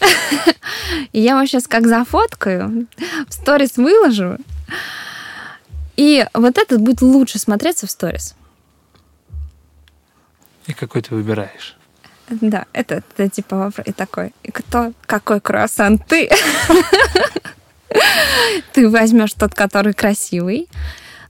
И 1.12 1.20
я 1.20 1.32
его 1.36 1.46
сейчас 1.46 1.66
как 1.66 1.86
зафоткаю, 1.86 2.86
в 3.28 3.32
сторис 3.32 3.76
выложу, 3.76 4.36
и 5.96 6.26
вот 6.34 6.56
этот 6.58 6.80
будет 6.80 7.02
лучше 7.02 7.38
смотреться 7.38 7.86
в 7.86 7.90
сторис. 7.90 8.34
И 10.66 10.72
какой 10.72 11.02
ты 11.02 11.14
выбираешь? 11.14 11.76
Да, 12.40 12.66
это, 12.72 13.02
это 13.16 13.28
типа 13.28 13.56
вопрос. 13.56 13.86
И 13.86 13.92
такой, 13.92 14.32
и 14.42 14.50
кто, 14.50 14.92
какой 15.06 15.40
круассан 15.40 15.98
ты? 15.98 16.28
Ты 18.72 18.88
возьмешь 18.88 19.34
тот, 19.34 19.54
который 19.54 19.92
красивый. 19.92 20.68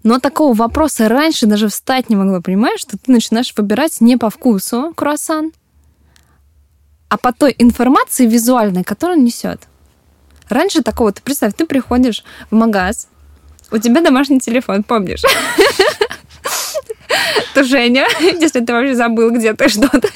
Но 0.04 0.18
такого 0.18 0.54
вопроса 0.54 1.08
раньше 1.08 1.46
даже 1.46 1.68
встать 1.68 2.08
не 2.08 2.16
могло, 2.16 2.40
понимаешь, 2.40 2.80
что 2.80 2.98
ты 2.98 3.12
начинаешь 3.12 3.52
выбирать 3.56 4.00
не 4.00 4.16
по 4.16 4.30
вкусу 4.30 4.92
круассан, 4.96 5.52
а 7.08 7.18
по 7.18 7.32
той 7.32 7.54
информации 7.58 8.26
визуальной, 8.26 8.82
которую 8.82 9.18
он 9.18 9.24
несет. 9.24 9.68
Раньше 10.48 10.82
такого, 10.82 11.12
ты 11.12 11.22
представь, 11.22 11.54
ты 11.54 11.66
приходишь 11.66 12.24
в 12.50 12.54
магаз, 12.54 13.06
у 13.70 13.78
тебя 13.78 14.00
домашний 14.00 14.40
телефон, 14.40 14.82
помнишь? 14.82 15.22
Ты 17.54 17.64
Женя, 17.64 18.06
если 18.20 18.60
ты 18.60 18.72
вообще 18.72 18.94
забыл, 18.94 19.30
где 19.30 19.54
ты 19.54 19.68
что-то. 19.68 20.08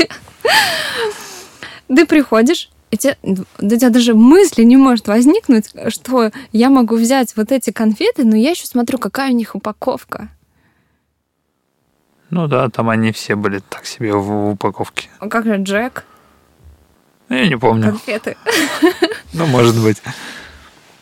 Ты 1.88 2.06
приходишь, 2.06 2.70
и 2.90 2.96
тебе, 2.96 3.16
у 3.22 3.68
тебя 3.68 3.90
даже 3.90 4.14
мысли 4.14 4.62
не 4.62 4.76
может 4.76 5.08
возникнуть, 5.08 5.70
что 5.88 6.30
я 6.52 6.70
могу 6.70 6.96
взять 6.96 7.36
вот 7.36 7.52
эти 7.52 7.70
конфеты, 7.70 8.24
но 8.24 8.36
я 8.36 8.50
еще 8.50 8.66
смотрю, 8.66 8.98
какая 8.98 9.30
у 9.30 9.34
них 9.34 9.54
упаковка. 9.54 10.28
Ну 12.30 12.48
да, 12.48 12.68
там 12.70 12.90
они 12.90 13.12
все 13.12 13.36
были 13.36 13.60
так 13.60 13.86
себе 13.86 14.12
в, 14.14 14.24
в 14.24 14.50
упаковке. 14.50 15.08
А 15.20 15.28
как 15.28 15.44
же 15.44 15.56
Джек? 15.58 16.04
Я 17.28 17.48
не 17.48 17.56
помню. 17.56 17.90
Конфеты. 17.90 18.36
Ну, 19.32 19.46
может 19.46 19.80
быть. 19.80 20.02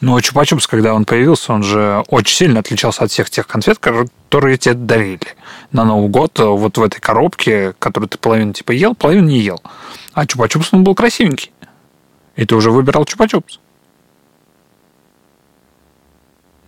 Но 0.05 0.19
Чупа-Чупс, 0.19 0.67
когда 0.69 0.93
он 0.93 1.07
появился, 1.07 1.55
он 1.55 1.63
же 1.63 2.05
очень 2.09 2.37
сильно 2.37 2.61
отличался 2.61 3.05
от 3.05 3.11
всех 3.11 3.31
тех 3.31 3.47
конфет, 3.47 3.79
которые 3.79 4.59
тебе 4.59 4.75
дарили 4.75 5.35
на 5.73 5.87
Новый 5.87 6.11
год 6.11 6.39
вот 6.41 6.77
в 6.77 6.83
этой 6.83 7.01
коробке, 7.01 7.73
которую 7.79 8.11
ты 8.11 8.19
половину 8.19 8.53
типа 8.53 8.73
ел, 8.73 8.95
половину 8.95 9.29
не 9.29 9.39
ел. 9.39 9.63
А 10.13 10.27
Чупа-Чупс, 10.27 10.69
он 10.73 10.85
был 10.85 10.95
красивенький. 10.95 11.53
И 12.37 12.45
ты 12.45 12.55
уже 12.55 12.71
выбирал 12.71 13.05
Чупа-Чупс. 13.05 13.59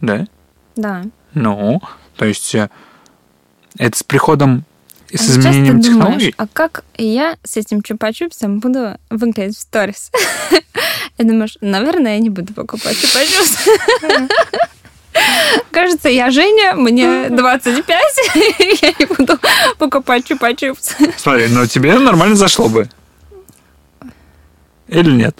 Да? 0.00 0.26
Да. 0.74 1.02
Ну, 1.34 1.82
то 2.16 2.24
есть 2.24 2.54
э, 2.54 2.70
это 3.76 3.98
с 3.98 4.02
приходом 4.02 4.64
и 5.10 5.16
А 5.16 5.18
с 5.18 5.22
сейчас 5.22 5.34
ты 5.34 5.40
изменением 5.40 5.80
думаешь, 5.80 5.86
технологий. 5.86 6.34
а 6.36 6.46
как 6.52 6.84
я 6.98 7.36
с 7.44 7.56
этим 7.56 7.80
чупа-чупсом 7.80 8.58
буду 8.60 8.98
выглядеть 9.10 9.56
в 9.56 9.60
сторис? 9.60 10.10
И 11.18 11.22
думаешь, 11.24 11.56
наверное, 11.60 12.14
я 12.14 12.18
не 12.20 12.30
буду 12.30 12.52
покупать 12.52 12.96
чупа-чупс. 12.96 14.28
Кажется, 15.70 16.08
я 16.10 16.30
Женя, 16.30 16.74
мне 16.74 17.30
25, 17.30 17.88
я 18.82 18.92
не 18.98 19.06
буду 19.06 19.38
покупать 19.78 20.30
чупа-чупс. 20.30 20.94
Смотри, 21.16 21.48
но 21.48 21.66
тебе 21.66 21.98
нормально 21.98 22.36
зашло 22.36 22.68
бы. 22.68 22.88
Или 24.88 25.10
нет? 25.10 25.38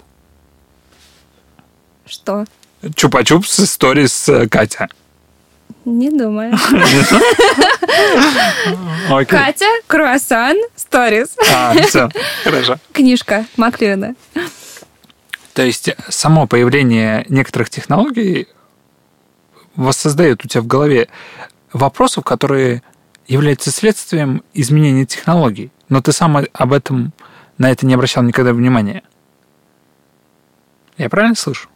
Что? 2.05 2.45
Чупа-чупс 2.81 3.63
истории 3.63 4.05
с 4.07 4.27
э, 4.29 4.47
Катя. 4.47 4.87
Не 5.85 6.09
думаю. 6.09 6.53
Катя, 9.27 9.65
круассан, 9.87 10.57
сторис. 10.75 11.35
А, 11.53 11.73
все, 11.83 12.09
хорошо. 12.43 12.75
Книжка 12.91 13.45
Маклюна. 13.55 14.15
То 15.53 15.61
есть 15.63 15.89
само 16.09 16.45
появление 16.45 17.25
некоторых 17.29 17.69
технологий 17.69 18.47
воссоздает 19.75 20.43
у 20.43 20.47
тебя 20.47 20.61
в 20.61 20.67
голове 20.67 21.07
вопросов, 21.71 22.23
которые 22.25 22.83
являются 23.27 23.71
следствием 23.71 24.43
изменения 24.53 25.05
технологий. 25.05 25.71
Но 25.89 26.01
ты 26.01 26.11
сам 26.11 26.37
об 26.51 26.73
этом, 26.73 27.13
на 27.57 27.71
это 27.71 27.85
не 27.85 27.93
обращал 27.93 28.23
никогда 28.23 28.53
внимания. 28.53 29.03
Я 30.97 31.09
правильно 31.09 31.35
слышу? 31.35 31.69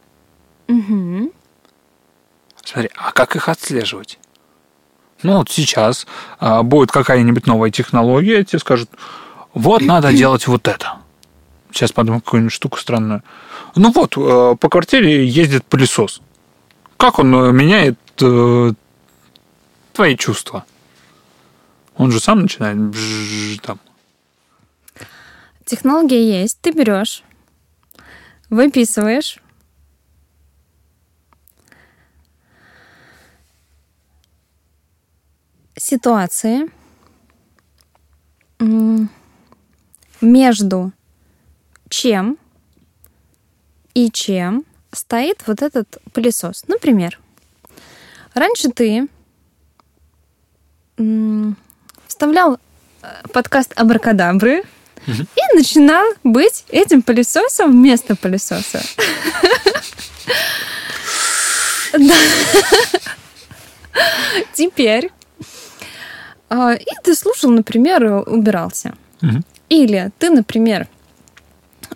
Мгм. 0.68 1.32
Смотри, 2.64 2.90
а 2.96 3.12
как 3.12 3.36
их 3.36 3.50
отслеживать? 3.50 4.20
Ну, 5.24 5.38
вот 5.38 5.50
сейчас 5.50 6.08
а, 6.40 6.64
будет 6.64 6.92
какая-нибудь 6.92 7.46
новая 7.46 7.70
технология, 7.70 8.44
тебе 8.44 8.60
скажут, 8.60 8.90
вот 9.54 9.82
надо 9.82 10.12
делать 10.14 10.48
вот 10.48 10.68
это. 10.68 10.98
Сейчас 11.72 11.92
подумаю 11.92 12.22
какую-нибудь 12.22 12.54
штуку 12.54 12.78
странную. 12.78 13.24
Ну 13.76 13.92
вот, 13.92 14.18
э, 14.18 14.56
по 14.60 14.70
квартире 14.70 15.26
ездит 15.26 15.64
пылесос. 15.66 16.22
Как 16.98 17.20
он 17.20 17.34
э, 17.34 17.52
меняет 17.52 17.98
э, 18.22 18.74
твои 19.94 20.18
чувства? 20.18 20.66
Он 21.96 22.12
же 22.12 22.20
сам 22.20 22.42
начинает 22.42 22.78
бжж, 22.78 23.60
там. 23.62 23.80
Технология 25.66 26.42
есть. 26.42 26.60
Ты 26.62 26.72
берешь, 26.72 27.24
выписываешь, 28.50 29.38
ситуации 35.82 36.70
между 40.22 40.92
чем 41.90 42.38
и 43.94 44.12
чем 44.12 44.64
стоит 44.92 45.44
вот 45.48 45.62
этот 45.62 45.98
пылесос. 46.14 46.66
Например, 46.68 47.20
раньше 48.34 48.70
ты 48.70 49.08
вставлял 52.08 52.60
э, 53.02 53.08
подкаст 53.34 53.74
Абракадабры 53.76 54.64
и 55.08 55.56
начинал 55.56 56.06
быть 56.24 56.66
этим 56.70 57.02
пылесосом 57.02 57.72
вместо 57.72 58.16
пылесоса. 58.16 58.82
Да. 61.94 62.16
Теперь. 64.54 65.12
А, 66.52 66.74
И 66.74 66.92
ты 67.04 67.16
слушал, 67.16 67.50
например, 67.52 68.04
убирался. 68.28 68.94
Мгм. 69.22 69.44
Или 69.70 70.12
ты, 70.20 70.30
например, 70.30 70.88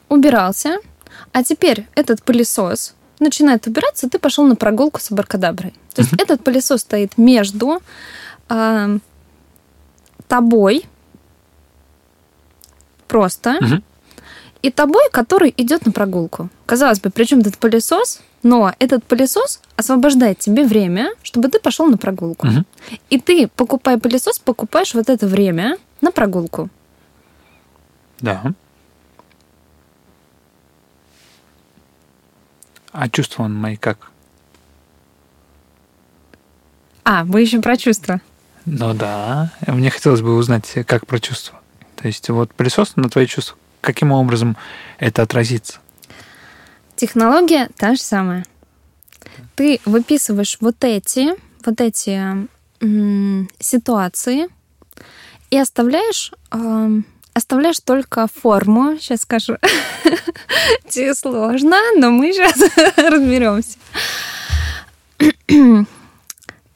убирался, 0.09 0.77
а 1.33 1.43
теперь 1.43 1.85
этот 1.95 2.23
пылесос 2.23 2.93
начинает 3.19 3.67
убираться, 3.67 4.09
ты 4.09 4.17
пошел 4.19 4.45
на 4.47 4.55
прогулку 4.55 4.99
с 4.99 5.11
абракадаброй. 5.11 5.73
То 5.93 6.01
есть 6.01 6.13
этот 6.13 6.43
пылесос 6.43 6.81
стоит 6.81 7.17
между 7.17 7.81
а, 8.49 8.97
тобой 10.27 10.85
просто 13.07 13.57
Мгм. 13.61 13.83
и 14.61 14.71
тобой, 14.71 15.09
который 15.11 15.53
идет 15.57 15.85
на 15.85 15.91
прогулку. 15.91 16.49
Казалось 16.65 16.99
бы, 16.99 17.09
причем 17.09 17.39
этот 17.39 17.57
пылесос, 17.57 18.21
но 18.45 18.71
этот 18.77 19.03
пылесос 19.03 19.59
освобождает 19.75 20.37
тебе 20.37 20.67
время, 20.67 21.09
чтобы 21.23 21.49
ты 21.49 21.59
пошел 21.59 21.87
на 21.87 21.97
прогулку. 21.97 22.45
Мгм. 22.45 22.65
И 23.09 23.19
ты, 23.19 23.47
покупая 23.47 23.97
пылесос, 23.97 24.37
покупаешь 24.37 24.93
вот 24.93 25.09
это 25.09 25.25
время 25.25 25.79
на 25.99 26.11
прогулку. 26.11 26.69
Да. 28.19 28.53
А 32.91 33.09
чувства 33.09 33.43
он 33.43 33.55
мои 33.55 33.77
как? 33.77 34.11
А, 37.03 37.23
вы 37.23 37.41
еще 37.41 37.61
про 37.61 37.77
чувства. 37.77 38.21
Ну 38.65 38.93
да. 38.93 39.51
Мне 39.65 39.89
хотелось 39.89 40.21
бы 40.21 40.35
узнать, 40.35 40.71
как 40.85 41.07
про 41.07 41.19
чувства. 41.19 41.59
То 41.95 42.05
есть 42.07 42.29
вот 42.29 42.53
пылесос 42.53 42.95
на 42.95 43.09
твои 43.09 43.25
чувства, 43.25 43.57
каким 43.81 44.11
образом 44.11 44.55
это 44.99 45.23
отразится? 45.23 45.79
Технология 46.95 47.69
та 47.77 47.95
же 47.95 48.01
самая. 48.01 48.45
Ты 49.55 49.79
выписываешь 49.85 50.57
вот 50.61 50.83
эти, 50.83 51.33
вот 51.65 51.81
эти 51.81 52.47
м, 52.81 53.49
ситуации 53.59 54.47
и 55.49 55.57
оставляешь, 55.57 56.31
эм, 56.51 57.05
оставляешь 57.33 57.79
только 57.81 58.27
форму. 58.27 58.97
Сейчас 58.97 59.21
скажу. 59.21 59.57
Тебе 60.89 61.13
сложно, 61.15 61.77
но 61.97 62.11
мы 62.11 62.31
сейчас 62.31 62.57
разберемся. 62.97 63.77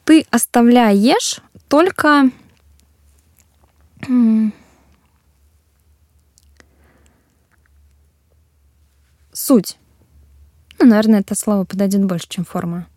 Ты 0.06 0.26
оставляешь 0.32 1.40
только 1.70 2.30
суть. 9.34 9.79
Ну, 10.80 10.86
наверное, 10.86 11.20
это 11.22 11.36
слово 11.36 11.64
подойдет 11.66 12.04
больше, 12.06 12.28
чем 12.30 12.46
форма. 12.46 12.88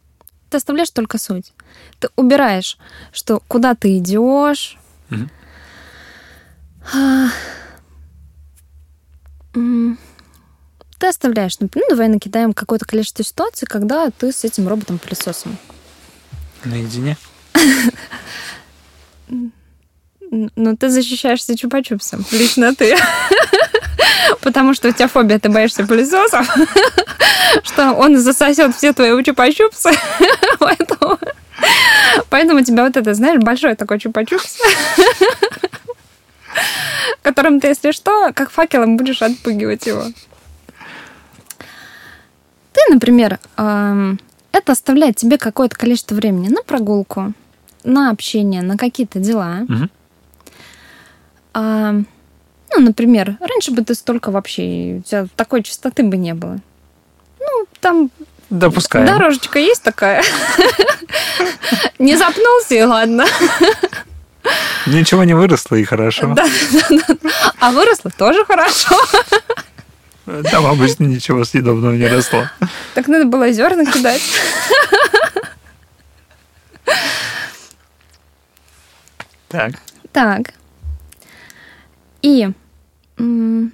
Ты 0.50 0.56
оставляешь 0.58 0.90
только 0.90 1.18
суть. 1.18 1.52
Ты 1.98 2.08
убираешь, 2.16 2.78
что 3.12 3.40
куда 3.48 3.74
ты 3.74 3.96
идешь. 3.98 4.76
Мгм. 5.08 5.30
А, 6.94 7.28
Ты 10.98 11.06
оставляешь, 11.08 11.58
например, 11.58 11.86
ну, 11.90 11.96
давай 11.96 12.08
накидаем 12.08 12.52
какое-то 12.52 12.84
количество 12.86 13.24
ситуаций, 13.24 13.66
когда 13.66 14.10
ты 14.10 14.30
с 14.32 14.44
этим 14.44 14.68
роботом-пылесосом. 14.68 15.56
Наедине? 16.64 17.16
Н- 19.28 19.52
Ну, 20.56 20.76
ты 20.76 20.88
защищаешься 20.88 21.52
чупа-чупсом. 21.54 22.24
Лично 22.32 22.74
ты. 22.74 22.96
Потому 24.40 24.72
что 24.74 24.88
у 24.88 24.92
тебя 24.92 25.08
фобия, 25.08 25.38
ты 25.38 25.48
боишься 25.50 25.86
пылесосов. 25.86 26.48
Что 27.62 27.92
он 27.92 28.18
засосет 28.18 28.74
все 28.74 28.92
твои 28.92 29.10
чупа-чупсы. 29.22 29.92
Поэтому... 30.58 31.18
Поэтому 32.30 32.60
у 32.60 32.62
тебя 32.62 32.84
вот 32.84 32.96
это, 32.96 33.14
знаешь, 33.14 33.40
большой 33.40 33.74
такой 33.74 33.98
чупа-чупс. 33.98 34.58
Которым 37.22 37.60
ты, 37.60 37.68
если 37.68 37.92
что, 37.92 38.32
как 38.32 38.50
факелом 38.50 38.96
будешь 38.96 39.22
отпугивать 39.22 39.86
его. 39.86 40.04
Ты, 42.72 42.80
например, 42.90 43.38
эм, 43.56 44.18
это 44.50 44.72
оставляет 44.72 45.16
тебе 45.16 45.38
какое-то 45.38 45.76
количество 45.76 46.14
времени 46.14 46.48
на 46.48 46.62
прогулку, 46.62 47.32
на 47.84 48.10
общение, 48.10 48.62
на 48.62 48.76
какие-то 48.76 49.18
дела. 49.18 49.66
А, 51.54 51.92
ну, 51.92 52.80
например, 52.80 53.36
раньше 53.40 53.72
бы 53.72 53.82
ты 53.84 53.94
столько 53.94 54.30
вообще, 54.30 54.96
у 54.98 55.02
тебя 55.02 55.26
такой 55.36 55.62
чистоты 55.62 56.02
бы 56.02 56.16
не 56.16 56.34
было. 56.34 56.60
Ну, 57.44 57.66
там 57.80 58.10
Допускаем. 58.50 59.06
дорожечка 59.06 59.58
есть 59.58 59.82
такая. 59.82 60.22
Не 61.98 62.16
запнулся, 62.16 62.74
и 62.74 62.82
ладно. 62.82 63.24
Ничего 64.86 65.22
не 65.24 65.34
выросло, 65.34 65.76
и 65.76 65.84
хорошо. 65.84 66.34
Да, 66.34 66.46
да, 66.90 66.98
да. 67.22 67.52
А 67.60 67.70
выросло 67.70 68.10
тоже 68.10 68.44
хорошо. 68.44 68.96
Там 70.50 70.66
обычно 70.66 71.04
ничего 71.04 71.44
съедобного 71.44 71.92
не 71.94 72.06
росло. 72.08 72.48
Так 72.94 73.06
надо 73.08 73.24
было 73.24 73.50
зерна 73.52 73.84
кидать. 73.84 74.22
Так. 79.48 79.72
Так. 80.12 80.54
И 82.22 82.48
м, 83.18 83.72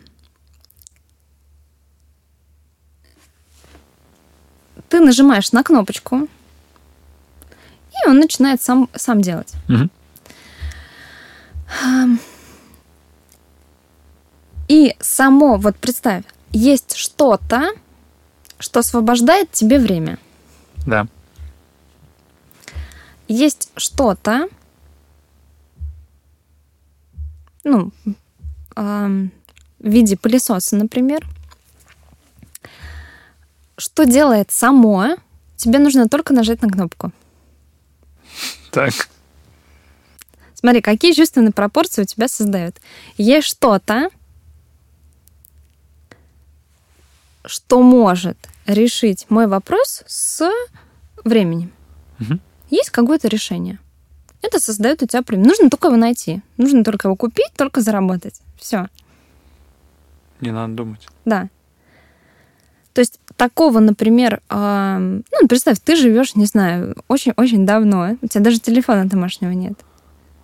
ты 4.88 5.00
нажимаешь 5.00 5.52
на 5.52 5.62
кнопочку, 5.62 6.28
и 7.92 8.08
он 8.08 8.18
начинает 8.18 8.62
сам, 8.62 8.88
сам 8.94 9.20
делать. 9.20 9.52
Ам. 11.82 12.18
И 14.68 14.94
само, 15.00 15.56
вот 15.56 15.76
представь, 15.76 16.24
есть 16.50 16.94
что-то, 16.96 17.70
что 18.58 18.80
освобождает 18.80 19.50
тебе 19.50 19.78
время. 19.78 20.18
Да. 20.86 21.06
Есть 23.28 23.70
что-то, 23.76 24.48
ну, 27.64 27.92
ам, 28.74 29.30
в 29.78 29.88
виде 29.88 30.16
пылесоса, 30.16 30.76
например, 30.76 31.26
что 33.78 34.04
делает 34.04 34.50
само, 34.50 35.16
тебе 35.56 35.78
нужно 35.78 36.08
только 36.08 36.34
нажать 36.34 36.60
на 36.62 36.68
кнопку. 36.68 37.12
Так. 38.70 39.08
Смотри, 40.54 40.80
какие 40.82 41.12
чувственные 41.12 41.52
пропорции 41.52 42.02
у 42.02 42.04
тебя 42.04 42.28
создают. 42.28 42.76
Есть 43.16 43.46
что-то, 43.46 44.10
что 47.44 47.80
может 47.80 48.36
решить 48.66 49.26
мой 49.30 49.46
вопрос 49.46 50.02
с 50.06 50.50
временем. 51.24 51.72
Мгм. 52.18 52.40
Есть 52.70 52.90
какое-то 52.90 53.28
решение. 53.28 53.78
Это 54.42 54.60
создает 54.60 55.02
у 55.02 55.06
тебя 55.06 55.22
время. 55.26 55.46
Нужно 55.46 55.70
только 55.70 55.88
его 55.88 55.96
найти. 55.96 56.42
Нужно 56.56 56.84
только 56.84 57.08
его 57.08 57.16
купить, 57.16 57.52
только 57.56 57.80
заработать. 57.80 58.40
Все. 58.58 58.88
Не 60.40 60.50
надо 60.50 60.74
думать. 60.74 61.06
Да. 61.24 61.48
То 62.92 63.00
есть 63.00 63.20
такого, 63.38 63.78
например, 63.78 64.40
ам, 64.48 65.22
ну, 65.40 65.48
представь, 65.48 65.78
ты 65.82 65.96
живешь, 65.96 66.34
не 66.34 66.44
знаю, 66.44 66.96
очень-очень 67.06 67.64
давно, 67.64 68.16
у 68.20 68.26
тебя 68.26 68.44
даже 68.44 68.58
телефона 68.58 69.06
домашнего 69.06 69.52
нет. 69.52 69.74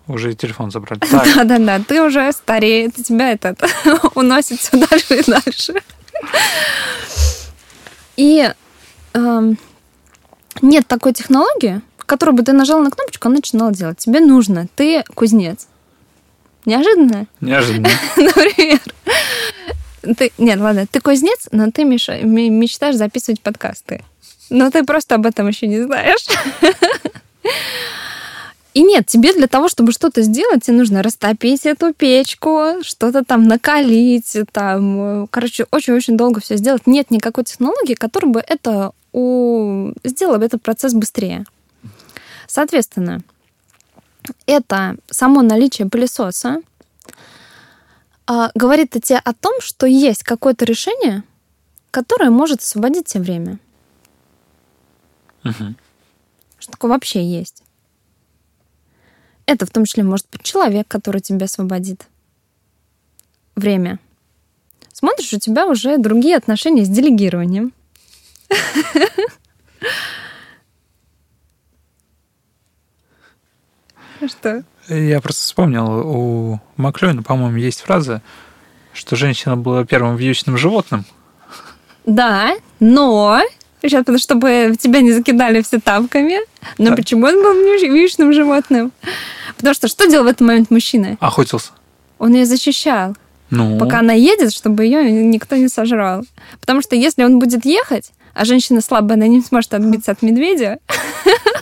Уже 0.07 0.33
и 0.33 0.37
телефон 0.37 0.71
забрали. 0.71 1.01
Да-да-да, 1.35 1.81
ты 1.81 2.01
уже 2.03 2.31
стареет, 2.33 2.99
и 2.99 3.03
тебя 3.03 3.33
этот 3.33 3.61
уносит 4.15 4.61
все 4.61 4.87
дальше 4.87 5.17
и 5.17 5.31
дальше. 5.31 5.75
И 8.17 8.49
нет 10.63 10.87
такой 10.87 11.13
технологии, 11.13 11.81
в 11.99 12.05
которой 12.05 12.31
бы 12.31 12.43
ты 12.43 12.53
нажал 12.53 12.81
на 12.81 12.91
кнопочку, 12.91 13.27
она 13.29 13.37
начинала 13.37 13.73
делать. 13.73 13.99
Тебе 13.99 14.21
нужно, 14.21 14.69
ты 14.77 15.03
кузнец. 15.15 15.67
Неожиданно, 16.65 17.27
неожиданно. 17.41 17.89
например. 18.17 18.81
Ты, 20.17 20.33
нет, 20.39 20.61
ладно, 20.61 20.87
ты 20.87 21.01
кузнец, 21.01 21.49
но 21.51 21.71
ты 21.71 21.85
меша- 21.85 22.23
ме- 22.23 22.51
мечтаешь 22.51 22.97
записывать 22.97 23.41
подкасты. 23.41 24.05
Но 24.51 24.71
ты 24.71 24.85
просто 24.85 25.15
об 25.15 25.27
этом 25.27 25.49
еще 25.49 25.67
не 25.67 25.83
знаешь. 25.83 26.27
И 28.75 28.83
нет, 28.83 29.07
тебе 29.07 29.33
для 29.33 29.47
того, 29.47 29.69
чтобы 29.69 29.93
что-то 29.93 30.23
сделать, 30.23 30.65
тебе 30.65 30.77
нужно 30.77 31.01
растопить 31.03 31.65
эту 31.65 31.95
печку, 31.95 32.83
что-то 32.83 33.25
там 33.25 33.45
накалить, 33.45 34.37
там, 34.51 35.23
э, 35.23 35.27
короче, 35.31 35.67
очень-очень 35.71 36.17
долго 36.17 36.41
все 36.41 36.57
сделать. 36.57 36.85
Нет 36.89 37.13
никакой 37.13 37.45
технологии, 37.45 37.95
которая 37.95 38.33
бы 38.33 38.45
это 38.45 38.91
у... 39.13 39.93
сделала 40.03 40.39
бы 40.39 40.45
этот 40.47 40.61
процесс 40.61 40.93
быстрее. 40.93 41.45
Соответственно, 42.49 43.21
это 44.47 44.97
само 45.09 45.43
наличие 45.43 45.89
пылесоса 45.89 46.61
а, 48.27 48.51
говорит 48.55 48.97
о 48.97 49.01
тебе 49.01 49.19
о 49.19 49.33
том, 49.35 49.61
что 49.61 49.87
есть 49.87 50.23
какое-то 50.23 50.65
решение, 50.65 51.23
которое 51.91 52.31
может 52.31 52.61
освободить 52.61 53.07
тебе 53.07 53.23
время. 53.23 53.59
Мгм. 55.43 55.77
Что 56.59 56.73
такое 56.73 56.91
вообще 56.91 57.23
есть. 57.23 57.63
Это 59.47 59.67
в 59.67 59.71
том 59.71 59.85
числе 59.85 60.03
может 60.03 60.27
быть 60.33 60.43
человек, 60.43 60.89
который 60.89 61.21
тебя 61.21 61.45
освободит. 61.45 62.07
Время. 63.55 63.99
Смотришь, 64.93 65.35
у 65.35 65.39
тебя 65.39 65.67
уже 65.67 65.99
другие 65.99 66.37
отношения 66.37 66.85
с 66.85 66.89
делегированием. 66.89 67.73
Что? 74.29 74.65
Я 74.89 75.21
просто 75.21 75.43
вспомнил, 75.43 75.87
у 76.07 76.61
Маклюина, 76.77 77.23
по-моему, 77.23 77.57
есть 77.57 77.81
фраза, 77.81 78.21
что 78.93 79.17
женщина 79.17 79.57
была 79.57 79.85
первым 79.85 80.17
вьючным 80.17 80.59
животным. 80.59 81.05
Да, 82.05 82.55
но 82.81 83.41
сейчас, 83.83 84.01
потому 84.01 84.19
чтобы 84.19 84.75
тебя 84.79 85.01
не 85.01 85.13
закидали 85.13 85.63
все 85.63 85.81
тапками. 85.81 86.37
Но 86.79 86.89
Так. 86.89 86.97
почему 86.97 87.27
он 87.27 87.35
был 87.43 87.53
вьючным 87.55 88.33
животным? 88.33 88.93
Потому 89.57 89.75
что 89.75 89.89
что 89.89 90.07
делал 90.07 90.25
в 90.25 90.29
этот 90.29 90.43
момент 90.43 90.71
мужчина? 90.71 91.17
Охотился. 91.21 91.71
Он 92.19 92.35
ее 92.35 92.45
защищал. 92.45 93.17
Ну, 93.51 93.79
пока 93.79 94.01
она 94.01 94.13
едет, 94.13 94.53
чтобы 94.53 94.85
ее 94.85 95.11
никто 95.11 95.57
не 95.57 95.69
сожрал. 95.69 96.25
Потому 96.61 96.83
что 96.83 96.97
если 96.97 97.25
он 97.25 97.39
будет 97.39 97.65
ехать, 97.65 98.11
а 98.35 98.45
женщина 98.45 98.81
слабая, 98.81 99.17
она 99.17 99.27
не 99.29 99.41
сможет 99.43 99.75
отбиться 99.75 100.11
от 100.13 100.23
медведя. 100.23 100.79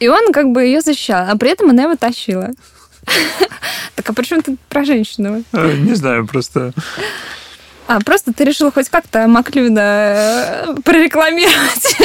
И 0.00 0.08
он 0.08 0.32
как 0.32 0.52
бы 0.52 0.64
ее 0.64 0.80
защищал, 0.80 1.26
а 1.28 1.36
при 1.36 1.50
этом 1.50 1.70
она 1.70 1.84
его 1.84 1.96
тащила. 1.96 2.50
Так 3.94 4.10
а 4.10 4.12
при 4.12 4.24
чем 4.24 4.42
тут 4.42 4.58
про 4.68 4.84
женщину? 4.84 5.44
э, 5.52 5.72
не 5.76 5.94
знаю, 5.94 6.26
просто... 6.26 6.72
А, 7.86 8.00
просто 8.00 8.32
ты 8.32 8.44
решила 8.44 8.72
хоть 8.72 8.88
как-то 8.88 9.26
Маклюда 9.26 10.66
э, 10.66 10.74
прорекламировать. 10.82 11.96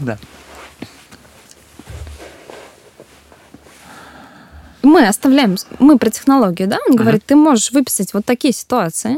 Да. 0.00 0.18
Мы 4.82 5.06
оставляем, 5.06 5.56
мы 5.78 5.98
про 5.98 6.10
технологию, 6.10 6.68
да? 6.68 6.78
Он 6.88 6.96
говорит, 6.96 7.24
ты 7.24 7.34
можешь 7.34 7.72
выписать 7.72 8.14
вот 8.14 8.24
такие 8.24 8.52
ситуации, 8.52 9.16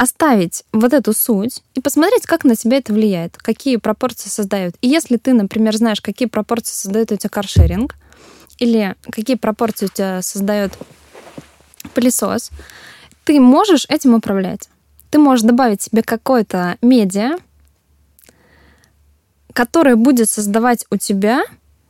оставить 0.00 0.64
вот 0.72 0.94
эту 0.94 1.12
суть 1.12 1.62
и 1.74 1.80
посмотреть, 1.82 2.24
как 2.24 2.44
на 2.44 2.56
тебя 2.56 2.78
это 2.78 2.94
влияет, 2.94 3.36
какие 3.36 3.76
пропорции 3.76 4.30
создают. 4.30 4.74
И 4.80 4.88
если 4.88 5.18
ты, 5.18 5.34
например, 5.34 5.76
знаешь, 5.76 6.00
какие 6.00 6.26
пропорции 6.26 6.72
создает 6.72 7.12
у 7.12 7.16
тебя 7.16 7.28
каршеринг, 7.28 7.94
или 8.58 8.96
какие 9.10 9.36
пропорции 9.36 9.86
у 9.86 9.88
тебя 9.90 10.22
создает 10.22 10.72
пылесос, 11.92 12.50
ты 13.24 13.38
можешь 13.40 13.84
этим 13.90 14.14
управлять. 14.14 14.70
ты 15.10 15.18
можешь 15.18 15.44
добавить 15.44 15.82
себе 15.82 16.02
какое-то 16.02 16.78
медиа, 16.80 17.36
которое 19.52 19.96
будет 19.96 20.30
создавать 20.30 20.86
у 20.90 20.96
тебя, 20.96 21.42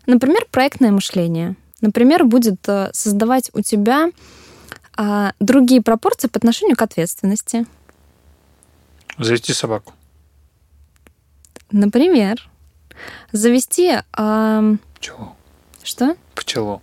например, 0.06 0.46
проектное 0.50 0.90
мышление. 0.90 1.54
Например, 1.80 2.24
будет 2.24 2.68
э, 2.68 2.90
создавать 2.92 3.50
у 3.52 3.60
тебя 3.60 4.10
а, 4.96 5.32
другие 5.38 5.80
пропорции 5.80 6.26
по 6.26 6.38
отношению 6.38 6.76
к 6.76 6.82
ответственности. 6.82 7.66
Завести 9.20 9.52
собаку. 9.52 9.92
Например, 11.70 12.48
завести... 13.32 13.98
А... 14.14 14.62
Пчелу. 14.94 15.36
Что? 15.82 16.16
Пчелу. 16.34 16.80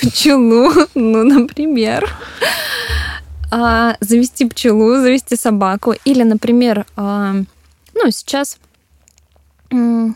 Пчелу, 0.00 0.70
ну, 0.94 1.24
например. 1.24 2.08
А, 3.50 3.96
завести 4.00 4.48
пчелу, 4.48 4.96
завести 5.02 5.34
собаку. 5.34 5.94
Или, 6.04 6.22
например, 6.22 6.86
а, 6.96 7.34
ну, 7.94 8.10
сейчас... 8.12 8.58
Ну, 9.70 10.14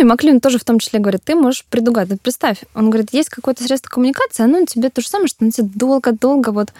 и 0.00 0.04
Маклин 0.04 0.40
тоже 0.40 0.58
в 0.58 0.64
том 0.64 0.80
числе 0.80 0.98
говорит, 0.98 1.22
ты 1.22 1.36
можешь 1.36 1.64
предугадывать. 1.64 2.20
Представь, 2.20 2.64
он 2.74 2.90
говорит, 2.90 3.12
есть 3.12 3.28
какое-то 3.28 3.62
средство 3.62 3.88
коммуникации, 3.88 4.42
оно 4.42 4.64
тебе 4.66 4.90
то 4.90 5.00
же 5.00 5.08
самое, 5.08 5.28
что 5.28 5.44
на 5.44 5.52
тебе 5.52 5.70
долго-долго 5.74 6.50
вот 6.50 6.72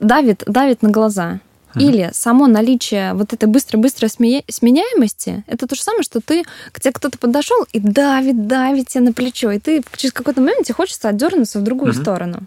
давит, 0.00 0.44
давит 0.46 0.82
на 0.82 0.90
глаза. 0.90 1.40
Или 1.80 2.10
само 2.12 2.46
наличие 2.46 3.14
вот 3.14 3.32
этой 3.32 3.46
быстрой-быстрой 3.46 4.08
сменяемости, 4.08 5.44
это 5.46 5.66
то 5.66 5.74
же 5.74 5.82
самое, 5.82 6.02
что 6.02 6.20
ты, 6.20 6.44
к 6.72 6.80
тебе 6.80 6.92
кто-то 6.92 7.18
подошел 7.18 7.66
и 7.72 7.80
давит, 7.80 8.46
давит 8.46 8.88
тебе 8.88 9.04
на 9.04 9.12
плечо, 9.12 9.50
и 9.50 9.58
ты 9.58 9.82
через 9.96 10.12
какой-то 10.12 10.40
момент 10.40 10.66
тебе 10.66 10.74
хочется 10.74 11.08
отдернуться 11.08 11.58
в 11.58 11.62
другую 11.62 11.92
uh-huh. 11.92 12.00
сторону. 12.00 12.40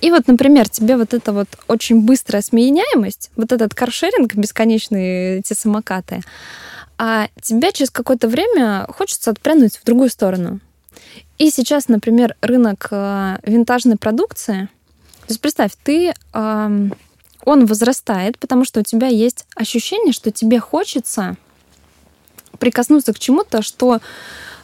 И 0.00 0.10
вот, 0.10 0.28
например, 0.28 0.68
тебе 0.68 0.96
вот 0.96 1.14
эта 1.14 1.32
вот 1.32 1.48
очень 1.66 2.02
быстрая 2.02 2.42
сменяемость, 2.42 3.30
вот 3.36 3.52
этот 3.52 3.74
каршеринг, 3.74 4.34
бесконечные 4.34 5.38
эти 5.38 5.54
самокаты, 5.54 6.22
а 6.98 7.28
тебя 7.42 7.72
через 7.72 7.90
какое-то 7.90 8.28
время 8.28 8.86
хочется 8.88 9.30
отпрянуть 9.30 9.76
в 9.76 9.84
другую 9.84 10.10
сторону. 10.10 10.60
И 11.38 11.50
сейчас, 11.50 11.88
например, 11.88 12.36
рынок 12.40 12.88
э, 12.90 13.38
винтажной 13.44 13.96
продукции, 13.96 14.68
то 15.28 15.32
есть 15.32 15.40
представь, 15.40 15.72
ты 15.84 16.14
он 17.44 17.66
возрастает, 17.66 18.38
потому 18.38 18.64
что 18.64 18.80
у 18.80 18.82
тебя 18.82 19.08
есть 19.08 19.46
ощущение, 19.54 20.12
что 20.12 20.30
тебе 20.30 20.60
хочется 20.60 21.36
прикоснуться 22.58 23.12
к 23.12 23.18
чему-то, 23.18 23.62
что 23.62 24.00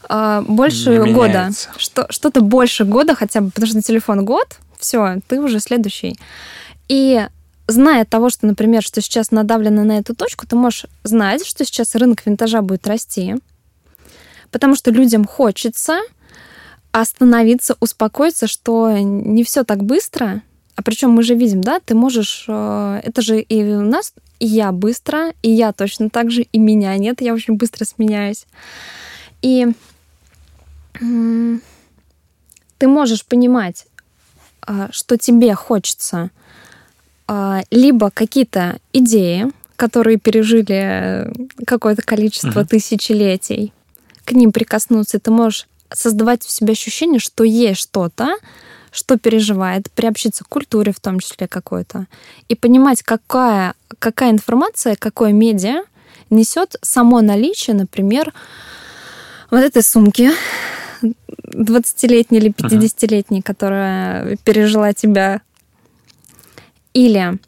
э, 0.09 0.43
больше 0.47 1.05
года, 1.12 1.51
что 1.77 2.07
что-то 2.11 2.41
больше 2.41 2.85
года 2.85 3.14
хотя 3.14 3.41
бы, 3.41 3.51
потому 3.51 3.68
что 3.68 3.83
телефон 3.83 4.25
год, 4.25 4.59
все, 4.79 5.20
ты 5.29 5.41
уже 5.41 5.61
следующий. 5.61 6.18
И 6.89 7.27
зная 7.66 8.05
того, 8.05 8.31
что, 8.31 8.47
например, 8.47 8.83
что 8.83 9.01
сейчас 9.01 9.31
надавлено 9.31 9.85
на 9.85 9.99
эту 9.99 10.14
точку, 10.14 10.47
ты 10.47 10.57
можешь 10.57 10.87
знать, 11.03 11.47
что 11.47 11.64
сейчас 11.64 11.95
рынок 11.95 12.25
винтажа 12.27 12.61
будет 12.62 12.87
расти, 12.87 13.37
потому 14.51 14.77
что 14.77 14.91
людям 14.91 15.25
хочется 15.25 16.01
остановиться, 16.93 17.77
успокоиться, 17.81 18.47
что 18.47 18.93
не 18.99 19.43
все 19.43 19.64
так 19.64 19.83
быстро, 19.83 20.43
а 20.77 20.83
причем 20.83 21.11
мы 21.11 21.22
же 21.22 21.35
видим, 21.35 21.61
да, 21.61 21.81
ты 21.81 21.95
можешь, 21.95 22.47
э, 22.49 23.01
это 23.05 23.22
же 23.22 23.41
и 23.41 23.62
у 23.62 23.83
нас, 23.83 24.12
и 24.41 24.47
я 24.47 24.72
быстро, 24.72 25.33
и 25.43 25.51
я 25.51 25.72
точно 25.72 26.11
так 26.11 26.31
же, 26.31 26.43
и 26.43 26.59
меня 26.59 26.97
нет, 26.97 27.20
я 27.20 27.33
очень 27.33 27.55
быстро 27.55 27.85
сменяюсь. 27.85 28.47
И 29.43 29.68
ты 30.99 32.89
можешь 32.89 33.25
понимать, 33.25 33.87
э, 34.66 34.89
что 34.91 35.16
тебе 35.16 35.55
хочется 35.55 36.31
э, 37.29 37.61
либо 37.70 38.11
какие-то 38.11 38.79
идеи, 38.93 39.53
которые 39.77 40.18
пережили 40.18 41.33
какое-то 41.66 42.03
количество 42.03 42.61
uh-huh. 42.61 42.68
тысячелетий, 42.68 43.72
к 44.25 44.33
ним 44.33 44.53
прикоснуться, 44.53 45.18
ты 45.20 45.31
можешь 45.31 45.66
создавать 45.93 46.45
в 46.45 46.51
себе 46.51 46.72
ощущение, 46.72 47.20
что 47.20 47.45
есть 47.45 47.81
что-то, 47.81 48.37
что 48.95 49.18
переживает, 49.18 49.90
приобщиться 49.90 50.45
к 50.45 50.49
культуре 50.49 50.92
в 50.92 51.01
том 51.01 51.18
числе 51.18 51.49
какой-то, 51.49 52.07
и 52.49 52.55
понимать, 52.55 53.03
какая, 53.03 53.74
какая 53.99 54.30
информация, 54.30 54.95
какое 54.97 55.32
медиа 55.32 55.82
несет 56.30 56.76
само 56.80 57.20
наличие, 57.20 57.74
например, 57.74 58.32
вот 59.51 59.59
этой 59.59 59.82
сумки 59.82 60.30
20-летней 61.03 62.38
или 62.38 62.51
50-летней, 62.51 63.40
uh-huh. 63.40 63.42
которая 63.42 64.36
пережила 64.45 64.92
тебя. 64.92 65.40
Или 66.92 67.38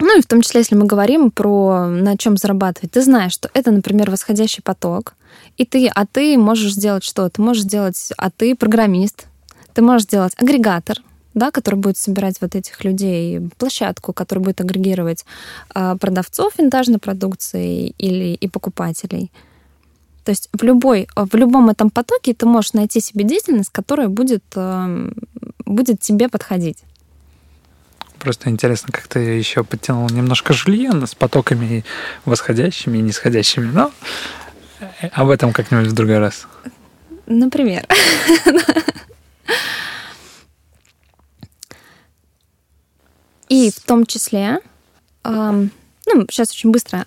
ну 0.00 0.18
и 0.18 0.22
в 0.22 0.26
том 0.26 0.40
числе, 0.40 0.60
если 0.60 0.74
мы 0.74 0.86
говорим 0.86 1.30
про 1.30 1.86
на 1.86 2.16
чем 2.16 2.36
зарабатывать, 2.36 2.90
ты 2.90 3.02
знаешь, 3.02 3.32
что 3.32 3.50
это, 3.52 3.70
например, 3.70 4.10
восходящий 4.10 4.62
поток, 4.62 5.14
и 5.58 5.66
ты, 5.66 5.88
а 5.94 6.06
ты 6.06 6.38
можешь 6.38 6.72
сделать 6.72 7.04
что? 7.04 7.28
Ты 7.28 7.42
можешь 7.42 7.64
сделать, 7.64 8.10
а 8.16 8.30
ты 8.30 8.56
программист, 8.56 9.26
ты 9.74 9.82
можешь 9.82 10.04
сделать 10.04 10.34
агрегатор, 10.36 10.98
да, 11.34 11.50
который 11.50 11.76
будет 11.76 11.96
собирать 11.96 12.40
вот 12.40 12.54
этих 12.54 12.84
людей, 12.84 13.40
площадку, 13.58 14.12
которая 14.12 14.44
будет 14.44 14.60
агрегировать 14.60 15.24
э, 15.74 15.96
продавцов 16.00 16.58
винтажной 16.58 16.98
продукции 16.98 17.94
или 17.98 18.34
и 18.34 18.48
покупателей. 18.48 19.30
То 20.24 20.30
есть 20.30 20.48
в, 20.52 20.62
любой, 20.62 21.08
в 21.16 21.34
любом 21.34 21.70
этом 21.70 21.90
потоке 21.90 22.34
ты 22.34 22.46
можешь 22.46 22.72
найти 22.72 23.00
себе 23.00 23.24
деятельность, 23.24 23.70
которая 23.70 24.08
будет, 24.08 24.44
э, 24.54 25.12
будет 25.64 26.00
тебе 26.00 26.28
подходить. 26.28 26.78
Просто 28.18 28.50
интересно, 28.50 28.92
как 28.92 29.08
ты 29.08 29.20
еще 29.20 29.64
подтянул 29.64 30.06
немножко 30.10 30.52
жульена 30.52 31.06
с 31.06 31.14
потоками 31.14 31.84
восходящими 32.26 32.98
и 32.98 33.00
нисходящими, 33.00 33.70
но 33.72 33.92
об 35.12 35.30
этом 35.30 35.52
как-нибудь 35.52 35.86
в 35.86 35.94
другой 35.94 36.18
раз. 36.18 36.46
Например. 37.26 37.86
И 43.50 43.70
в 43.70 43.80
том 43.80 44.06
числе, 44.06 44.60
ну, 45.24 45.68
сейчас 46.30 46.52
очень 46.52 46.70
быстро, 46.70 47.04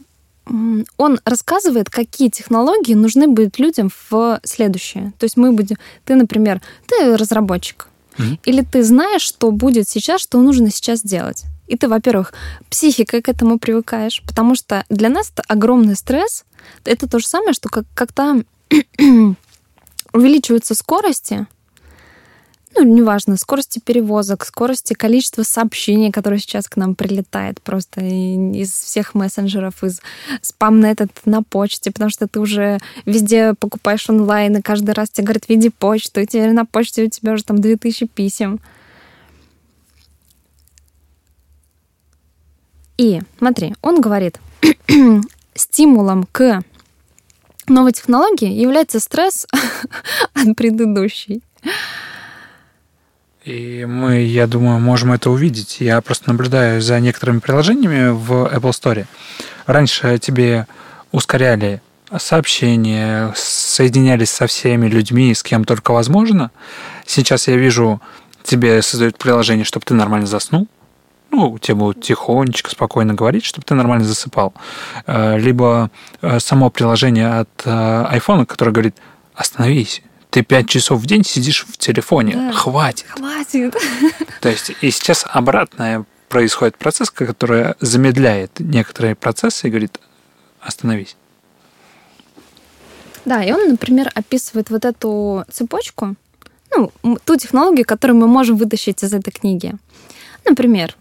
он 0.98 1.20
рассказывает, 1.24 1.90
какие 1.90 2.30
технологии 2.30 2.94
нужны 2.94 3.28
будут 3.28 3.60
людям 3.60 3.90
в 4.10 4.40
следующее. 4.44 5.14
То 5.18 5.24
есть 5.24 5.38
мы 5.38 5.54
будем, 5.54 5.78
ты, 6.04 6.16
например, 6.16 6.62
ты 6.86 7.16
разработчик, 7.16 7.88
mm-hmm. 8.18 8.40
или 8.44 8.62
ты 8.62 8.84
знаешь, 8.84 9.22
что 9.22 9.52
будет 9.52 9.88
сейчас, 9.88 10.22
что 10.22 10.42
нужно 10.42 10.70
сейчас 10.70 11.02
делать. 11.02 11.46
И 11.68 11.78
ты, 11.78 11.88
во-первых, 11.88 12.34
психикой 12.70 13.22
к 13.22 13.30
этому 13.30 13.58
привыкаешь, 13.58 14.22
потому 14.28 14.56
что 14.56 14.84
для 14.90 15.08
нас 15.08 15.32
это 15.32 15.44
огромный 15.48 15.96
стресс. 15.96 16.44
Это 16.84 17.08
то 17.08 17.20
же 17.20 17.26
самое, 17.26 17.54
что 17.54 17.70
как, 17.70 17.86
когда 17.94 18.36
увеличиваются 20.14 20.76
скорости, 20.76 21.48
ну, 22.76 22.84
неважно, 22.84 23.38
скорости 23.38 23.80
перевозок, 23.80 24.46
скорости 24.46 24.94
количества 24.94 25.44
сообщений, 25.44 26.12
которые 26.12 26.40
сейчас 26.40 26.68
к 26.68 26.76
нам 26.76 26.96
прилетает 26.96 27.62
просто 27.62 28.02
из 28.02 28.72
всех 28.72 29.14
мессенджеров, 29.14 29.84
из 29.84 30.02
спам 30.42 30.80
на 30.80 30.92
этот 30.92 31.12
на 31.26 31.44
почте, 31.44 31.92
потому 31.92 32.10
что 32.10 32.28
ты 32.28 32.40
уже 32.40 32.80
везде 33.06 33.54
покупаешь 33.54 34.10
онлайн, 34.10 34.58
и 34.58 34.62
каждый 34.62 34.92
раз 34.92 35.10
тебе 35.10 35.26
говорят, 35.26 35.50
види 35.50 35.70
почту, 35.70 36.22
и 36.22 36.26
теперь 36.26 36.52
на 36.52 36.66
почте 36.66 37.06
у 37.06 37.10
тебя 37.10 37.34
уже 37.34 37.44
там 37.44 37.60
2000 37.60 38.08
писем. 38.08 38.60
И 42.98 43.22
смотри, 43.38 43.76
он 43.82 44.02
говорит, 44.02 44.40
стимулом 45.56 46.28
к 46.32 46.64
новой 47.68 47.92
технологии 47.92 48.52
является 48.52 49.00
стресс 49.00 49.48
от 50.34 50.56
предыдущей. 50.56 51.42
И 53.46 53.86
мы, 53.86 54.22
я 54.22 54.48
думаю, 54.48 54.80
можем 54.80 55.12
это 55.12 55.30
увидеть. 55.30 55.82
Я 55.82 56.00
просто 56.02 56.30
наблюдаю 56.30 56.82
за 56.82 57.00
некоторыми 57.00 57.40
приложениями 57.40 58.12
в 58.12 58.32
Apple 58.46 58.72
Store. 58.72 59.06
Раньше 59.66 60.18
тебе 60.18 60.66
ускоряли 61.12 61.82
сообщения, 62.18 63.34
соединялись 63.36 64.30
со 64.30 64.48
всеми 64.48 64.88
людьми, 64.88 65.34
с 65.34 65.44
кем 65.44 65.66
только 65.66 65.92
возможно. 65.92 66.52
Сейчас 67.06 67.48
я 67.48 67.58
вижу, 67.58 68.02
тебе 68.44 68.82
создают 68.82 69.18
приложение, 69.18 69.66
чтобы 69.66 69.86
ты 69.86 69.94
нормально 69.94 70.28
заснул. 70.28 70.68
Ну, 71.32 71.58
тебе 71.58 71.76
будут 71.76 72.04
тихонечко, 72.04 72.70
спокойно 72.70 73.16
говорить, 73.16 73.44
чтобы 73.44 73.66
ты 73.66 73.74
нормально 73.74 74.06
засыпал. 74.06 74.54
Э, 75.08 75.38
либо 75.38 75.90
э, 76.22 76.40
само 76.40 76.70
приложение 76.70 77.40
от 77.40 77.50
э, 77.66 77.70
iPhone, 77.70 78.46
которое 78.46 78.72
говорит, 78.72 78.96
остановись, 79.34 80.04
ты 80.34 80.42
пять 80.42 80.68
часов 80.68 81.00
в 81.00 81.06
день 81.06 81.24
сидишь 81.24 81.64
в 81.64 81.78
телефоне. 81.78 82.34
Да. 82.34 82.54
Хватит. 82.54 83.06
Хватит. 83.08 83.78
То 84.42 84.50
есть 84.50 84.72
и 84.82 84.90
сейчас 84.90 85.26
обратное 85.30 86.06
происходит 86.28 86.76
процесс, 86.76 87.12
который 87.12 87.76
замедляет 87.80 88.60
некоторые 88.60 89.14
процессы 89.14 89.68
и 89.68 89.70
говорит, 89.70 90.00
остановись. 90.60 91.16
Да, 93.26 93.44
и 93.44 93.52
он, 93.52 93.70
например, 93.70 94.10
описывает 94.16 94.72
вот 94.72 94.86
эту 94.86 95.46
цепочку, 95.52 96.16
ну, 96.76 96.92
ту 97.24 97.36
технологию, 97.36 97.86
которую 97.86 98.18
мы 98.18 98.26
можем 98.26 98.58
вытащить 98.58 99.04
из 99.04 99.14
этой 99.14 99.30
книги. 99.30 99.76
Например, 100.46 100.96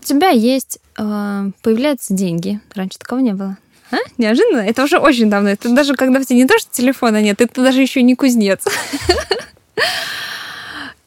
у 0.00 0.02
тебя 0.02 0.30
есть, 0.30 0.78
э, 0.96 1.50
появляются 1.60 2.14
деньги. 2.14 2.58
Раньше 2.74 2.98
такого 2.98 3.20
не 3.20 3.34
было. 3.34 3.58
А? 3.92 3.96
Неожиданно? 4.16 4.60
Это 4.60 4.82
уже 4.84 4.98
очень 4.98 5.28
давно. 5.30 5.50
Это 5.50 5.68
даже 5.68 5.94
когда 5.94 6.18
в 6.18 6.26
тебе 6.26 6.38
не 6.40 6.46
то, 6.46 6.58
что 6.58 6.70
телефона 6.72 7.20
нет, 7.20 7.40
это 7.40 7.62
даже 7.62 7.80
еще 7.82 8.02
не 8.02 8.16
кузнец. 8.16 8.64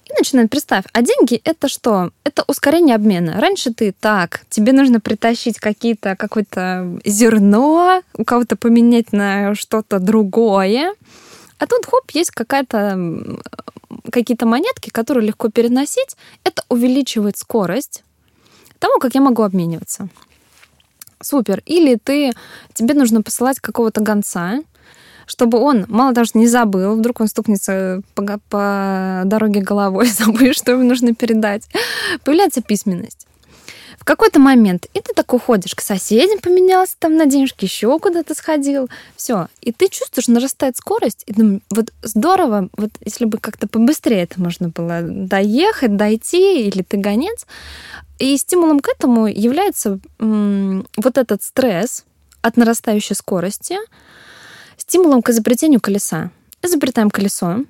И 0.05 0.13
начинает, 0.17 0.51
представь, 0.51 0.85
а 0.93 1.01
деньги 1.01 1.41
это 1.43 1.67
что? 1.67 2.11
Это 2.23 2.43
ускорение 2.47 2.95
обмена. 2.95 3.41
Раньше 3.41 3.73
ты 3.73 3.91
так, 3.91 4.41
тебе 4.49 4.71
нужно 4.71 4.99
притащить 4.99 5.59
какие-то, 5.59 6.15
какое-то 6.15 6.99
зерно, 7.03 8.03
у 8.13 8.23
кого-то 8.23 8.55
поменять 8.55 9.11
на 9.11 9.55
что-то 9.55 9.99
другое. 9.99 10.93
А 11.57 11.67
тут, 11.67 11.85
хоп, 11.85 12.11
есть 12.11 12.31
какая-то 12.31 13.39
какие-то 14.11 14.45
монетки, 14.45 14.91
которые 14.91 15.25
легко 15.27 15.49
переносить. 15.49 16.15
Это 16.43 16.63
увеличивает 16.69 17.37
скорость 17.37 18.03
того, 18.77 18.99
как 18.99 19.15
я 19.15 19.21
могу 19.21 19.41
обмениваться. 19.41 20.09
Супер. 21.25 21.63
Или 21.65 21.95
ты, 21.95 22.33
тебе 22.73 22.93
нужно 22.93 23.21
посылать 23.21 23.59
какого-то 23.59 24.01
гонца, 24.01 24.59
чтобы 25.25 25.57
он, 25.57 25.85
мало 25.87 26.13
того, 26.13 26.25
что 26.25 26.37
не 26.37 26.47
забыл, 26.47 26.95
вдруг 26.95 27.19
он 27.19 27.27
стукнется 27.27 28.01
по, 28.13 28.39
по 28.49 29.23
дороге 29.25 29.61
головой, 29.61 30.07
забыл, 30.09 30.53
что 30.53 30.73
ему 30.73 30.83
нужно 30.83 31.15
передать. 31.15 31.67
Появляется 32.23 32.61
письменность 32.61 33.25
в 33.97 34.05
какой-то 34.05 34.39
момент, 34.39 34.85
и 34.93 35.01
ты 35.01 35.13
так 35.15 35.33
уходишь 35.33 35.73
к 35.73 35.81
соседям, 35.81 36.37
поменялся 36.37 36.95
там 36.99 37.15
на 37.15 37.25
денежки, 37.25 37.65
еще 37.65 37.97
куда-то 37.97 38.35
сходил, 38.35 38.87
все. 39.15 39.47
И 39.61 39.71
ты 39.71 39.87
чувствуешь, 39.89 40.27
нарастает 40.27 40.77
скорость, 40.77 41.23
и 41.25 41.33
думаю, 41.33 41.61
вот 41.71 41.91
здорово, 42.03 42.69
вот 42.77 42.91
если 43.03 43.25
бы 43.25 43.39
как-то 43.39 43.67
побыстрее 43.67 44.21
это 44.21 44.39
можно 44.39 44.69
было 44.69 45.01
доехать, 45.01 45.97
дойти, 45.97 46.67
или 46.67 46.83
ты 46.83 46.97
гонец. 46.97 47.47
И 48.19 48.37
стимулом 48.37 48.79
к 48.79 48.87
этому 48.89 49.27
является 49.27 49.99
вот 50.19 51.17
этот 51.17 51.43
стресс 51.43 52.05
от 52.41 52.57
нарастающей 52.57 53.15
скорости, 53.15 53.77
стимулом 54.77 55.21
к 55.21 55.29
изобретению 55.29 55.81
колеса. 55.81 56.31
Изобретаем 56.61 57.09
колесо, 57.09 57.65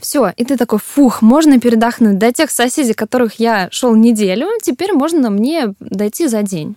все, 0.00 0.32
и 0.36 0.44
ты 0.44 0.56
такой, 0.56 0.78
фух, 0.78 1.22
можно 1.22 1.60
передохнуть. 1.60 2.18
До 2.18 2.32
тех 2.32 2.50
соседей, 2.50 2.94
которых 2.94 3.38
я 3.38 3.68
шел 3.70 3.94
неделю, 3.94 4.48
теперь 4.62 4.92
можно 4.92 5.30
мне 5.30 5.74
дойти 5.80 6.26
за 6.26 6.42
день. 6.42 6.76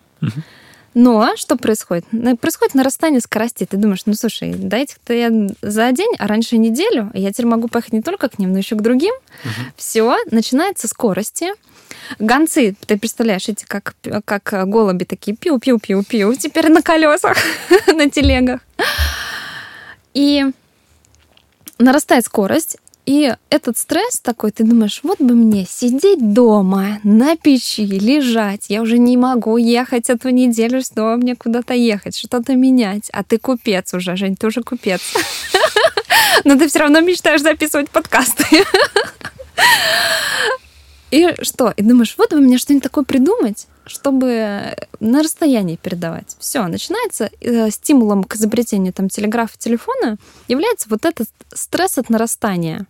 Но 1.00 1.36
что 1.36 1.58
происходит? 1.58 2.06
Происходит 2.42 2.74
нарастание 2.74 3.22
скорости. 3.22 3.68
Ты 3.70 3.78
думаешь, 3.78 4.08
ну 4.08 4.16
слушай, 4.16 4.56
дайте-то 4.56 5.14
я 5.14 5.30
за 5.62 5.92
день, 5.92 6.12
а 6.18 6.26
раньше 6.26 6.58
неделю, 6.58 7.12
я 7.14 7.32
теперь 7.32 7.46
могу 7.46 7.68
поехать 7.68 7.94
не 7.94 8.02
только 8.02 8.30
к 8.30 8.40
ним, 8.40 8.52
но 8.52 8.58
еще 8.58 8.76
к 8.76 8.82
другим. 8.82 9.14
Угу. 9.44 9.52
Все, 9.76 10.18
начинается 10.32 10.88
скорости. 10.88 11.50
Гонцы, 12.18 12.76
ты 12.88 12.98
представляешь, 12.98 13.48
эти 13.48 13.64
как, 13.64 13.94
как 14.26 14.68
голуби 14.68 15.04
такие, 15.04 15.38
пиу-пиу-пиу-пиу, 15.38 16.36
теперь 16.36 16.70
на 16.70 16.82
колесах, 16.82 17.38
на 17.94 18.10
телегах. 18.10 18.62
И 20.16 20.46
нарастает 21.78 22.26
скорость, 22.26 22.78
и 23.08 23.34
этот 23.50 23.78
стресс 23.78 24.20
такой, 24.20 24.52
ты 24.52 24.66
думаешь, 24.66 25.00
вот 25.02 25.22
бы 25.22 25.34
мне 25.34 25.66
сидеть 25.66 26.34
дома, 26.34 27.00
на 27.06 27.38
печи, 27.38 27.86
лежать. 27.86 28.66
Я 28.68 28.82
уже 28.82 28.98
не 28.98 29.16
могу 29.16 29.56
ехать 29.56 30.10
эту 30.10 30.28
неделю, 30.28 30.82
снова 30.82 31.16
мне 31.16 31.34
куда-то 31.34 31.74
ехать, 31.74 32.18
что-то 32.18 32.54
менять. 32.56 33.10
А 33.14 33.24
ты 33.24 33.38
купец 33.38 33.94
уже, 33.94 34.18
Жень, 34.18 34.36
ты 34.36 34.48
уже 34.48 34.62
купец. 34.62 35.00
Но 36.44 36.58
ты 36.58 36.68
все 36.68 36.80
равно 36.80 37.00
мечтаешь 37.00 37.42
записывать 37.42 37.90
подкасты. 37.90 38.44
И 41.10 41.34
что? 41.44 41.74
И 41.78 41.84
думаешь, 41.84 42.16
вот 42.18 42.32
бы 42.32 42.42
мне 42.42 42.58
что-нибудь 42.58 42.84
такое 42.84 43.06
придумать, 43.06 43.68
чтобы 43.86 44.76
на 45.00 45.24
расстоянии 45.24 45.78
передавать. 45.78 46.36
Все, 46.40 46.68
начинается 46.68 47.30
э, 47.40 47.70
стимулом 47.72 48.26
к 48.26 48.36
изобретению 48.36 48.92
там 48.92 49.08
телеграфа, 49.08 49.58
телефона 49.58 50.18
является 50.50 50.90
вот 50.90 51.06
этот 51.06 51.30
стресс 51.54 51.98
от 51.98 52.10
нарастания. 52.10 52.86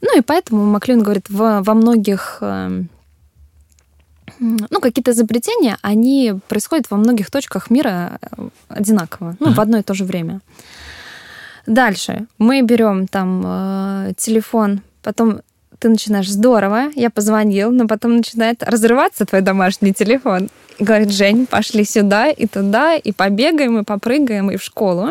Ну 0.00 0.18
и 0.18 0.20
поэтому 0.20 0.64
Маклин 0.64 1.02
говорит, 1.02 1.28
в, 1.28 1.62
во 1.62 1.74
многих 1.74 2.38
эм, 2.40 2.88
ну, 4.38 4.80
какие-то 4.80 5.10
изобретения, 5.10 5.78
они 5.82 6.34
происходят 6.48 6.90
во 6.90 6.96
многих 6.96 7.30
точках 7.30 7.70
мира 7.70 8.18
э, 8.20 8.48
одинаково, 8.68 9.36
ну, 9.40 9.48
uh-huh. 9.48 9.54
в 9.54 9.60
одно 9.60 9.78
и 9.78 9.82
то 9.82 9.94
же 9.94 10.04
время. 10.04 10.40
Дальше 11.66 12.26
мы 12.38 12.62
берем 12.62 13.06
там 13.06 13.42
э, 13.44 14.12
телефон, 14.16 14.80
потом 15.02 15.40
ты 15.78 15.88
начинаешь 15.88 16.30
здорово, 16.30 16.90
я 16.94 17.10
позвонил, 17.10 17.70
но 17.70 17.86
потом 17.86 18.16
начинает 18.16 18.62
разрываться 18.62 19.24
твой 19.24 19.42
домашний 19.42 19.92
телефон. 19.92 20.48
Говорит, 20.80 21.10
Жень, 21.10 21.46
пошли 21.46 21.84
сюда 21.84 22.30
и 22.30 22.46
туда, 22.46 22.96
и 22.96 23.12
побегаем, 23.12 23.78
и 23.78 23.84
попрыгаем, 23.84 24.50
и 24.50 24.56
в 24.56 24.62
школу. 24.62 25.10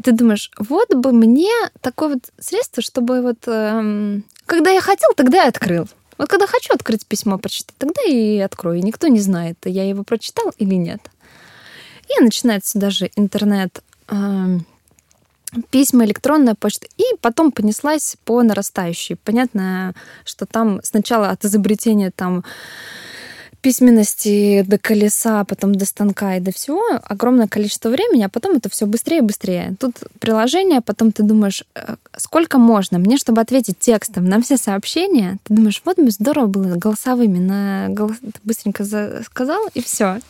И 0.00 0.02
ты 0.02 0.12
думаешь, 0.12 0.50
вот 0.58 0.94
бы 0.94 1.12
мне 1.12 1.52
такое 1.82 2.14
вот 2.14 2.30
средство, 2.38 2.82
чтобы 2.82 3.20
вот 3.20 3.36
эм, 3.46 4.24
когда 4.46 4.70
я 4.70 4.80
хотел, 4.80 5.10
тогда 5.14 5.42
я 5.42 5.48
открыл. 5.48 5.88
Вот 6.16 6.26
когда 6.30 6.46
хочу 6.46 6.72
открыть 6.72 7.04
письмо, 7.04 7.36
прочитать, 7.36 7.76
тогда 7.76 8.00
и 8.06 8.38
открою. 8.38 8.82
Никто 8.82 9.08
не 9.08 9.20
знает, 9.20 9.58
я 9.66 9.86
его 9.86 10.02
прочитал 10.02 10.54
или 10.56 10.74
нет. 10.74 11.02
И 12.08 12.22
начинается 12.22 12.78
даже 12.78 13.10
интернет, 13.14 13.82
э, 14.08 14.58
письма, 15.68 16.06
электронная 16.06 16.54
почта. 16.54 16.86
И 16.96 17.04
потом 17.20 17.52
понеслась 17.52 18.16
по 18.24 18.42
нарастающей. 18.42 19.16
Понятно, 19.16 19.94
что 20.24 20.46
там 20.46 20.80
сначала 20.82 21.28
от 21.28 21.44
изобретения 21.44 22.10
там 22.10 22.42
письменности 23.60 24.62
до 24.66 24.78
колеса, 24.78 25.44
потом 25.44 25.74
до 25.74 25.84
станка 25.84 26.36
и 26.36 26.40
до 26.40 26.52
всего 26.52 26.82
огромное 27.04 27.48
количество 27.48 27.88
времени, 27.88 28.22
а 28.22 28.28
потом 28.28 28.56
это 28.56 28.68
все 28.70 28.86
быстрее 28.86 29.18
и 29.18 29.22
быстрее. 29.22 29.74
Тут 29.78 29.96
приложение, 30.18 30.80
потом 30.80 31.12
ты 31.12 31.22
думаешь, 31.22 31.64
э, 31.74 31.96
сколько 32.16 32.58
можно 32.58 32.98
мне, 32.98 33.16
чтобы 33.16 33.40
ответить 33.40 33.78
текстом 33.78 34.26
на 34.26 34.40
все 34.40 34.56
сообщения. 34.56 35.38
Ты 35.44 35.54
думаешь, 35.54 35.82
вот 35.84 35.98
бы 35.98 36.10
здорово 36.10 36.46
было 36.46 36.76
голосовыми, 36.76 37.38
на 37.38 37.88
голос... 37.90 38.16
ты 38.20 38.40
быстренько 38.44 38.84
сказал 39.24 39.60
и 39.74 39.82
все. 39.82 40.20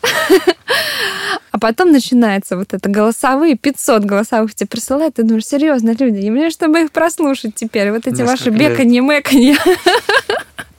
А 1.51 1.59
потом 1.59 1.91
начинается 1.91 2.55
вот 2.55 2.73
это 2.73 2.89
голосовые, 2.89 3.57
500 3.57 4.05
голосовых 4.05 4.55
тебе 4.55 4.67
присылают, 4.67 5.15
ты 5.15 5.23
думаешь, 5.23 5.45
серьезно, 5.45 5.91
люди, 5.91 6.19
и 6.19 6.29
мне, 6.29 6.49
чтобы 6.49 6.83
их 6.83 6.91
прослушать 6.93 7.55
теперь, 7.55 7.91
вот 7.91 8.07
эти 8.07 8.21
ваши 8.21 8.49
беканье-мэканье. 8.49 9.57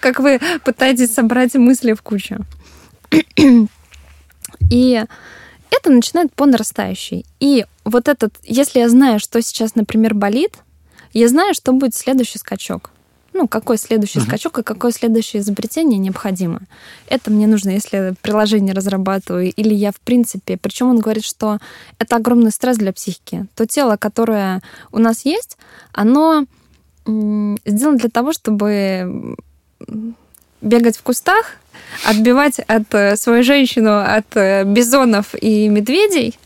как 0.00 0.20
вы 0.20 0.40
пытаетесь 0.64 1.14
собрать 1.14 1.54
мысли 1.54 1.92
в 1.92 2.02
кучу. 2.02 2.38
И 4.70 5.04
это 5.70 5.90
начинает 5.90 6.32
по 6.34 6.46
нарастающей. 6.46 7.24
И 7.38 7.66
вот 7.84 8.08
этот, 8.08 8.34
если 8.42 8.80
я 8.80 8.88
знаю, 8.88 9.20
что 9.20 9.40
сейчас, 9.42 9.74
например, 9.74 10.14
болит, 10.14 10.58
я 11.12 11.28
знаю, 11.28 11.54
что 11.54 11.72
будет 11.72 11.94
следующий 11.94 12.38
скачок. 12.38 12.90
Ну, 13.32 13.46
какой 13.46 13.78
следующий 13.78 14.18
uh-huh. 14.18 14.26
скачок 14.26 14.58
и 14.58 14.62
какое 14.64 14.90
следующее 14.90 15.40
изобретение 15.40 15.98
необходимо. 15.98 16.62
Это 17.06 17.30
мне 17.30 17.46
нужно, 17.46 17.70
если 17.70 18.14
приложение 18.22 18.74
разрабатываю, 18.74 19.52
или 19.52 19.72
я 19.72 19.92
в 19.92 20.00
принципе. 20.00 20.56
Причем 20.56 20.90
он 20.90 20.98
говорит, 20.98 21.24
что 21.24 21.58
это 21.98 22.16
огромный 22.16 22.50
стресс 22.50 22.76
для 22.76 22.92
психики. 22.92 23.46
То 23.54 23.66
тело, 23.66 23.96
которое 23.96 24.62
у 24.90 24.98
нас 24.98 25.24
есть, 25.24 25.58
оно 25.92 26.44
сделано 27.64 27.98
для 27.98 28.10
того, 28.10 28.32
чтобы 28.32 29.36
бегать 30.60 30.96
в 30.96 31.02
кустах, 31.02 31.56
отбивать 32.04 32.58
от 32.60 32.94
э, 32.94 33.16
свою 33.16 33.42
женщину 33.42 33.98
от 33.98 34.36
э, 34.36 34.64
бизонов 34.64 35.34
и 35.34 35.68
медведей. 35.68 36.38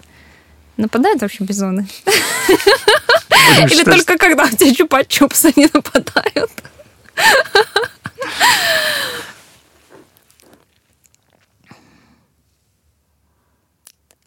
Нападают 0.77 1.21
вообще 1.21 1.45
бизоны? 1.45 1.87
Или 3.59 3.85
только 3.85 4.19
когда 4.19 4.45
у 4.45 4.49
тебя 4.49 4.71
чупа-чупс 4.73 5.53
они 5.55 5.69
нападают? 5.73 6.51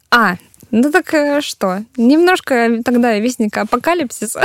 А, 0.10 0.38
ну 0.72 0.92
так 0.92 1.14
э, 1.14 1.42
что? 1.42 1.84
Немножко 1.96 2.82
тогда 2.84 3.18
вестника 3.18 3.62
апокалипсиса. 3.62 4.44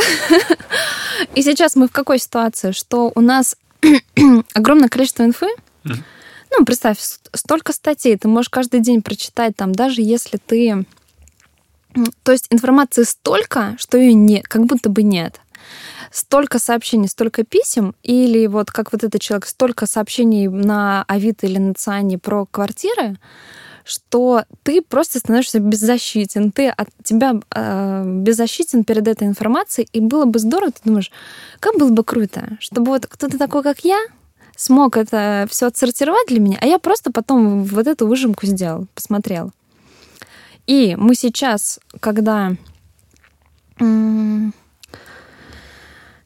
И 1.35 1.43
сейчас 1.43 1.77
мы 1.77 1.89
в 1.89 1.93
какой 1.93 2.19
ситуации? 2.19 2.73
Что 2.73 3.13
у 3.15 3.21
нас 3.21 3.57
огромное 4.55 4.89
количество 4.89 5.25
инфы. 5.25 5.49
Ну, 5.85 6.65
представь, 6.67 6.99
столько 7.33 7.73
статей. 7.73 8.17
Ты 8.17 8.29
можешь 8.29 8.51
каждый 8.51 8.81
день 8.81 9.03
прочитать 9.03 9.57
там, 9.57 9.73
даже 9.73 10.03
если 10.03 10.37
ты... 10.37 10.85
То 12.23 12.33
есть 12.33 12.47
информации 12.51 13.03
столько, 13.03 13.75
что 13.79 13.99
ее 13.99 14.15
не, 14.15 14.43
как 14.43 14.65
будто 14.65 14.89
бы 14.91 15.03
нет 15.03 15.41
столько 16.13 16.59
сообщений, 16.59 17.09
столько 17.09 17.43
писем, 17.43 17.95
или 18.03 18.47
вот 18.47 18.71
как 18.71 18.93
вот 18.93 19.03
этот 19.03 19.21
человек, 19.21 19.47
столько 19.47 19.87
сообщений 19.87 20.47
на 20.47 21.05
Авито 21.09 21.47
или 21.47 21.59
на 21.59 21.75
Циане 21.75 22.19
про 22.19 22.47
квартиры, 22.47 23.17
что 23.85 24.45
ты 24.63 24.83
просто 24.83 25.19
становишься 25.19 25.59
беззащитен, 25.59 26.53
ты 26.53 26.69
от 26.69 26.89
тебя 27.03 27.35
э, 27.55 28.05
беззащитен 28.07 28.85
перед 28.85 29.09
этой 29.09 29.27
информацией, 29.27 29.89
и 29.93 30.01
было 30.01 30.25
бы 30.25 30.39
здорово, 30.39 30.73
ты 30.73 30.81
думаешь, 30.85 31.11
как 31.61 31.77
было 31.79 31.91
бы 31.91 32.05
круто, 32.05 32.57
чтобы 32.61 32.93
вот 32.93 33.07
кто-то 33.07 33.39
такой, 33.39 33.63
как 33.63 33.85
я, 33.85 33.99
смог 34.57 34.97
это 34.97 35.47
все 35.51 35.67
отсортировать 35.67 36.29
для 36.29 36.41
меня, 36.41 36.59
а 36.61 36.67
я 36.67 36.79
просто 36.79 37.11
потом 37.13 37.65
вот 37.65 37.87
эту 37.87 38.07
выжимку 38.07 38.47
сделал, 38.47 38.87
посмотрел. 38.95 39.53
И 40.67 40.95
мы 40.97 41.15
сейчас, 41.15 41.81
когда 42.01 42.53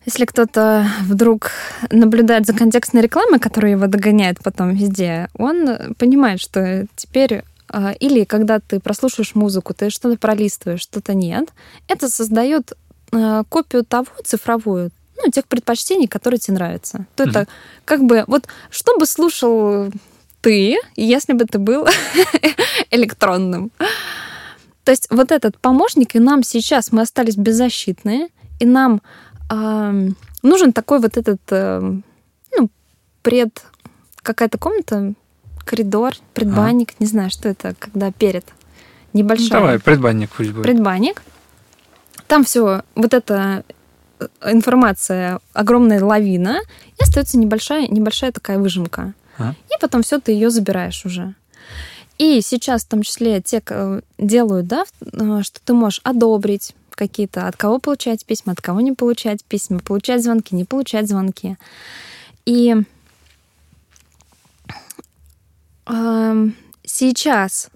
если 0.07 0.25
кто-то 0.25 0.89
вдруг 1.03 1.51
наблюдает 1.91 2.47
за 2.47 2.55
контекстной 2.55 3.03
рекламой, 3.03 3.41
которая 3.41 3.73
его 3.73 3.87
догоняет 3.87 4.39
потом 4.43 4.71
везде, 4.71 5.29
он 5.35 5.95
понимает, 5.99 6.41
что 6.41 6.87
теперь 6.97 7.43
а, 7.69 7.93
или 7.93 8.25
когда 8.25 8.61
ты 8.61 8.79
прослушаешь 8.81 9.35
музыку, 9.35 9.75
ты 9.75 9.91
что-то 9.91 10.17
пролистываешь, 10.17 10.81
что-то 10.81 11.15
нет, 11.15 11.49
это 11.89 12.09
создает 12.09 12.73
а, 13.13 13.43
копию 13.45 13.85
того 13.85 14.07
цифровую, 14.25 14.91
ну, 15.17 15.31
тех 15.31 15.47
предпочтений, 15.47 16.07
которые 16.07 16.39
тебе 16.39 16.55
нравятся. 16.55 17.07
То 17.17 17.25
mm-hmm. 17.25 17.31
это 17.31 17.49
как 17.85 18.05
бы 18.05 18.25
вот 18.29 18.47
что 18.71 18.97
бы 18.99 19.07
слушал 19.07 19.91
ты, 20.41 20.77
если 20.95 21.33
бы 21.33 21.45
ты 21.47 21.59
был 21.59 21.89
электронным. 22.91 23.73
То 24.85 24.93
есть 24.93 25.09
вот 25.11 25.33
этот 25.33 25.59
помощник, 25.59 26.15
и 26.15 26.21
нам 26.21 26.45
сейчас 26.45 26.93
мы 26.93 27.03
остались 27.03 27.37
беззащитные, 27.37 28.29
и 28.61 28.65
нам 28.65 29.03
нужен 30.42 30.72
такой 30.72 31.01
вот 31.01 31.16
этот, 31.16 31.40
э, 31.51 31.80
ну, 32.59 32.70
пред 33.22 33.62
какая-то 34.22 34.59
комната, 34.59 35.14
коридор, 35.64 36.14
предбанник, 36.34 36.90
а. 36.92 36.94
не 36.99 37.07
знаю, 37.07 37.30
что 37.30 37.49
это, 37.49 37.74
когда 37.78 38.11
перед 38.12 38.44
небольшой. 39.12 39.49
Ну, 39.51 39.57
давай, 39.57 39.78
предбанник 39.78 40.30
пусть 40.30 40.51
будет. 40.51 40.62
Предбанник. 40.62 41.22
Там 42.26 42.44
все, 42.44 42.82
вот 42.94 43.14
эта 43.14 43.64
э, 44.18 44.26
информация, 44.47 45.40
огромная 45.53 46.03
лавина, 46.03 46.61
и 46.99 47.03
остается 47.03 47.38
небольшая, 47.38 47.88
небольшая 47.88 48.32
такая 48.32 48.59
выжимка. 48.59 49.14
А. 49.38 49.53
И 49.53 49.80
потом 49.80 50.03
все 50.03 50.18
ты 50.18 50.32
ее 50.32 50.51
забираешь 50.51 51.05
уже. 51.05 51.34
И 52.18 52.40
сейчас 52.40 52.84
в 52.84 52.88
том 52.88 53.03
числе 53.03 53.42
те 53.42 53.62
делают, 54.18 54.66
да, 54.66 54.84
э, 55.01 55.42
что 55.42 55.61
ты 55.64 55.74
можешь 55.74 56.01
одобрить 56.03 56.74
какие-то, 56.97 57.47
от 57.47 57.57
кого 57.57 57.78
получать 57.78 58.26
письма, 58.26 58.55
от 58.55 58.61
кого 58.61 58.80
не 58.80 58.92
получать 58.92 59.44
письма, 59.44 59.78
получать 59.78 60.24
звонки, 60.24 60.57
не 60.57 60.64
получать 60.64 61.09
звонки. 61.09 61.57
И 62.44 62.74
э, 65.86 66.49
сейчас 66.84 67.70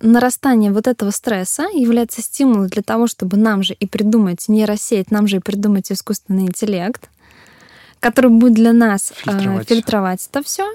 нарастание 0.00 0.72
вот 0.72 0.86
этого 0.86 1.10
стресса 1.10 1.64
является 1.74 2.22
стимулом 2.22 2.68
для 2.68 2.82
того, 2.82 3.06
чтобы 3.06 3.36
нам 3.36 3.62
же 3.62 3.74
и 3.74 3.86
придумать 3.86 4.48
нейросеть, 4.48 5.10
нам 5.10 5.26
же 5.26 5.36
и 5.36 5.40
придумать 5.40 5.92
искусственный 5.92 6.44
интеллект, 6.44 7.10
который 8.00 8.30
будет 8.30 8.54
для 8.54 8.72
нас 8.72 9.12
фильтровать, 9.14 9.70
э, 9.70 9.74
фильтровать 9.74 10.28
это 10.30 10.42
все 10.42 10.72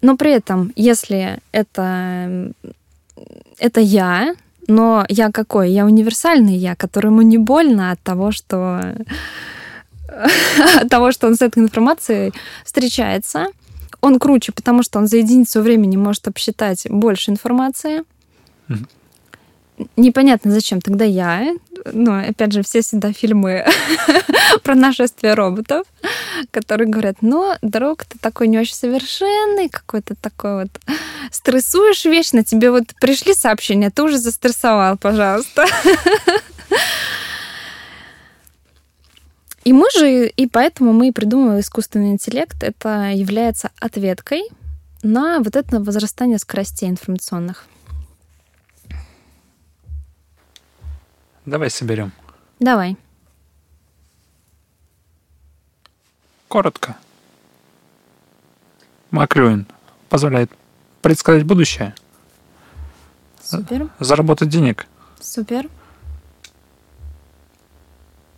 но 0.00 0.16
при 0.16 0.32
этом, 0.32 0.72
если 0.76 1.40
это, 1.52 2.52
это 3.58 3.80
я, 3.80 4.34
но 4.68 5.04
я 5.08 5.32
какой? 5.32 5.70
Я 5.70 5.86
универсальный 5.86 6.56
я, 6.56 6.76
которому 6.76 7.22
не 7.22 7.38
больно 7.38 7.90
от 7.90 8.00
того, 8.00 8.30
что 8.30 8.94
от 10.80 10.88
того, 10.88 11.12
что 11.12 11.26
он 11.26 11.34
с 11.34 11.42
этой 11.42 11.62
информацией 11.62 12.32
встречается. 12.64 13.46
Он 14.00 14.18
круче, 14.18 14.52
потому 14.52 14.82
что 14.82 14.98
он 14.98 15.08
за 15.08 15.16
единицу 15.16 15.60
времени 15.60 15.96
может 15.96 16.28
обсчитать 16.28 16.86
больше 16.88 17.30
информации. 17.30 18.04
Непонятно, 19.96 20.50
зачем 20.50 20.80
тогда 20.80 21.04
я. 21.04 21.54
Ну, 21.92 22.18
опять 22.18 22.52
же, 22.52 22.62
все 22.62 22.82
всегда 22.82 23.12
фильмы 23.12 23.64
про 24.62 24.74
нашествие 24.74 25.34
роботов, 25.34 25.86
которые 26.50 26.88
говорят, 26.88 27.16
ну, 27.20 27.54
друг, 27.62 28.04
ты 28.04 28.18
такой 28.18 28.48
не 28.48 28.58
очень 28.58 28.74
совершенный, 28.74 29.68
какой-то 29.68 30.14
такой 30.16 30.62
вот 30.62 30.80
стрессуешь 31.30 32.04
вечно, 32.04 32.42
тебе 32.42 32.70
вот 32.70 32.94
пришли 33.00 33.34
сообщения, 33.34 33.90
ты 33.90 34.02
уже 34.02 34.18
застрессовал, 34.18 34.96
пожалуйста. 34.96 35.66
И 39.64 39.72
мы 39.72 39.86
же, 39.90 40.28
и 40.28 40.46
поэтому 40.46 40.94
мы 40.94 41.08
и 41.08 41.12
придумываем 41.12 41.60
искусственный 41.60 42.12
интеллект. 42.12 42.62
Это 42.62 43.10
является 43.10 43.70
ответкой 43.78 44.42
на 45.02 45.40
вот 45.40 45.56
это 45.56 45.80
возрастание 45.80 46.38
скоростей 46.38 46.88
информационных. 46.88 47.66
Давай 51.48 51.70
соберем. 51.70 52.12
Давай. 52.60 52.98
Коротко. 56.46 56.94
Макрюин 59.10 59.66
позволяет 60.10 60.52
предсказать 61.00 61.44
будущее. 61.44 61.94
Супер. 63.42 63.88
Заработать 63.98 64.50
денег. 64.50 64.86
Супер. 65.20 65.70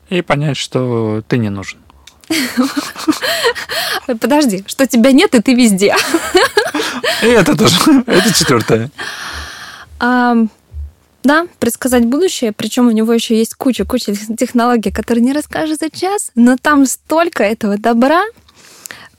И 0.08 0.22
понять, 0.22 0.56
что 0.56 1.24
ты 1.26 1.38
не 1.38 1.50
нужен. 1.50 1.80
Подожди, 4.06 4.62
что 4.68 4.86
тебя 4.86 5.10
нет, 5.10 5.34
и 5.34 5.42
ты 5.42 5.54
везде. 5.54 5.96
И 7.22 7.26
это 7.26 7.58
тоже. 7.58 7.76
Это 8.06 8.32
четвертое. 8.32 8.92
Да, 11.22 11.46
предсказать 11.58 12.06
будущее, 12.06 12.52
причем 12.52 12.88
у 12.88 12.92
него 12.92 13.12
еще 13.12 13.36
есть 13.36 13.54
куча-куча 13.54 14.14
технологий, 14.38 14.90
которые 14.90 15.22
не 15.22 15.32
расскажешь 15.32 15.78
за 15.78 15.90
час, 15.90 16.32
но 16.34 16.56
там 16.56 16.86
столько 16.86 17.42
этого 17.42 17.76
добра, 17.76 18.22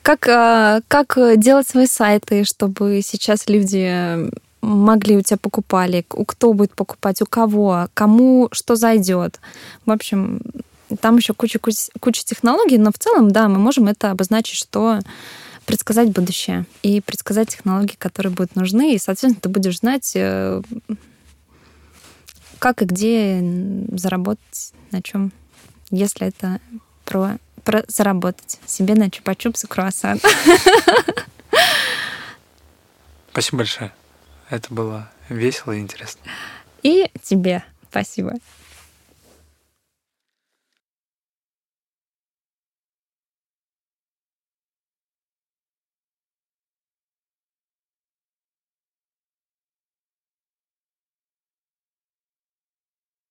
как, 0.01 0.27
а, 0.27 0.81
как 0.87 1.17
делать 1.37 1.67
свои 1.67 1.85
сайты, 1.85 2.43
чтобы 2.43 3.01
сейчас 3.03 3.47
люди 3.47 4.31
могли 4.61 5.17
у 5.17 5.21
тебя 5.21 5.37
покупали, 5.37 6.05
кто 6.07 6.53
будет 6.53 6.73
покупать, 6.73 7.21
у 7.21 7.25
кого, 7.25 7.87
кому 7.93 8.49
что 8.51 8.75
зайдет. 8.75 9.39
В 9.85 9.91
общем, 9.91 10.41
там 10.99 11.17
еще 11.17 11.33
куча, 11.33 11.59
куча, 11.59 11.77
куча 11.99 12.23
технологий, 12.23 12.77
но 12.77 12.91
в 12.91 12.97
целом, 12.97 13.31
да, 13.31 13.47
мы 13.47 13.57
можем 13.57 13.87
это 13.87 14.11
обозначить, 14.11 14.57
что 14.57 14.99
предсказать 15.65 16.09
будущее 16.09 16.65
и 16.83 17.01
предсказать 17.01 17.49
технологии, 17.49 17.95
которые 17.97 18.33
будут 18.33 18.55
нужны, 18.55 18.93
и, 18.93 18.99
соответственно, 18.99 19.41
ты 19.41 19.49
будешь 19.49 19.79
знать, 19.79 20.11
э, 20.15 20.61
как 22.62 22.84
и 22.84 22.86
где 22.86 23.43
заработать, 23.91 24.74
на 24.91 25.01
чем, 25.01 25.32
если 25.89 26.28
это 26.28 26.62
про, 27.05 27.39
про 27.64 27.84
заработать 27.88 28.59
себе 28.68 28.93
на 28.93 29.07
чупа-чупс 29.07 29.66
и 29.66 29.68
круассан. 29.68 30.20
Спасибо 33.32 33.57
большое. 33.57 33.91
Это 34.51 34.72
было 34.72 35.09
весело 35.28 35.72
и 35.72 35.80
интересно. 35.80 36.22
И 36.84 37.09
тебе 37.24 37.63
спасибо. 37.89 38.36